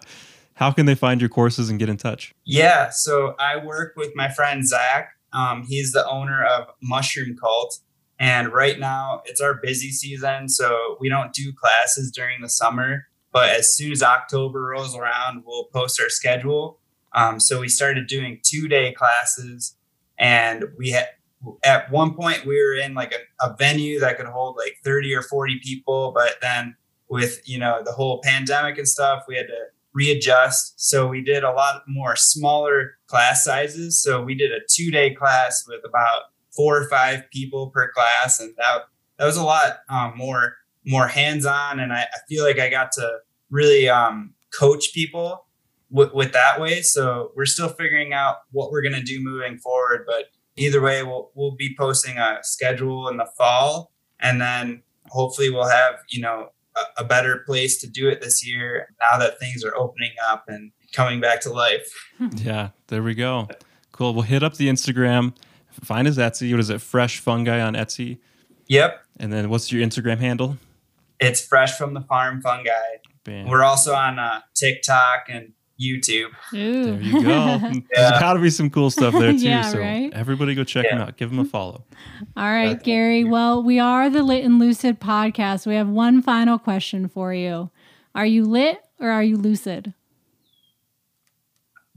How 0.54 0.70
can 0.70 0.86
they 0.86 0.94
find 0.94 1.20
your 1.20 1.30
courses 1.30 1.68
and 1.68 1.80
get 1.80 1.88
in 1.88 1.96
touch? 1.96 2.32
Yeah, 2.44 2.90
so 2.90 3.34
I 3.38 3.64
work 3.64 3.94
with 3.96 4.12
my 4.14 4.28
friend 4.28 4.66
Zach. 4.66 5.10
Um, 5.32 5.64
he's 5.64 5.92
the 5.92 6.08
owner 6.08 6.44
of 6.44 6.68
Mushroom 6.80 7.36
Cult. 7.36 7.80
And 8.20 8.52
right 8.52 8.78
now 8.78 9.22
it's 9.24 9.40
our 9.40 9.54
busy 9.54 9.90
season. 9.90 10.48
So 10.48 10.96
we 11.00 11.08
don't 11.08 11.32
do 11.32 11.52
classes 11.52 12.12
during 12.12 12.40
the 12.40 12.48
summer. 12.48 13.06
But 13.32 13.50
as 13.50 13.74
soon 13.74 13.92
as 13.92 14.02
October 14.02 14.62
rolls 14.62 14.96
around, 14.96 15.42
we'll 15.44 15.64
post 15.66 16.00
our 16.00 16.08
schedule. 16.08 16.80
Um, 17.18 17.40
so 17.40 17.60
we 17.60 17.68
started 17.68 18.06
doing 18.06 18.38
two 18.44 18.68
day 18.68 18.92
classes. 18.92 19.74
And 20.18 20.66
we 20.78 20.90
had, 20.90 21.08
at 21.64 21.90
one 21.90 22.14
point, 22.14 22.46
we 22.46 22.60
were 22.62 22.74
in 22.74 22.94
like 22.94 23.12
a, 23.12 23.46
a 23.46 23.56
venue 23.56 23.98
that 24.00 24.16
could 24.16 24.26
hold 24.26 24.56
like 24.56 24.76
30 24.84 25.14
or 25.14 25.22
40 25.22 25.60
people. 25.62 26.12
But 26.14 26.34
then 26.40 26.76
with, 27.08 27.40
you 27.48 27.58
know, 27.58 27.82
the 27.84 27.92
whole 27.92 28.20
pandemic 28.22 28.78
and 28.78 28.86
stuff, 28.86 29.24
we 29.26 29.36
had 29.36 29.48
to 29.48 29.64
readjust. 29.94 30.74
So 30.76 31.08
we 31.08 31.22
did 31.22 31.42
a 31.42 31.50
lot 31.50 31.82
more 31.88 32.14
smaller 32.14 32.98
class 33.08 33.44
sizes. 33.44 34.00
So 34.00 34.22
we 34.22 34.34
did 34.34 34.52
a 34.52 34.60
two 34.70 34.92
day 34.92 35.12
class 35.12 35.64
with 35.66 35.80
about 35.84 36.24
four 36.54 36.80
or 36.80 36.88
five 36.88 37.28
people 37.32 37.70
per 37.70 37.90
class, 37.92 38.40
and 38.40 38.54
that 38.58 38.82
that 39.18 39.26
was 39.26 39.36
a 39.36 39.44
lot 39.44 39.78
um, 39.88 40.12
more 40.16 40.56
more 40.84 41.08
hands 41.08 41.46
on. 41.46 41.80
And 41.80 41.92
I, 41.92 42.02
I, 42.02 42.18
feel 42.28 42.44
like 42.44 42.58
I 42.58 42.70
got 42.70 42.92
to 42.92 43.18
really 43.50 43.88
um, 43.88 44.34
coach 44.58 44.92
people 44.94 45.47
with, 45.90 46.12
with 46.12 46.32
that 46.32 46.60
way. 46.60 46.82
So 46.82 47.32
we're 47.34 47.46
still 47.46 47.68
figuring 47.68 48.12
out 48.12 48.36
what 48.50 48.70
we're 48.70 48.82
gonna 48.82 49.02
do 49.02 49.22
moving 49.22 49.58
forward, 49.58 50.04
but 50.06 50.26
either 50.56 50.80
way, 50.80 51.02
we'll 51.02 51.30
we'll 51.34 51.56
be 51.56 51.74
posting 51.78 52.18
a 52.18 52.38
schedule 52.42 53.08
in 53.08 53.16
the 53.16 53.28
fall, 53.36 53.92
and 54.20 54.40
then 54.40 54.82
hopefully 55.08 55.50
we'll 55.50 55.68
have 55.68 55.96
you 56.10 56.20
know 56.20 56.50
a 56.96 57.04
better 57.04 57.42
place 57.46 57.80
to 57.80 57.88
do 57.88 58.08
it 58.08 58.20
this 58.20 58.46
year 58.46 58.94
now 59.00 59.18
that 59.18 59.38
things 59.40 59.64
are 59.64 59.74
opening 59.76 60.12
up 60.30 60.44
and 60.48 60.70
coming 60.92 61.20
back 61.20 61.40
to 61.42 61.50
life. 61.50 61.92
yeah, 62.36 62.70
there 62.88 63.02
we 63.02 63.14
go. 63.14 63.48
Cool. 63.92 64.14
We'll 64.14 64.22
hit 64.22 64.42
up 64.42 64.56
the 64.56 64.68
Instagram. 64.68 65.34
Find 65.82 66.06
his 66.06 66.18
Etsy. 66.18 66.50
What 66.50 66.60
is 66.60 66.70
it? 66.70 66.80
Fresh 66.80 67.18
Fungi 67.20 67.60
on 67.60 67.74
Etsy. 67.74 68.18
Yep. 68.68 69.00
And 69.18 69.32
then 69.32 69.48
what's 69.48 69.72
your 69.72 69.84
Instagram 69.84 70.18
handle? 70.18 70.56
It's 71.20 71.44
Fresh 71.44 71.76
from 71.76 71.94
the 71.94 72.00
Farm 72.02 72.40
Fungi. 72.40 72.70
Bam. 73.24 73.48
We're 73.48 73.64
also 73.64 73.94
on 73.94 74.18
uh, 74.18 74.40
TikTok 74.54 75.26
and 75.28 75.52
YouTube. 75.80 76.30
Ooh. 76.54 76.84
There 76.84 77.00
you 77.00 77.22
go. 77.22 77.28
yeah. 77.28 77.72
There's 77.94 78.20
got 78.20 78.34
to 78.34 78.40
be 78.40 78.50
some 78.50 78.68
cool 78.70 78.90
stuff 78.90 79.14
there 79.14 79.32
too. 79.32 79.38
yeah, 79.38 79.62
so 79.62 79.78
right? 79.78 80.12
everybody 80.12 80.54
go 80.54 80.64
check 80.64 80.84
yeah. 80.84 80.98
them 80.98 81.08
out. 81.08 81.16
Give 81.16 81.30
them 81.30 81.38
a 81.38 81.44
follow. 81.44 81.84
All 82.36 82.44
right, 82.50 82.76
okay. 82.76 82.84
Gary. 82.84 83.24
Well, 83.24 83.62
we 83.62 83.78
are 83.78 84.10
the 84.10 84.22
Lit 84.22 84.44
and 84.44 84.58
Lucid 84.58 85.00
podcast. 85.00 85.66
We 85.66 85.74
have 85.76 85.88
one 85.88 86.22
final 86.22 86.58
question 86.58 87.08
for 87.08 87.32
you. 87.32 87.70
Are 88.14 88.26
you 88.26 88.44
lit 88.44 88.80
or 88.98 89.10
are 89.10 89.22
you 89.22 89.36
lucid? 89.36 89.94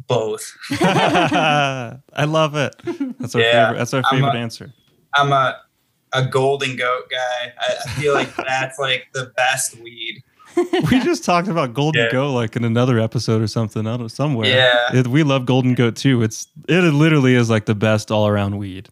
Both. 0.07 0.55
I 0.71 2.25
love 2.27 2.55
it. 2.55 2.75
That's 3.17 3.33
our 3.33 3.41
yeah, 3.41 3.67
favorite. 3.67 3.77
That's 3.79 3.93
our 3.93 4.03
favorite 4.11 4.35
a, 4.35 4.39
answer. 4.39 4.73
I'm 5.15 5.31
a 5.31 5.61
a 6.13 6.25
golden 6.25 6.75
goat 6.75 7.09
guy. 7.09 7.53
I, 7.59 7.75
I 7.85 7.89
feel 7.91 8.13
like 8.13 8.35
that's 8.35 8.77
like 8.77 9.07
the 9.13 9.31
best 9.37 9.79
weed. 9.79 10.23
we 10.91 10.99
just 10.99 11.23
talked 11.23 11.47
about 11.47 11.73
Golden 11.73 12.03
yeah. 12.03 12.11
Goat 12.11 12.31
like 12.31 12.55
in 12.55 12.63
another 12.63 12.99
episode 12.99 13.41
or 13.41 13.47
something 13.47 13.87
out 13.87 14.01
of 14.01 14.11
somewhere. 14.11 14.47
Yeah, 14.49 14.99
it, 14.99 15.07
we 15.07 15.23
love 15.23 15.45
Golden 15.45 15.75
Goat 15.75 15.95
too. 15.95 16.21
It's 16.21 16.47
it 16.67 16.81
literally 16.81 17.35
is 17.35 17.49
like 17.49 17.65
the 17.65 17.75
best 17.75 18.11
all 18.11 18.27
around 18.27 18.57
weed. 18.57 18.89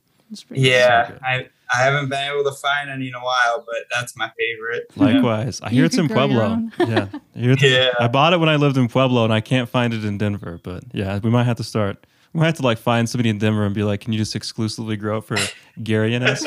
Yeah, 0.51 1.07
so 1.07 1.19
I 1.23 1.49
I 1.73 1.83
haven't 1.83 2.09
been 2.09 2.31
able 2.31 2.43
to 2.43 2.55
find 2.55 2.89
any 2.89 3.09
in 3.09 3.13
a 3.13 3.19
while, 3.19 3.63
but 3.65 3.77
that's 3.91 4.15
my 4.17 4.31
favorite. 4.37 4.85
Likewise, 4.95 5.61
I 5.61 5.69
hear 5.69 5.85
it's 5.85 5.97
in 5.97 6.07
Pueblo. 6.07 6.69
yeah, 6.79 7.07
I 7.35 7.39
yeah. 7.59 7.91
I 7.99 8.07
bought 8.07 8.33
it 8.33 8.39
when 8.39 8.49
I 8.49 8.55
lived 8.55 8.77
in 8.77 8.87
Pueblo, 8.87 9.23
and 9.23 9.33
I 9.33 9.41
can't 9.41 9.69
find 9.69 9.93
it 9.93 10.03
in 10.03 10.17
Denver. 10.17 10.59
But 10.63 10.83
yeah, 10.93 11.19
we 11.19 11.29
might 11.29 11.43
have 11.43 11.57
to 11.57 11.63
start. 11.63 12.05
We 12.33 12.39
might 12.39 12.47
have 12.47 12.55
to 12.57 12.63
like 12.63 12.77
find 12.77 13.09
somebody 13.09 13.29
in 13.29 13.37
Denver 13.37 13.65
and 13.65 13.75
be 13.75 13.83
like, 13.83 14.01
"Can 14.01 14.13
you 14.13 14.19
just 14.19 14.35
exclusively 14.35 14.97
grow 14.97 15.17
it 15.17 15.25
for 15.25 15.37
Gary 15.81 16.15
and 16.15 16.23
us?" 16.23 16.45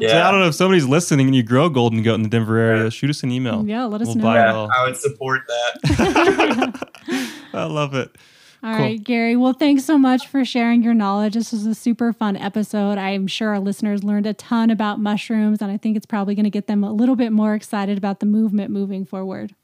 Yeah. 0.00 0.08
So 0.08 0.22
I 0.22 0.30
don't 0.30 0.40
know 0.40 0.48
if 0.48 0.54
somebody's 0.54 0.86
listening 0.86 1.26
and 1.26 1.36
you 1.36 1.42
grow 1.42 1.68
golden 1.68 2.02
goat 2.02 2.14
in 2.14 2.22
the 2.22 2.28
Denver 2.28 2.56
area, 2.56 2.90
shoot 2.90 3.10
us 3.10 3.22
an 3.22 3.30
email. 3.30 3.66
Yeah, 3.66 3.84
let 3.84 4.00
us 4.00 4.08
we'll 4.08 4.16
know. 4.16 4.32
Yeah, 4.34 4.68
I 4.76 4.84
would 4.84 4.96
support 4.96 5.42
that. 5.46 6.90
I 7.54 7.64
love 7.64 7.94
it. 7.94 8.16
All 8.64 8.76
cool. 8.76 8.84
right, 8.84 9.02
Gary. 9.02 9.34
Well, 9.34 9.54
thanks 9.54 9.84
so 9.84 9.98
much 9.98 10.28
for 10.28 10.44
sharing 10.44 10.84
your 10.84 10.94
knowledge. 10.94 11.34
This 11.34 11.50
was 11.50 11.66
a 11.66 11.74
super 11.74 12.12
fun 12.12 12.36
episode. 12.36 12.96
I'm 12.96 13.26
sure 13.26 13.48
our 13.48 13.58
listeners 13.58 14.04
learned 14.04 14.26
a 14.26 14.34
ton 14.34 14.70
about 14.70 15.00
mushrooms, 15.00 15.60
and 15.60 15.72
I 15.72 15.76
think 15.76 15.96
it's 15.96 16.06
probably 16.06 16.36
going 16.36 16.44
to 16.44 16.50
get 16.50 16.68
them 16.68 16.84
a 16.84 16.92
little 16.92 17.16
bit 17.16 17.32
more 17.32 17.54
excited 17.54 17.98
about 17.98 18.20
the 18.20 18.26
movement 18.26 18.70
moving 18.70 19.04
forward. 19.04 19.56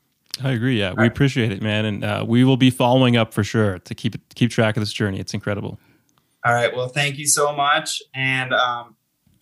I 0.42 0.50
agree. 0.50 0.78
Yeah, 0.78 0.94
we 0.96 1.06
appreciate 1.06 1.52
it, 1.52 1.62
man, 1.62 1.84
and 1.84 2.04
uh, 2.04 2.24
we 2.26 2.42
will 2.42 2.56
be 2.56 2.70
following 2.70 3.16
up 3.16 3.32
for 3.32 3.44
sure 3.44 3.78
to 3.78 3.94
keep 3.94 4.16
keep 4.34 4.50
track 4.50 4.76
of 4.76 4.80
this 4.80 4.92
journey. 4.92 5.20
It's 5.20 5.34
incredible. 5.34 5.78
All 6.44 6.54
right. 6.54 6.74
Well, 6.74 6.88
thank 6.88 7.18
you 7.18 7.26
so 7.26 7.54
much, 7.54 8.02
and 8.14 8.52
um, 8.52 8.96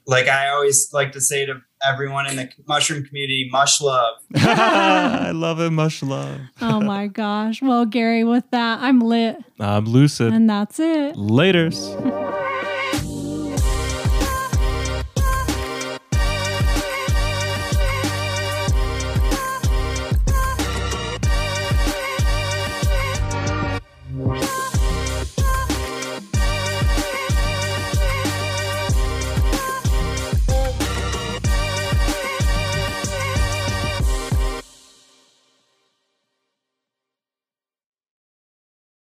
like 0.06 0.28
I 0.28 0.48
always 0.48 0.92
like 0.92 1.12
to 1.12 1.20
say 1.20 1.46
to 1.46 1.60
everyone 1.84 2.26
in 2.28 2.36
the 2.36 2.48
mushroom 2.66 3.04
community, 3.04 3.48
mush 3.50 3.80
love. 3.80 4.16
I 4.36 5.30
love 5.32 5.60
it, 5.60 5.70
mush 5.70 6.02
love. 6.02 6.40
oh 6.60 6.80
my 6.80 7.06
gosh. 7.22 7.60
Well, 7.62 7.84
Gary, 7.86 8.24
with 8.24 8.44
that, 8.50 8.80
I'm 8.80 9.00
lit. 9.00 9.36
I'm 9.60 9.84
lucid. 9.84 10.32
And 10.32 10.48
that's 10.48 10.78
it. 10.80 11.14
Laters. 11.16 11.94